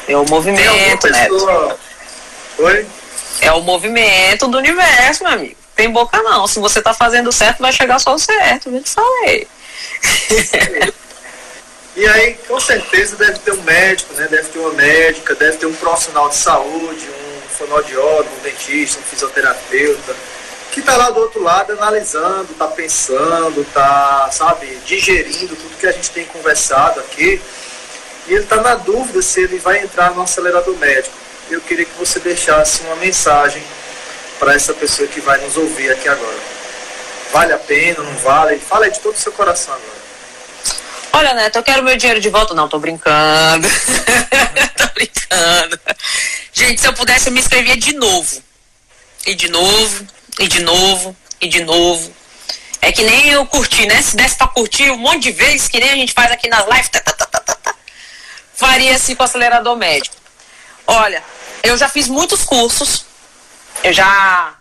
É 0.09 0.17
o 0.17 0.25
movimento, 0.29 1.03
pessoa... 1.03 1.69
Neto. 1.69 1.81
Oi? 2.59 2.87
É 3.41 3.53
o 3.53 3.61
movimento 3.63 4.47
do 4.49 4.59
universo, 4.59 5.25
meu 5.25 5.33
amigo. 5.33 5.57
Tem 5.75 5.91
boca 5.91 6.23
não. 6.23 6.47
Se 6.47 6.61
você 6.61 6.79
está 6.79 6.95
fazendo 6.95 7.33
certo, 7.33 7.61
vai 7.61 7.73
chegar 7.73 7.99
só 7.99 8.15
o 8.15 8.19
certo. 8.19 8.69
Eu 8.69 8.83
te 8.83 8.91
falei. 8.91 9.49
E 11.97 12.07
aí, 12.09 12.35
com 12.49 12.59
certeza, 12.59 13.15
deve 13.15 13.39
ter 13.39 13.53
um 13.53 13.63
médico, 13.63 14.13
né? 14.15 14.27
deve 14.29 14.49
ter 14.49 14.59
uma 14.59 14.73
médica, 14.73 15.35
deve 15.37 15.59
ter 15.59 15.67
um 15.67 15.75
profissional 15.75 16.29
de 16.29 16.35
saúde, 16.35 17.09
um 17.09 17.49
fonoaudiólogo, 17.51 18.31
um 18.37 18.43
dentista, 18.43 18.99
um 18.99 19.03
fisioterapeuta, 19.05 20.17
que 20.73 20.81
está 20.81 20.97
lá 20.97 21.11
do 21.11 21.21
outro 21.21 21.41
lado 21.41 21.73
analisando, 21.73 22.49
está 22.51 22.67
pensando, 22.67 23.61
está, 23.61 24.29
sabe, 24.33 24.67
digerindo 24.85 25.55
tudo 25.55 25.79
que 25.79 25.87
a 25.87 25.93
gente 25.93 26.11
tem 26.11 26.25
conversado 26.25 26.99
aqui. 26.99 27.41
E 28.27 28.33
ele 28.35 28.43
está 28.43 28.57
na 28.61 28.75
dúvida 28.75 29.23
se 29.23 29.43
ele 29.43 29.59
vai 29.59 29.79
entrar 29.79 30.11
no 30.11 30.23
acelerador 30.23 30.77
médico. 30.77 31.15
Eu 31.49 31.61
queria 31.61 31.85
que 31.85 31.97
você 31.97 32.19
deixasse 32.19 32.83
uma 32.83 32.97
mensagem 32.97 33.63
para 34.41 34.53
essa 34.55 34.75
pessoa 34.75 35.07
que 35.07 35.21
vai 35.21 35.39
nos 35.43 35.57
ouvir 35.57 35.93
aqui 35.93 36.09
agora. 36.09 36.39
Vale 37.33 37.53
a 37.53 37.59
pena, 37.59 38.03
não 38.03 38.17
vale? 38.17 38.59
Fala 38.59 38.87
aí 38.87 38.91
de 38.91 38.99
todo 38.99 39.15
o 39.15 39.19
seu 39.19 39.31
coração 39.31 39.75
agora. 39.75 40.04
Olha, 41.17 41.33
Neto, 41.33 41.57
eu 41.59 41.63
quero 41.63 41.85
meu 41.85 41.97
dinheiro 41.97 42.21
de 42.21 42.29
volta. 42.29 42.55
Não, 42.55 42.69
tô 42.69 42.81
brincando. 42.81 43.69
tô 44.77 44.87
brincando. 44.95 45.81
Gente, 46.53 46.81
se 46.81 46.89
eu 46.89 46.93
pudesse, 46.93 47.29
eu 47.29 47.33
me 47.33 47.39
inscrevia 47.39 47.77
de 47.77 47.95
novo. 47.95 48.43
E 49.25 49.35
de 49.37 49.49
novo, 49.49 50.07
e 50.41 50.49
de 50.49 50.61
novo, 50.61 51.17
e 51.41 51.47
de 51.47 51.63
novo. 51.63 52.13
É 52.81 52.91
que 52.91 53.05
nem 53.05 53.31
eu 53.31 53.47
curti, 53.47 53.87
né? 53.87 54.03
Se 54.03 54.17
desse 54.17 54.37
pra 54.37 54.49
curtir 54.49 54.91
um 54.91 54.99
monte 54.99 55.23
de 55.23 55.31
vezes, 55.31 55.69
que 55.69 55.79
nem 55.79 55.91
a 55.91 55.95
gente 55.95 56.13
faz 56.13 56.33
aqui 56.33 56.49
nas 56.49 56.67
lives, 56.67 56.89
tá, 56.89 56.99
tá, 56.99 57.13
tá, 57.13 57.27
tá, 57.27 57.41
tá, 57.41 57.55
tá. 57.55 57.75
faria 58.53 58.95
assim 58.97 59.15
com 59.15 59.23
o 59.23 59.25
acelerador 59.25 59.77
médico. 59.77 60.17
Olha, 60.85 61.23
eu 61.63 61.79
já 61.79 61.89
fiz 61.89 62.09
muitos 62.09 62.43
cursos, 62.43 63.07
eu 63.85 63.93
já 63.93 64.53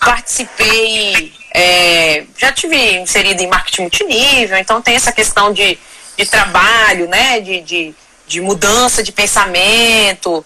participei, 0.00 1.32
é, 1.54 2.24
já 2.36 2.52
tive 2.52 2.76
inserido 2.96 3.40
em 3.40 3.46
marketing 3.46 3.82
multinível, 3.82 4.58
então 4.58 4.82
tem 4.82 4.96
essa 4.96 5.12
questão 5.12 5.52
de 5.52 5.78
de 6.24 6.30
trabalho, 6.30 7.08
né? 7.08 7.40
De, 7.40 7.60
de, 7.62 7.94
de 8.26 8.40
mudança 8.40 9.02
de 9.02 9.12
pensamento. 9.12 10.44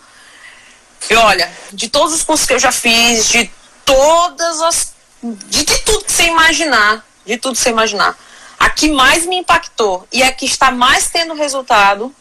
E 1.10 1.14
olha, 1.14 1.50
de 1.72 1.88
todos 1.88 2.14
os 2.14 2.22
cursos 2.22 2.46
que 2.46 2.54
eu 2.54 2.58
já 2.58 2.72
fiz, 2.72 3.28
de 3.28 3.50
todas 3.84 4.62
as. 4.62 4.94
De, 5.22 5.64
de 5.64 5.78
tudo 5.80 6.04
que 6.04 6.12
você 6.12 6.24
imaginar, 6.24 7.04
de 7.26 7.36
tudo 7.36 7.56
que 7.56 7.62
você 7.62 7.70
imaginar. 7.70 8.16
A 8.58 8.70
que 8.70 8.90
mais 8.90 9.26
me 9.26 9.36
impactou 9.36 10.06
e 10.12 10.22
a 10.22 10.32
que 10.32 10.46
está 10.46 10.70
mais 10.70 11.08
tendo 11.08 11.34
resultado 11.34 12.14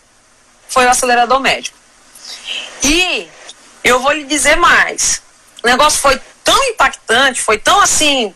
foi 0.67 0.85
o 0.85 0.89
acelerador 0.89 1.39
médico. 1.39 1.77
E 2.83 3.27
eu 3.83 3.99
vou 3.99 4.11
lhe 4.11 4.23
dizer 4.25 4.55
mais. 4.57 5.21
O 5.63 5.67
negócio 5.67 6.01
foi 6.01 6.19
tão 6.43 6.61
impactante, 6.69 7.41
foi 7.41 7.57
tão 7.57 7.79
assim, 7.79 8.33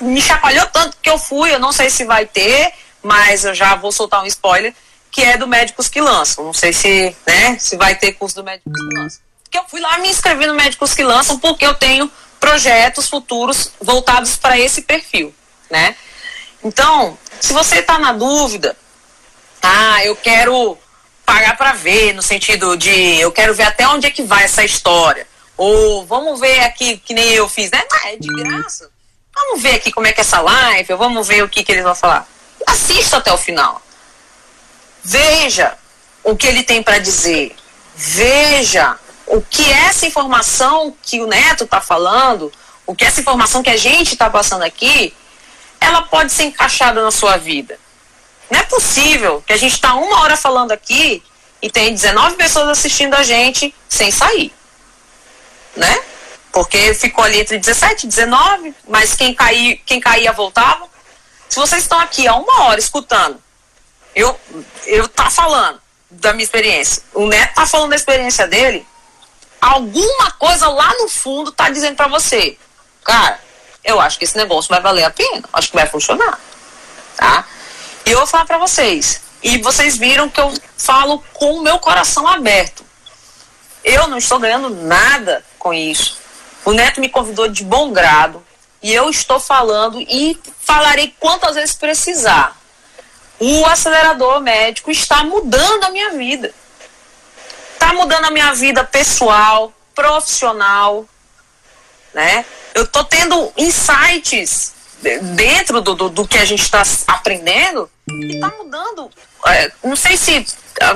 me 0.00 0.22
chacoalhou 0.22 0.66
tanto 0.66 0.96
que 1.02 1.10
eu 1.10 1.18
fui, 1.18 1.52
eu 1.52 1.58
não 1.58 1.72
sei 1.72 1.90
se 1.90 2.04
vai 2.04 2.24
ter, 2.24 2.72
mas 3.02 3.44
eu 3.44 3.54
já 3.54 3.74
vou 3.74 3.92
soltar 3.92 4.22
um 4.22 4.26
spoiler, 4.26 4.74
que 5.10 5.22
é 5.22 5.36
do 5.36 5.46
Médicos 5.46 5.88
que 5.88 6.00
Lançam. 6.00 6.44
Não 6.44 6.52
sei 6.52 6.72
se, 6.72 7.14
né, 7.26 7.58
se 7.58 7.76
vai 7.76 7.94
ter 7.94 8.12
curso 8.12 8.36
do 8.36 8.44
Médicos 8.44 8.72
que 8.72 8.98
Lançam. 8.98 9.20
Porque 9.42 9.58
eu 9.58 9.64
fui 9.68 9.80
lá 9.80 9.98
me 9.98 10.08
inscrever 10.08 10.46
no 10.46 10.54
Médicos 10.54 10.94
que 10.94 11.02
Lançam 11.02 11.38
porque 11.38 11.66
eu 11.66 11.74
tenho 11.74 12.10
projetos 12.38 13.08
futuros 13.08 13.72
voltados 13.80 14.36
para 14.36 14.58
esse 14.58 14.82
perfil, 14.82 15.34
né? 15.68 15.96
Então, 16.62 17.18
se 17.40 17.52
você 17.52 17.80
está 17.80 17.98
na 17.98 18.12
dúvida, 18.12 18.76
ah, 19.62 20.04
eu 20.04 20.14
quero 20.16 20.78
pagar 21.24 21.56
para 21.56 21.72
ver, 21.72 22.14
no 22.14 22.22
sentido 22.22 22.76
de 22.76 23.20
eu 23.20 23.30
quero 23.30 23.54
ver 23.54 23.64
até 23.64 23.86
onde 23.88 24.06
é 24.06 24.10
que 24.10 24.22
vai 24.22 24.44
essa 24.44 24.64
história. 24.64 25.26
Ou 25.56 26.06
vamos 26.06 26.40
ver 26.40 26.60
aqui, 26.60 26.96
que 26.98 27.12
nem 27.12 27.32
eu 27.32 27.48
fiz, 27.48 27.70
né? 27.70 27.82
Ah, 27.92 28.10
é 28.12 28.16
de 28.16 28.28
graça. 28.28 28.90
vamos 29.34 29.62
ver 29.62 29.74
aqui 29.74 29.92
como 29.92 30.06
é 30.06 30.12
que 30.12 30.20
é 30.20 30.22
essa 30.22 30.40
live, 30.40 30.94
vamos 30.94 31.28
ver 31.28 31.42
o 31.42 31.48
que, 31.48 31.62
que 31.62 31.72
eles 31.72 31.84
vão 31.84 31.94
falar. 31.94 32.26
Assista 32.66 33.18
até 33.18 33.32
o 33.32 33.38
final. 33.38 33.82
Veja 35.02 35.76
o 36.22 36.36
que 36.36 36.46
ele 36.46 36.62
tem 36.62 36.82
para 36.82 36.98
dizer. 36.98 37.54
Veja 37.94 38.98
o 39.26 39.40
que 39.40 39.70
essa 39.70 40.06
informação 40.06 40.94
que 41.02 41.20
o 41.20 41.26
Neto 41.26 41.64
está 41.64 41.80
falando, 41.80 42.52
o 42.86 42.94
que 42.94 43.04
essa 43.04 43.20
informação 43.20 43.62
que 43.62 43.70
a 43.70 43.76
gente 43.76 44.12
está 44.12 44.28
passando 44.28 44.62
aqui, 44.62 45.14
ela 45.80 46.02
pode 46.02 46.32
ser 46.32 46.44
encaixada 46.44 47.02
na 47.02 47.10
sua 47.10 47.36
vida. 47.36 47.78
Não 48.50 48.58
é 48.58 48.62
possível 48.64 49.42
que 49.46 49.52
a 49.52 49.56
gente 49.56 49.74
está 49.74 49.94
uma 49.94 50.20
hora 50.22 50.36
falando 50.36 50.72
aqui 50.72 51.22
e 51.62 51.70
tem 51.70 51.94
19 51.94 52.36
pessoas 52.36 52.68
assistindo 52.68 53.14
a 53.14 53.22
gente 53.22 53.74
sem 53.88 54.10
sair. 54.10 54.52
Né? 55.76 56.02
Porque 56.50 56.92
ficou 56.94 57.24
ali 57.24 57.40
entre 57.40 57.58
17 57.58 58.06
e 58.06 58.08
19, 58.08 58.74
mas 58.88 59.14
quem, 59.14 59.36
quem 59.86 60.00
caía 60.00 60.32
voltava. 60.32 60.89
Se 61.50 61.58
vocês 61.58 61.82
estão 61.82 61.98
aqui 61.98 62.28
há 62.28 62.36
uma 62.36 62.62
hora 62.66 62.78
escutando, 62.78 63.42
eu, 64.14 64.38
eu 64.86 65.08
tá 65.08 65.28
falando 65.28 65.80
da 66.08 66.32
minha 66.32 66.44
experiência, 66.44 67.02
o 67.12 67.26
Neto 67.26 67.54
tá 67.54 67.66
falando 67.66 67.90
da 67.90 67.96
experiência 67.96 68.46
dele, 68.46 68.86
alguma 69.60 70.30
coisa 70.38 70.68
lá 70.68 70.94
no 70.94 71.08
fundo 71.08 71.50
tá 71.50 71.68
dizendo 71.68 71.96
para 71.96 72.06
você, 72.06 72.56
cara, 73.02 73.40
eu 73.82 74.00
acho 74.00 74.16
que 74.16 74.24
esse 74.24 74.36
negócio 74.36 74.68
vai 74.68 74.80
valer 74.80 75.02
a 75.02 75.10
pena, 75.10 75.42
acho 75.52 75.70
que 75.70 75.76
vai 75.76 75.88
funcionar, 75.88 76.38
tá? 77.16 77.44
E 78.06 78.12
eu 78.12 78.18
vou 78.18 78.28
falar 78.28 78.46
para 78.46 78.58
vocês, 78.58 79.20
e 79.42 79.58
vocês 79.58 79.96
viram 79.96 80.30
que 80.30 80.40
eu 80.40 80.54
falo 80.76 81.20
com 81.32 81.54
o 81.54 81.62
meu 81.62 81.80
coração 81.80 82.28
aberto. 82.28 82.84
Eu 83.82 84.06
não 84.06 84.18
estou 84.18 84.38
ganhando 84.38 84.70
nada 84.70 85.44
com 85.58 85.74
isso. 85.74 86.18
O 86.64 86.72
Neto 86.72 87.00
me 87.00 87.08
convidou 87.08 87.48
de 87.48 87.64
bom 87.64 87.90
grado 87.90 88.44
e 88.82 88.92
eu 88.92 89.10
estou 89.10 89.38
falando 89.38 90.00
e 90.00 90.38
falarei 90.60 91.14
quantas 91.18 91.54
vezes 91.54 91.74
precisar. 91.74 92.56
O 93.38 93.64
acelerador 93.66 94.40
médico 94.40 94.90
está 94.90 95.24
mudando 95.24 95.84
a 95.84 95.90
minha 95.90 96.10
vida. 96.10 96.52
Está 97.72 97.92
mudando 97.94 98.26
a 98.26 98.30
minha 98.30 98.52
vida 98.54 98.84
pessoal, 98.84 99.72
profissional, 99.94 101.06
né? 102.12 102.44
Eu 102.74 102.84
estou 102.84 103.04
tendo 103.04 103.52
insights 103.56 104.74
dentro 105.34 105.80
do, 105.80 105.94
do, 105.94 106.08
do 106.10 106.28
que 106.28 106.38
a 106.38 106.44
gente 106.44 106.62
está 106.62 106.82
aprendendo 107.06 107.90
está 108.18 108.52
mudando. 108.58 109.10
É, 109.46 109.72
não 109.82 109.96
sei 109.96 110.16
se 110.16 110.46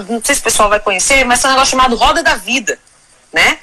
não 0.09 0.23
sei 0.25 0.35
se 0.35 0.41
o 0.41 0.45
pessoal 0.45 0.69
vai 0.69 0.81
conhecer, 0.81 1.25
mas 1.25 1.45
é 1.45 1.49
um 1.49 1.51
negócio 1.51 1.73
chamado 1.73 1.97
roda 1.97 2.23
da 2.23 2.37
vida, 2.37 2.79
né? 3.33 3.59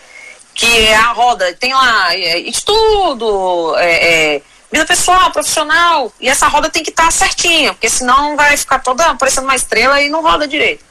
Que 0.54 0.88
é 0.88 0.96
a 0.96 1.12
roda, 1.12 1.54
tem 1.54 1.74
lá 1.74 2.14
é, 2.14 2.40
estudo, 2.40 3.76
é, 3.78 4.36
é, 4.36 4.42
vida 4.72 4.86
pessoal, 4.86 5.32
profissional, 5.32 6.12
e 6.20 6.30
essa 6.30 6.48
roda 6.48 6.70
tem 6.70 6.84
que 6.84 6.90
estar 6.90 7.06
tá 7.06 7.12
certinha, 7.12 7.74
porque 7.74 7.90
senão 7.90 8.36
vai 8.36 8.56
ficar 8.58 8.80
toda 8.80 9.16
parecendo 9.16 9.48
uma 9.48 9.56
estrela 9.56 10.02
e 10.02 10.10
não 10.10 10.22
roda 10.22 10.48
direito. 10.48 10.84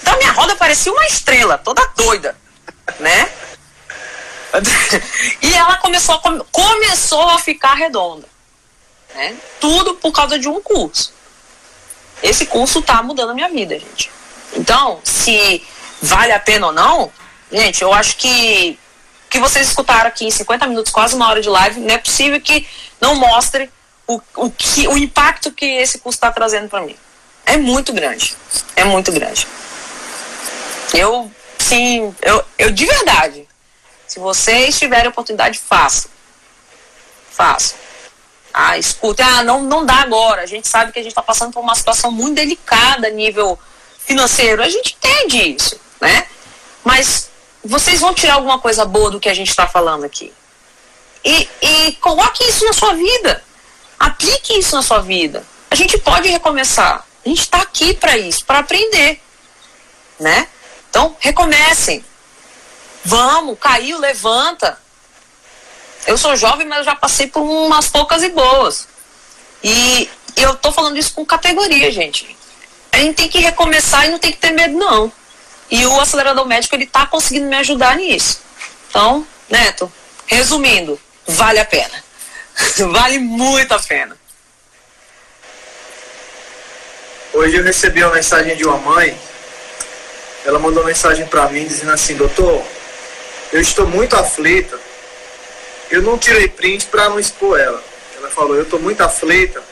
Então 0.00 0.16
minha 0.16 0.32
roda 0.32 0.56
parecia 0.56 0.92
uma 0.92 1.06
estrela, 1.06 1.58
toda 1.58 1.86
doida, 1.96 2.36
né? 2.98 3.30
e 5.42 5.54
ela 5.54 5.76
começou 5.76 6.14
a, 6.16 6.44
começou 6.50 7.28
a 7.30 7.38
ficar 7.38 7.74
redonda. 7.74 8.28
Né? 9.14 9.36
Tudo 9.60 9.94
por 9.94 10.12
causa 10.12 10.38
de 10.38 10.48
um 10.48 10.60
curso. 10.60 11.12
Esse 12.22 12.46
curso 12.46 12.80
está 12.80 13.02
mudando 13.02 13.30
a 13.30 13.34
minha 13.34 13.48
vida, 13.48 13.78
gente. 13.78 14.10
Então, 14.54 15.00
se 15.04 15.64
vale 16.02 16.32
a 16.32 16.40
pena 16.40 16.68
ou 16.68 16.72
não, 16.72 17.12
gente, 17.50 17.82
eu 17.82 17.92
acho 17.92 18.16
que 18.16 18.78
que 19.30 19.38
vocês 19.38 19.68
escutaram 19.68 20.08
aqui 20.08 20.26
em 20.26 20.30
50 20.30 20.66
minutos, 20.66 20.90
quase 20.90 21.14
uma 21.14 21.28
hora 21.28 21.40
de 21.40 21.48
live, 21.48 21.80
não 21.80 21.94
é 21.94 21.98
possível 21.98 22.40
que 22.40 22.66
não 23.00 23.14
mostre 23.14 23.70
o, 24.06 24.20
o, 24.34 24.50
que, 24.50 24.88
o 24.88 24.98
impacto 24.98 25.52
que 25.52 25.64
esse 25.64 25.98
curso 25.98 26.16
está 26.16 26.32
trazendo 26.32 26.68
para 26.68 26.80
mim. 26.80 26.96
É 27.46 27.56
muito 27.56 27.92
grande. 27.92 28.36
É 28.74 28.84
muito 28.84 29.12
grande. 29.12 29.46
Eu, 30.92 31.30
sim, 31.58 32.12
eu, 32.20 32.44
eu 32.58 32.70
de 32.72 32.84
verdade, 32.84 33.48
se 34.06 34.18
vocês 34.18 34.76
tiverem 34.76 35.08
oportunidade, 35.08 35.60
façam. 35.60 36.10
Façam. 37.30 37.78
Ah, 38.52 38.76
escuta, 38.76 39.24
ah, 39.24 39.44
não, 39.44 39.62
não 39.62 39.86
dá 39.86 40.00
agora. 40.00 40.42
A 40.42 40.46
gente 40.46 40.66
sabe 40.66 40.90
que 40.90 40.98
a 40.98 41.02
gente 41.02 41.12
está 41.12 41.22
passando 41.22 41.52
por 41.52 41.60
uma 41.60 41.76
situação 41.76 42.10
muito 42.10 42.34
delicada 42.34 43.06
a 43.06 43.10
nível 43.10 43.56
financeiro. 44.04 44.60
A 44.60 44.68
gente 44.68 44.96
entende 44.98 45.54
isso, 45.54 45.80
né? 46.00 46.26
Mas 46.84 47.29
vocês 47.64 48.00
vão 48.00 48.14
tirar 48.14 48.34
alguma 48.34 48.58
coisa 48.58 48.84
boa 48.84 49.10
do 49.10 49.20
que 49.20 49.28
a 49.28 49.34
gente 49.34 49.50
está 49.50 49.66
falando 49.66 50.04
aqui. 50.04 50.32
E, 51.24 51.48
e 51.60 51.92
coloque 52.00 52.42
isso 52.44 52.64
na 52.64 52.72
sua 52.72 52.94
vida. 52.94 53.44
Aplique 53.98 54.58
isso 54.58 54.74
na 54.74 54.82
sua 54.82 55.00
vida. 55.00 55.44
A 55.70 55.74
gente 55.74 55.98
pode 55.98 56.28
recomeçar. 56.28 57.04
A 57.24 57.28
gente 57.28 57.42
está 57.42 57.58
aqui 57.58 57.92
para 57.94 58.16
isso, 58.16 58.44
para 58.44 58.60
aprender. 58.60 59.20
Né? 60.18 60.48
Então, 60.88 61.16
recomecem. 61.20 62.04
Vamos, 63.04 63.58
caiu, 63.58 63.98
levanta. 63.98 64.78
Eu 66.06 66.16
sou 66.16 66.34
jovem, 66.36 66.66
mas 66.66 66.78
eu 66.78 66.84
já 66.84 66.94
passei 66.94 67.26
por 67.26 67.42
umas 67.42 67.88
poucas 67.88 68.22
e 68.22 68.30
boas. 68.30 68.88
E 69.62 70.08
eu 70.36 70.56
tô 70.56 70.72
falando 70.72 70.96
isso 70.96 71.12
com 71.12 71.24
categoria, 71.24 71.90
gente. 71.90 72.36
A 72.92 72.98
gente 72.98 73.16
tem 73.16 73.28
que 73.28 73.38
recomeçar 73.38 74.06
e 74.06 74.10
não 74.10 74.18
tem 74.18 74.32
que 74.32 74.38
ter 74.38 74.50
medo, 74.50 74.76
não. 74.76 75.12
E 75.70 75.86
o 75.86 76.00
acelerador 76.00 76.46
médico, 76.46 76.74
ele 76.74 76.86
tá 76.86 77.06
conseguindo 77.06 77.46
me 77.46 77.56
ajudar 77.56 77.96
nisso. 77.96 78.42
Então, 78.88 79.26
Neto, 79.48 79.92
resumindo, 80.26 81.00
vale 81.26 81.60
a 81.60 81.64
pena. 81.64 82.04
vale 82.90 83.18
muito 83.18 83.72
a 83.72 83.78
pena. 83.78 84.16
Hoje 87.32 87.56
eu 87.56 87.62
recebi 87.62 88.02
uma 88.02 88.14
mensagem 88.14 88.56
de 88.56 88.64
uma 88.64 88.78
mãe. 88.78 89.16
Ela 90.44 90.58
mandou 90.58 90.82
uma 90.82 90.88
mensagem 90.88 91.26
para 91.26 91.48
mim 91.48 91.64
dizendo 91.66 91.92
assim: 91.92 92.16
Doutor, 92.16 92.64
eu 93.52 93.60
estou 93.60 93.86
muito 93.86 94.16
aflita. 94.16 94.78
Eu 95.90 96.02
não 96.02 96.18
tirei 96.18 96.48
print 96.48 96.86
para 96.86 97.08
não 97.08 97.18
expor 97.18 97.58
ela. 97.58 97.82
Ela 98.16 98.30
falou: 98.30 98.56
Eu 98.56 98.62
estou 98.62 98.80
muito 98.80 99.00
aflita 99.02 99.62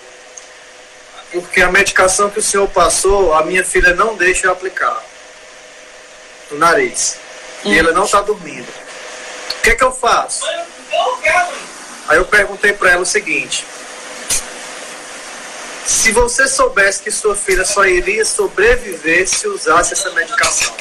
porque 1.32 1.60
a 1.60 1.70
medicação 1.70 2.30
que 2.30 2.38
o 2.38 2.42
senhor 2.42 2.68
passou, 2.68 3.34
a 3.34 3.44
minha 3.44 3.64
filha 3.64 3.94
não 3.94 4.16
deixa 4.16 4.46
eu 4.46 4.52
aplicar 4.52 5.04
no 6.50 6.58
nariz. 6.58 7.18
Hum. 7.64 7.72
E 7.72 7.78
ela 7.78 7.92
não 7.92 8.04
está 8.04 8.20
dormindo. 8.20 8.68
O 8.68 9.62
que 9.62 9.70
é 9.70 9.74
que 9.74 9.84
eu 9.84 9.92
faço? 9.92 10.44
Aí 12.08 12.16
eu 12.16 12.24
perguntei 12.24 12.72
para 12.72 12.92
ela 12.92 13.02
o 13.02 13.06
seguinte: 13.06 13.66
se 15.84 16.12
você 16.12 16.46
soubesse 16.48 17.02
que 17.02 17.10
sua 17.10 17.34
filha 17.34 17.64
só 17.64 17.84
iria 17.84 18.24
sobreviver 18.24 19.28
se 19.28 19.46
usasse 19.46 19.92
essa 19.92 20.10
medicação, 20.10 20.74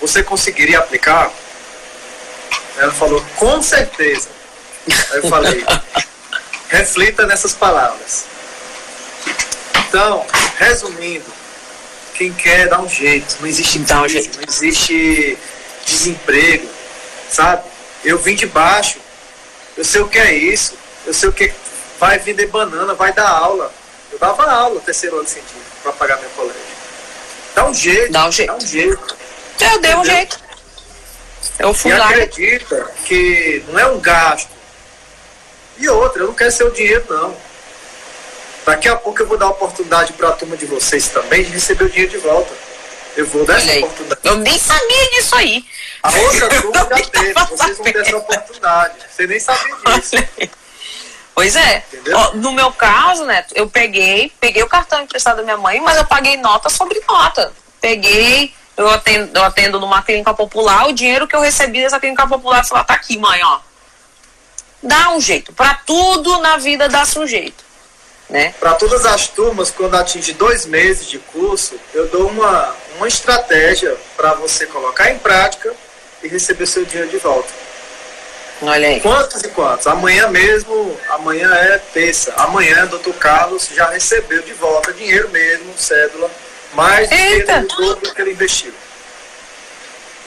você 0.00 0.22
conseguiria 0.22 0.78
aplicar? 0.78 1.30
Ela 2.78 2.92
falou, 2.92 3.24
com 3.36 3.62
certeza. 3.62 4.28
Aí 5.10 5.18
eu 5.22 5.28
falei, 5.28 5.64
reflita 6.68 7.26
nessas 7.26 7.54
palavras. 7.54 8.24
Então, 9.88 10.26
resumindo, 10.58 11.35
quem 12.16 12.32
quer 12.32 12.68
dá 12.68 12.80
um 12.80 12.88
jeito. 12.88 13.36
Não 13.40 13.46
existe 13.46 13.78
dá 13.80 14.02
um 14.02 14.08
jeito. 14.08 14.38
não 14.38 14.44
existe 14.48 15.38
desemprego, 15.84 16.68
sabe? 17.28 17.62
Eu 18.04 18.18
vim 18.18 18.34
de 18.34 18.46
baixo, 18.46 18.98
eu 19.76 19.84
sei 19.84 20.00
o 20.00 20.08
que 20.08 20.18
é 20.18 20.32
isso, 20.34 20.74
eu 21.06 21.12
sei 21.12 21.28
o 21.28 21.32
que 21.32 21.52
vai 21.98 22.18
vender 22.18 22.46
banana, 22.46 22.94
vai 22.94 23.12
dar 23.12 23.28
aula. 23.28 23.72
Eu 24.10 24.18
dava 24.18 24.44
aula 24.44 24.80
terceiro 24.80 25.18
ano 25.18 25.28
científico 25.28 25.60
para 25.82 25.92
pagar 25.92 26.18
meu 26.20 26.30
colégio. 26.30 26.60
Dá 27.54 27.66
um 27.68 27.74
jeito. 27.74 28.12
Dá 28.12 28.26
um 28.26 28.32
jeito. 28.32 28.52
Dá 28.52 28.56
um 28.56 28.66
jeito. 28.66 29.16
Eu 29.60 29.80
dei 29.80 29.94
um 29.94 30.04
jeito. 30.04 30.40
Eu 31.58 31.74
fui 31.74 31.90
e 31.90 31.94
lá. 31.94 32.08
acredita 32.08 32.90
que 33.04 33.64
não 33.68 33.78
é 33.78 33.86
um 33.86 34.00
gasto. 34.00 34.50
E 35.78 35.88
outra, 35.88 36.22
eu 36.22 36.28
não 36.28 36.34
quero 36.34 36.52
seu 36.52 36.70
dinheiro, 36.70 37.04
não. 37.08 37.36
Daqui 38.66 38.88
a 38.88 38.96
pouco 38.96 39.22
eu 39.22 39.28
vou 39.28 39.38
dar 39.38 39.46
a 39.46 39.50
oportunidade 39.50 40.12
para 40.14 40.28
a 40.28 40.32
turma 40.32 40.56
de 40.56 40.66
vocês 40.66 41.08
também 41.08 41.44
de 41.44 41.52
receber 41.52 41.84
o 41.84 41.88
dinheiro 41.88 42.10
de 42.10 42.18
volta. 42.18 42.52
Eu 43.16 43.24
vou 43.26 43.46
dar 43.46 43.58
essa 43.58 43.78
oportunidade. 43.78 44.20
Eu 44.24 44.36
nem 44.38 44.58
sabia 44.58 45.10
disso 45.10 45.36
aí. 45.36 45.64
A 46.02 46.10
outra 46.10 46.48
turma 46.60 46.88
já 46.90 47.08
teve. 47.08 47.32
Vocês 47.32 47.78
vão 47.78 47.84
ter 47.84 47.96
essa 47.96 48.16
oportunidade. 48.16 48.94
Você 49.08 49.26
nem 49.28 49.38
sabia 49.38 49.76
disso. 50.00 50.16
Pois 51.32 51.54
é. 51.54 51.84
Ó, 52.12 52.32
no 52.34 52.50
meu 52.50 52.72
caso, 52.72 53.24
Neto, 53.24 53.54
eu 53.54 53.70
peguei, 53.70 54.32
peguei 54.40 54.64
o 54.64 54.68
cartão 54.68 55.00
emprestado 55.00 55.36
da 55.36 55.42
minha 55.44 55.56
mãe, 55.56 55.80
mas 55.80 55.96
eu 55.96 56.04
paguei 56.04 56.36
nota 56.36 56.68
sobre 56.68 57.00
nota. 57.08 57.52
Peguei, 57.80 58.52
eu 58.76 58.90
atendo, 58.90 59.38
eu 59.38 59.44
atendo 59.44 59.78
numa 59.78 60.02
clínica 60.02 60.34
popular, 60.34 60.88
o 60.88 60.92
dinheiro 60.92 61.28
que 61.28 61.36
eu 61.36 61.40
recebi 61.40 61.82
dessa 61.82 62.00
clínica 62.00 62.26
popular, 62.26 62.64
eu 62.64 62.64
falei, 62.64 62.84
tá 62.84 62.94
aqui, 62.94 63.16
mãe, 63.16 63.40
ó. 63.44 63.60
Dá 64.82 65.10
um 65.10 65.20
jeito. 65.20 65.52
Para 65.52 65.74
tudo 65.86 66.38
na 66.38 66.56
vida 66.56 66.88
dá-se 66.88 67.18
um 67.18 67.26
jeito. 67.26 67.65
Né? 68.28 68.54
Para 68.58 68.74
todas 68.74 69.06
as 69.06 69.28
turmas, 69.28 69.70
quando 69.70 69.94
atinge 69.94 70.32
dois 70.32 70.66
meses 70.66 71.06
de 71.06 71.18
curso, 71.18 71.78
eu 71.94 72.08
dou 72.08 72.28
uma, 72.28 72.74
uma 72.96 73.06
estratégia 73.06 73.96
para 74.16 74.34
você 74.34 74.66
colocar 74.66 75.10
em 75.10 75.18
prática 75.18 75.72
e 76.22 76.28
receber 76.28 76.66
seu 76.66 76.84
dinheiro 76.84 77.08
de 77.08 77.18
volta. 77.18 77.48
Olha 78.62 78.88
aí. 78.88 79.00
Quantos 79.00 79.42
e 79.42 79.48
quantos? 79.48 79.86
Amanhã 79.86 80.28
mesmo, 80.28 80.98
amanhã 81.10 81.52
é 81.54 81.78
terça. 81.92 82.32
Amanhã, 82.38 82.86
doutor 82.86 83.14
Carlos 83.14 83.68
já 83.72 83.90
recebeu 83.90 84.42
de 84.42 84.54
volta 84.54 84.92
dinheiro 84.92 85.28
mesmo, 85.28 85.74
cédula, 85.76 86.30
mais 86.72 87.08
do 88.00 88.14
que 88.14 88.22
ele 88.22 88.32
investiu. 88.32 88.72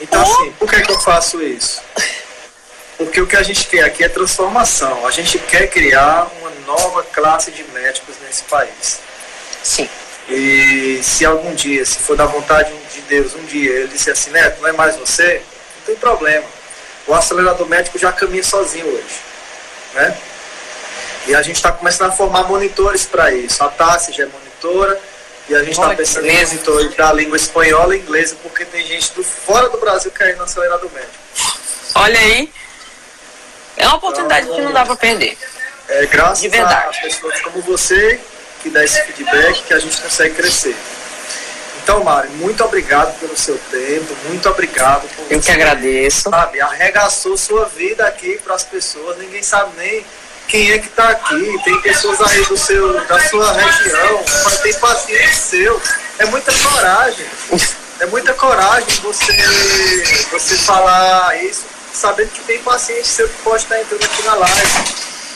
Então, 0.00 0.22
assim, 0.22 0.52
por 0.52 0.70
que, 0.70 0.80
que 0.80 0.92
eu 0.92 1.00
faço 1.00 1.42
isso? 1.42 1.82
Porque 3.00 3.18
o 3.18 3.26
que 3.26 3.34
a 3.34 3.42
gente 3.42 3.66
quer 3.66 3.82
aqui 3.82 4.04
é 4.04 4.10
transformação. 4.10 5.06
A 5.06 5.10
gente 5.10 5.38
quer 5.38 5.68
criar 5.68 6.30
uma 6.38 6.50
nova 6.66 7.02
classe 7.02 7.50
de 7.50 7.64
médicos 7.72 8.14
nesse 8.26 8.42
país. 8.42 9.00
Sim. 9.62 9.88
E 10.28 11.00
se 11.02 11.24
algum 11.24 11.54
dia, 11.54 11.82
se 11.86 12.00
for 12.00 12.14
da 12.14 12.26
vontade 12.26 12.70
de 12.92 13.00
Deus, 13.00 13.34
um 13.34 13.44
dia 13.44 13.70
ele 13.70 13.88
disser 13.88 14.12
assim, 14.12 14.30
Neto, 14.30 14.60
não 14.60 14.68
é 14.68 14.72
mais 14.72 14.96
você, 14.96 15.40
não 15.78 15.86
tem 15.86 15.96
problema. 15.96 16.44
O 17.06 17.14
acelerador 17.14 17.66
médico 17.66 17.98
já 17.98 18.12
caminha 18.12 18.44
sozinho 18.44 18.86
hoje. 18.86 19.20
Né? 19.94 20.14
E 21.28 21.34
a 21.34 21.40
gente 21.40 21.56
está 21.56 21.72
começando 21.72 22.10
a 22.10 22.12
formar 22.12 22.42
monitores 22.42 23.06
para 23.06 23.32
isso. 23.32 23.64
A 23.64 23.68
Tassi 23.68 24.12
já 24.12 24.24
é 24.24 24.26
monitora 24.26 25.00
e 25.48 25.54
a 25.54 25.60
gente 25.60 25.72
está 25.72 25.94
pensando 25.94 26.26
em 26.26 26.36
monitores 26.36 26.94
da 26.94 27.14
língua 27.14 27.38
espanhola 27.38 27.96
e 27.96 28.00
inglesa, 28.00 28.36
porque 28.42 28.66
tem 28.66 28.86
gente 28.86 29.14
do 29.14 29.24
fora 29.24 29.70
do 29.70 29.78
Brasil 29.78 30.10
caindo 30.10 30.36
no 30.36 30.44
acelerador 30.44 30.90
médico. 30.92 31.14
Olha 31.94 32.20
aí. 32.20 32.59
É 33.80 33.86
uma 33.86 33.96
oportunidade 33.96 34.46
que 34.46 34.60
não 34.60 34.72
dá 34.72 34.84
para 34.84 34.96
perder. 34.96 35.36
É 35.88 36.06
graças 36.06 36.40
De 36.40 36.48
verdade. 36.48 36.98
a 36.98 37.02
pessoas 37.02 37.40
como 37.40 37.60
você 37.62 38.20
que 38.62 38.70
dá 38.70 38.84
esse 38.84 39.02
feedback 39.04 39.62
que 39.62 39.74
a 39.74 39.78
gente 39.78 39.96
consegue 40.00 40.34
crescer. 40.34 40.76
Então, 41.82 42.04
Mari, 42.04 42.28
muito 42.34 42.62
obrigado 42.62 43.18
pelo 43.18 43.36
seu 43.36 43.58
tempo, 43.70 44.14
muito 44.28 44.48
obrigado 44.48 45.08
por 45.16 45.24
Eu 45.30 45.40
que 45.40 45.50
agradeço. 45.50 46.28
sabe, 46.30 46.60
arregaçou 46.60 47.36
sua 47.36 47.64
vida 47.64 48.06
aqui 48.06 48.38
para 48.44 48.54
as 48.54 48.62
pessoas, 48.62 49.16
ninguém 49.18 49.42
sabe 49.42 49.72
nem 49.78 50.04
quem 50.46 50.72
é 50.72 50.78
que 50.78 50.88
está 50.88 51.08
aqui, 51.08 51.60
tem 51.64 51.80
pessoas 51.80 52.20
aí 52.20 52.44
do 52.44 52.56
seu, 52.56 52.92
da 53.06 53.20
sua 53.28 53.52
região, 53.52 54.24
mas 54.44 54.60
tem 54.60 54.74
paciente 54.74 55.36
seu, 55.36 55.80
é 56.18 56.26
muita 56.26 56.52
coragem, 56.52 57.26
é 58.00 58.06
muita 58.06 58.34
coragem 58.34 59.00
você, 59.02 59.32
você 60.30 60.56
falar 60.58 61.42
isso, 61.42 61.64
sabendo 61.92 62.30
que 62.30 62.40
tem 62.42 62.58
paciente 62.62 63.06
seu 63.06 63.28
que 63.28 63.42
pode 63.42 63.62
estar 63.62 63.80
entrando 63.80 64.04
aqui 64.04 64.22
na 64.22 64.34
live. 64.34 64.84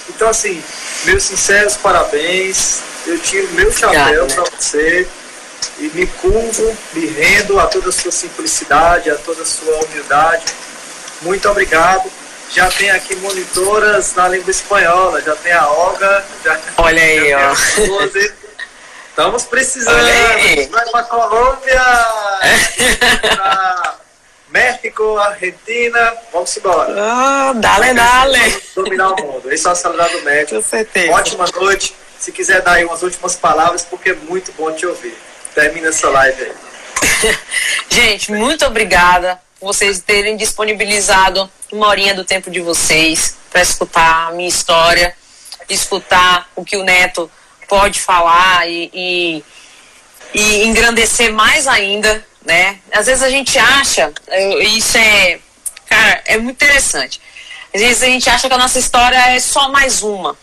Então, 0.08 0.28
assim, 0.28 0.62
meus 1.04 1.24
sinceros 1.24 1.76
parabéns, 1.76 2.80
eu 3.06 3.18
tiro 3.18 3.48
meu 3.52 3.72
chapéu 3.72 4.24
Obrigada, 4.24 4.48
para 4.48 4.58
você 4.58 5.08
e 5.78 5.90
me 5.94 6.06
curvo, 6.06 6.76
me 6.92 7.06
rendo 7.06 7.58
a 7.58 7.66
toda 7.66 7.88
a 7.88 7.92
sua 7.92 8.12
simplicidade, 8.12 9.10
a 9.10 9.16
toda 9.16 9.42
a 9.42 9.46
sua 9.46 9.74
humildade. 9.84 10.44
Muito 11.22 11.48
obrigado. 11.48 12.10
Já 12.50 12.70
tem 12.70 12.90
aqui 12.90 13.16
monitoras 13.16 14.14
na 14.14 14.28
língua 14.28 14.50
espanhola, 14.50 15.20
já 15.20 15.34
tem 15.34 15.52
a 15.52 15.66
Olga, 15.68 16.24
já, 16.44 16.60
Olha 16.76 17.02
aí, 17.02 17.30
já 17.30 17.50
ó. 17.50 17.54
Estamos 19.08 19.44
precisando. 19.44 19.96
Vai 20.70 20.84
para 20.90 21.02
Colômbia, 21.04 21.82
para 23.36 24.03
México, 24.54 25.18
Argentina. 25.18 26.14
Vamos 26.32 26.56
embora. 26.56 26.94
Ah, 26.96 27.52
dale, 27.56 27.92
dale. 27.92 28.62
Dominar 28.72 29.10
o 29.10 29.26
mundo. 29.26 29.52
Esse 29.52 29.66
é 29.66 29.68
o 29.68 29.72
Acelerado 29.72 30.22
Médico. 30.22 30.54
Com 30.54 30.62
certeza. 30.62 31.12
Ótima 31.12 31.44
noite. 31.56 31.92
Se 32.20 32.30
quiser 32.30 32.62
dar 32.62 32.74
aí 32.74 32.84
umas 32.84 33.02
últimas 33.02 33.34
palavras, 33.34 33.84
porque 33.84 34.10
é 34.10 34.14
muito 34.14 34.52
bom 34.52 34.70
te 34.72 34.86
ouvir. 34.86 35.18
Termina 35.56 35.88
essa 35.88 36.08
live 36.08 36.40
aí. 36.40 36.52
Gente, 37.90 38.30
muito 38.30 38.64
obrigada 38.64 39.40
por 39.58 39.66
vocês 39.66 39.98
terem 39.98 40.36
disponibilizado 40.36 41.50
uma 41.72 41.88
horinha 41.88 42.14
do 42.14 42.24
tempo 42.24 42.48
de 42.48 42.60
vocês 42.60 43.36
para 43.50 43.60
escutar 43.60 44.28
a 44.28 44.30
minha 44.30 44.48
história, 44.48 45.16
escutar 45.68 46.48
o 46.54 46.64
que 46.64 46.76
o 46.76 46.84
Neto 46.84 47.28
pode 47.68 48.00
falar 48.00 48.68
e, 48.68 48.88
e, 48.94 49.44
e 50.32 50.64
engrandecer 50.64 51.32
mais 51.32 51.66
ainda, 51.66 52.24
né? 52.44 52.78
Às 52.92 53.06
vezes 53.06 53.22
a 53.22 53.30
gente 53.30 53.58
acha, 53.58 54.12
isso 54.60 54.98
é, 54.98 55.38
cara, 55.86 56.22
é 56.26 56.36
muito 56.38 56.56
interessante. 56.62 57.20
Às 57.74 57.80
vezes 57.80 58.02
a 58.02 58.06
gente 58.06 58.28
acha 58.30 58.48
que 58.48 58.54
a 58.54 58.58
nossa 58.58 58.78
história 58.78 59.16
é 59.30 59.40
só 59.40 59.68
mais 59.70 60.02
uma. 60.02 60.36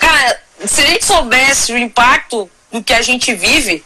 Cara, 0.00 0.40
se 0.66 0.80
a 0.82 0.86
gente 0.86 1.04
soubesse 1.04 1.72
o 1.72 1.78
impacto 1.78 2.50
do 2.70 2.82
que 2.82 2.92
a 2.92 3.02
gente 3.02 3.34
vive, 3.34 3.84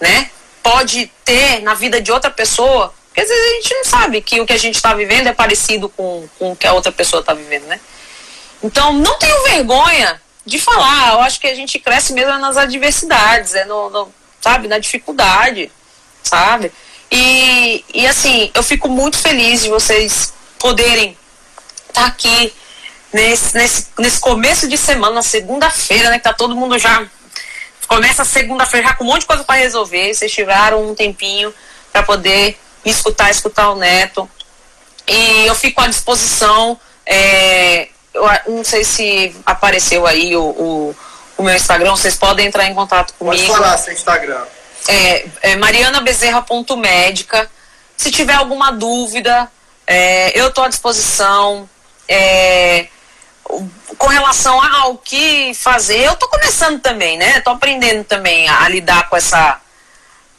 né, 0.00 0.30
pode 0.62 1.10
ter 1.24 1.60
na 1.62 1.74
vida 1.74 2.00
de 2.00 2.10
outra 2.10 2.30
pessoa, 2.30 2.92
porque 3.06 3.20
às 3.20 3.28
vezes 3.28 3.44
a 3.44 3.54
gente 3.54 3.74
não 3.74 3.84
sabe 3.84 4.20
que 4.20 4.40
o 4.40 4.46
que 4.46 4.52
a 4.52 4.58
gente 4.58 4.76
está 4.76 4.94
vivendo 4.94 5.26
é 5.28 5.32
parecido 5.32 5.88
com, 5.88 6.28
com 6.38 6.52
o 6.52 6.56
que 6.56 6.66
a 6.66 6.72
outra 6.72 6.92
pessoa 6.92 7.20
está 7.20 7.34
vivendo, 7.34 7.64
né? 7.66 7.80
Então, 8.62 8.92
não 8.92 9.16
tenho 9.18 9.42
vergonha 9.44 10.20
de 10.44 10.58
falar. 10.58 11.12
Eu 11.12 11.20
acho 11.20 11.38
que 11.40 11.46
a 11.46 11.54
gente 11.54 11.78
cresce 11.78 12.12
mesmo 12.12 12.36
nas 12.38 12.56
adversidades, 12.56 13.54
é 13.54 13.64
no, 13.64 13.88
no- 13.90 14.12
sabe, 14.40 14.66
na 14.68 14.78
dificuldade, 14.78 15.70
sabe? 16.28 16.72
E, 17.10 17.84
e 17.94 18.06
assim, 18.06 18.50
eu 18.54 18.62
fico 18.62 18.88
muito 18.88 19.18
feliz 19.18 19.62
de 19.62 19.68
vocês 19.68 20.32
poderem 20.58 21.16
estar 21.88 22.06
aqui 22.06 22.52
nesse, 23.12 23.56
nesse, 23.56 23.86
nesse 23.98 24.20
começo 24.20 24.68
de 24.68 24.76
semana, 24.76 25.16
na 25.16 25.22
segunda-feira, 25.22 26.10
né? 26.10 26.18
Que 26.18 26.24
tá 26.24 26.32
todo 26.32 26.54
mundo 26.54 26.78
já. 26.78 27.06
Começa 27.86 28.24
segunda-feira 28.24 28.88
já 28.88 28.94
com 28.94 29.04
um 29.04 29.06
monte 29.06 29.20
de 29.20 29.26
coisa 29.26 29.44
para 29.44 29.60
resolver. 29.60 30.12
Vocês 30.12 30.30
tiraram 30.30 30.90
um 30.90 30.94
tempinho 30.94 31.52
para 31.90 32.02
poder 32.02 32.58
me 32.84 32.90
escutar, 32.90 33.30
escutar 33.30 33.70
o 33.70 33.76
Neto. 33.76 34.28
E 35.06 35.46
eu 35.46 35.54
fico 35.54 35.80
à 35.80 35.86
disposição. 35.86 36.78
é, 37.06 37.88
eu 38.12 38.28
não 38.48 38.64
sei 38.64 38.84
se 38.84 39.34
apareceu 39.46 40.06
aí 40.06 40.36
o, 40.36 40.42
o, 40.42 40.96
o 41.38 41.42
meu 41.42 41.54
Instagram, 41.54 41.92
vocês 41.92 42.16
podem 42.16 42.46
entrar 42.46 42.66
em 42.66 42.74
contato 42.74 43.14
Pode 43.14 43.40
comigo 43.40 43.54
falar 43.54 43.78
seu 43.78 43.92
Instagram. 43.92 44.42
É, 44.88 45.26
é 45.42 45.56
marianabezerra.médica. 45.56 47.48
Se 47.96 48.10
tiver 48.10 48.34
alguma 48.34 48.72
dúvida, 48.72 49.50
é, 49.86 50.38
eu 50.38 50.48
estou 50.48 50.64
à 50.64 50.68
disposição. 50.68 51.68
É, 52.08 52.88
com 53.96 54.06
relação 54.06 54.60
ao 54.62 54.96
que 54.98 55.52
fazer, 55.54 56.00
eu 56.04 56.12
estou 56.12 56.28
começando 56.28 56.80
também, 56.80 57.16
né? 57.16 57.38
Estou 57.38 57.52
aprendendo 57.54 58.04
também 58.04 58.48
a, 58.48 58.64
a 58.64 58.68
lidar 58.68 59.08
com 59.08 59.16
essa 59.16 59.60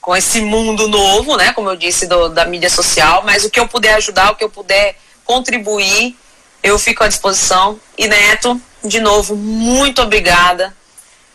com 0.02 0.16
esse 0.16 0.42
mundo 0.42 0.88
novo, 0.88 1.36
né? 1.36 1.52
Como 1.54 1.70
eu 1.70 1.76
disse, 1.76 2.08
do- 2.08 2.30
da 2.30 2.46
mídia 2.46 2.70
social, 2.70 3.22
mas 3.26 3.44
o 3.44 3.50
que 3.50 3.60
eu 3.60 3.68
puder 3.68 3.96
ajudar, 3.96 4.32
o 4.32 4.36
que 4.36 4.44
eu 4.44 4.50
puder 4.50 4.96
contribuir, 5.26 6.18
eu 6.64 6.80
fico 6.80 7.04
à 7.04 7.08
disposição. 7.08 7.80
E 7.98 8.08
Neto, 8.08 8.60
de 8.84 9.00
novo, 9.02 9.36
muito 9.36 10.02
obrigada. 10.02 10.76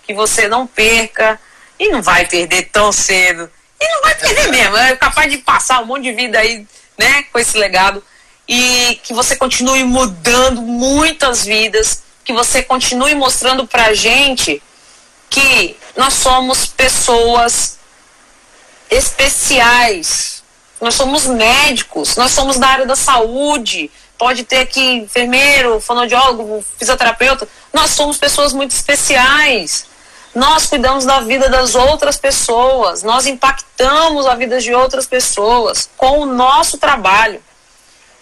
Que 0.06 0.14
você 0.14 0.48
não 0.48 0.66
perca 0.66 1.38
e 1.84 1.90
não 1.90 2.02
vai 2.02 2.26
perder 2.26 2.70
tão 2.72 2.90
cedo. 2.90 3.50
E 3.80 3.88
não 3.88 4.02
vai 4.02 4.14
perder 4.14 4.50
mesmo, 4.50 4.76
é 4.76 4.96
capaz 4.96 5.30
de 5.30 5.38
passar 5.38 5.82
um 5.82 5.86
monte 5.86 6.04
de 6.04 6.12
vida 6.12 6.38
aí, 6.38 6.66
né, 6.98 7.24
com 7.24 7.38
esse 7.38 7.58
legado. 7.58 8.02
E 8.48 8.98
que 9.02 9.12
você 9.12 9.36
continue 9.36 9.84
mudando 9.84 10.62
muitas 10.62 11.44
vidas, 11.44 12.02
que 12.24 12.32
você 12.32 12.62
continue 12.62 13.14
mostrando 13.14 13.66
pra 13.66 13.94
gente 13.94 14.62
que 15.28 15.76
nós 15.96 16.14
somos 16.14 16.66
pessoas 16.66 17.78
especiais. 18.90 20.42
Nós 20.80 20.94
somos 20.94 21.26
médicos, 21.26 22.16
nós 22.16 22.32
somos 22.32 22.58
da 22.58 22.68
área 22.68 22.86
da 22.86 22.96
saúde. 22.96 23.90
Pode 24.16 24.44
ter 24.44 24.58
aqui 24.58 24.80
enfermeiro, 24.80 25.80
fonoaudiólogo, 25.80 26.64
fisioterapeuta. 26.78 27.48
Nós 27.72 27.90
somos 27.90 28.16
pessoas 28.16 28.52
muito 28.52 28.70
especiais. 28.72 29.86
Nós 30.34 30.66
cuidamos 30.66 31.04
da 31.04 31.20
vida 31.20 31.48
das 31.48 31.74
outras 31.74 32.16
pessoas. 32.16 33.02
Nós 33.02 33.26
impactamos 33.26 34.26
a 34.26 34.34
vida 34.34 34.60
de 34.60 34.74
outras 34.74 35.06
pessoas 35.06 35.88
com 35.96 36.20
o 36.20 36.26
nosso 36.26 36.76
trabalho. 36.76 37.40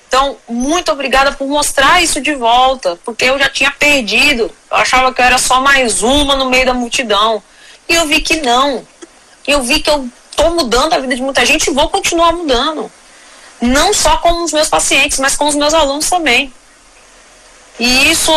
Então, 0.07 0.37
muito 0.47 0.93
obrigada 0.93 1.33
por 1.33 1.49
mostrar 1.49 2.03
isso 2.03 2.21
de 2.21 2.35
volta, 2.35 2.99
porque 3.03 3.25
eu 3.25 3.39
já 3.39 3.49
tinha 3.49 3.71
perdido. 3.71 4.51
Eu 4.71 4.77
achava 4.77 5.13
que 5.15 5.23
eu 5.23 5.25
era 5.25 5.39
só 5.39 5.59
mais 5.63 6.03
uma 6.03 6.37
no 6.37 6.51
meio 6.51 6.67
da 6.67 6.75
multidão. 6.75 7.43
E 7.89 7.95
eu 7.95 8.07
vi 8.07 8.21
que 8.21 8.43
não. 8.43 8.87
Eu 9.47 9.63
vi 9.63 9.81
que 9.81 9.89
eu 9.89 10.07
estou 10.31 10.55
mudando 10.55 10.93
a 10.93 10.99
vida 10.99 11.17
de 11.17 11.23
muita 11.23 11.47
gente 11.47 11.69
e 11.71 11.73
vou 11.73 11.89
continuar 11.89 12.33
mudando. 12.33 12.93
Não 13.59 13.95
só 13.95 14.19
com 14.19 14.45
os 14.45 14.53
meus 14.53 14.69
pacientes, 14.69 15.19
mas 15.19 15.35
com 15.35 15.49
os 15.49 15.55
meus 15.55 15.73
alunos 15.73 16.11
também. 16.11 16.53
E 17.79 18.11
isso 18.11 18.33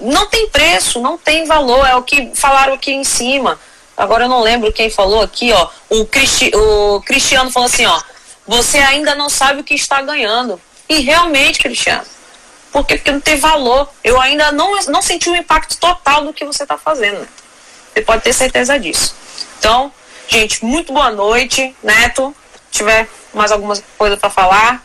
não 0.00 0.26
tem 0.26 0.48
preço, 0.48 1.00
não 1.00 1.18
tem 1.18 1.44
valor, 1.44 1.86
é 1.86 1.94
o 1.94 2.02
que 2.02 2.32
falaram 2.34 2.74
aqui 2.74 2.92
em 2.92 3.04
cima. 3.04 3.58
Agora 3.96 4.24
eu 4.24 4.28
não 4.28 4.42
lembro 4.42 4.72
quem 4.72 4.88
falou 4.88 5.22
aqui, 5.22 5.52
ó. 5.52 5.68
O, 5.90 6.04
Cristi 6.06 6.50
o 6.54 7.02
Cristiano 7.02 7.50
falou 7.50 7.66
assim, 7.66 7.84
ó. 7.84 8.00
Você 8.46 8.78
ainda 8.78 9.14
não 9.14 9.28
sabe 9.28 9.60
o 9.60 9.64
que 9.64 9.74
está 9.74 10.00
ganhando. 10.00 10.60
E 10.88 11.00
realmente, 11.00 11.58
Cristiano. 11.58 12.06
Por 12.72 12.86
quê? 12.86 12.96
Porque 12.96 13.10
não 13.10 13.20
tem 13.20 13.36
valor. 13.36 13.88
Eu 14.02 14.20
ainda 14.20 14.52
não, 14.52 14.80
não 14.86 15.02
senti 15.02 15.28
o 15.28 15.36
impacto 15.36 15.76
total 15.78 16.24
do 16.24 16.32
que 16.32 16.44
você 16.44 16.62
está 16.62 16.78
fazendo. 16.78 17.20
Né? 17.20 17.28
Você 17.92 18.02
pode 18.02 18.22
ter 18.22 18.32
certeza 18.32 18.78
disso. 18.78 19.14
Então, 19.58 19.92
gente, 20.28 20.64
muito 20.64 20.92
boa 20.92 21.10
noite. 21.10 21.74
Neto, 21.82 22.34
se 22.54 22.78
tiver 22.78 23.08
mais 23.34 23.52
alguma 23.52 23.74
coisa 23.98 24.16
para 24.16 24.30
falar, 24.30 24.82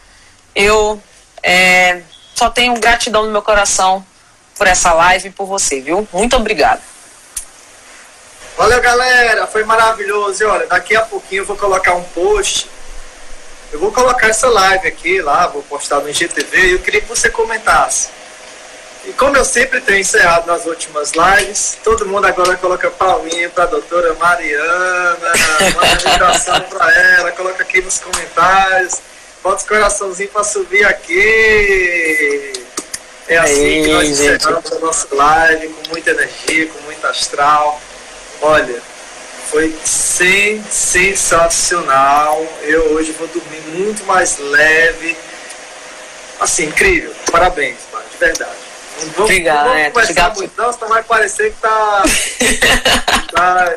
eu 0.56 1.02
é, 1.42 2.02
só 2.44 2.50
tenho 2.50 2.78
gratidão 2.78 3.24
no 3.24 3.32
meu 3.32 3.42
coração 3.42 4.06
por 4.58 4.68
essa 4.68 4.94
live 4.94 5.30
e 5.30 5.32
por 5.32 5.46
você, 5.46 5.80
viu? 5.80 6.06
Muito 6.12 6.36
obrigada. 6.36 6.82
Valeu, 8.58 8.82
galera. 8.82 9.48
Foi 9.48 9.64
maravilhoso. 9.64 10.44
E 10.44 10.46
olha, 10.46 10.68
daqui 10.68 10.94
a 10.94 11.04
pouquinho 11.04 11.44
eu 11.44 11.46
vou 11.46 11.56
colocar 11.56 11.94
um 11.94 12.04
post. 12.04 12.70
Eu 13.72 13.80
vou 13.80 13.94
colocar 13.94 14.28
essa 14.28 14.50
live 14.50 14.88
aqui 14.88 15.22
lá, 15.22 15.48
vou 15.48 15.64
postar 15.64 16.02
no 16.02 16.10
IGTV 16.10 16.68
e 16.68 16.72
eu 16.74 16.80
queria 16.80 17.00
que 17.02 17.08
você 17.08 17.30
comentasse. 17.30 18.10
E 19.06 19.14
como 19.14 19.36
eu 19.38 19.46
sempre 19.46 19.80
tenho 19.80 20.00
encerrado 20.00 20.46
nas 20.46 20.66
últimas 20.66 21.14
lives, 21.14 21.78
todo 21.84 22.06
mundo 22.06 22.28
agora 22.28 22.56
coloca 22.58 22.92
palminha 22.92 23.50
para 23.50 23.64
a 23.64 23.68
doutora 23.68 24.14
Mariana, 24.16 25.32
manda 25.76 25.96
meditação 25.96 26.62
para 26.62 26.94
ela, 26.94 27.32
coloca 27.32 27.64
aqui 27.64 27.82
nos 27.82 28.00
comentários, 28.00 29.02
bota 29.44 29.58
os 29.58 29.64
coraçãozinhos 29.68 30.32
para 30.32 30.44
subir 30.44 30.86
aqui. 30.86 32.54
É 33.28 33.38
assim 33.38 33.66
Aí, 33.66 33.84
que 33.84 33.92
nós 33.92 34.10
encerramos 34.10 34.72
a 34.72 34.80
nossa 34.80 35.08
live, 35.14 35.68
com 35.68 35.90
muita 35.90 36.12
energia, 36.12 36.68
com 36.68 36.80
muito 36.82 37.06
astral. 37.06 37.82
Olha, 38.42 38.82
foi 39.50 39.76
sensacional. 40.70 42.44
Eu 42.64 42.94
hoje 42.94 43.12
vou 43.12 43.28
dormir 43.28 43.62
muito 43.74 44.06
mais 44.06 44.38
leve. 44.40 45.18
Assim, 46.40 46.66
incrível. 46.66 47.14
Parabéns, 47.32 47.78
mano, 47.92 48.06
de 48.10 48.18
verdade. 48.18 48.52
Não 49.18 49.24
Obrigado, 49.24 49.66
não 49.66 49.74
vamos 49.92 50.10
é, 50.10 50.30
muito, 50.36 50.54
não, 50.56 50.72
senão 50.72 50.88
vai 50.88 51.02
parecer 51.04 51.52
que 51.52 51.60
tá, 51.60 52.04
tá 53.34 53.76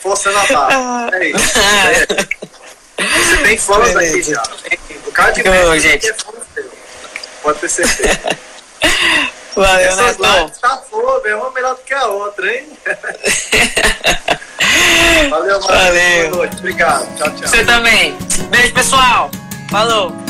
forçando 0.00 0.38
a 0.38 0.46
barra. 0.46 1.10
É 1.20 1.28
isso. 1.28 1.52
É. 2.48 2.51
Você 3.08 3.36
tem 3.38 3.58
fãs 3.58 3.96
aqui 3.96 4.22
já. 4.22 4.42
O 5.06 5.12
cara 5.12 5.32
de 5.32 5.42
oh, 5.48 5.78
gente. 5.78 6.08
É 6.08 6.14
Pode 7.42 7.58
ter 7.58 7.68
certeza. 7.68 8.20
Valeu, 9.54 9.90
Essas 9.90 10.18
né, 10.18 10.50
tá 10.60 10.82
foda, 10.90 11.28
é 11.28 11.36
uma 11.36 11.50
melhor 11.50 11.74
do 11.74 11.82
que 11.82 11.92
a 11.92 12.06
outra, 12.06 12.50
hein? 12.50 12.66
Valeu, 15.28 15.60
Valeu. 15.60 16.30
Boa 16.30 16.36
noite. 16.36 16.56
Obrigado. 16.58 17.06
Tchau, 17.16 17.30
tchau. 17.32 17.48
Você 17.48 17.62
também. 17.64 18.16
Beijo, 18.48 18.72
pessoal. 18.72 19.30
Falou. 19.70 20.21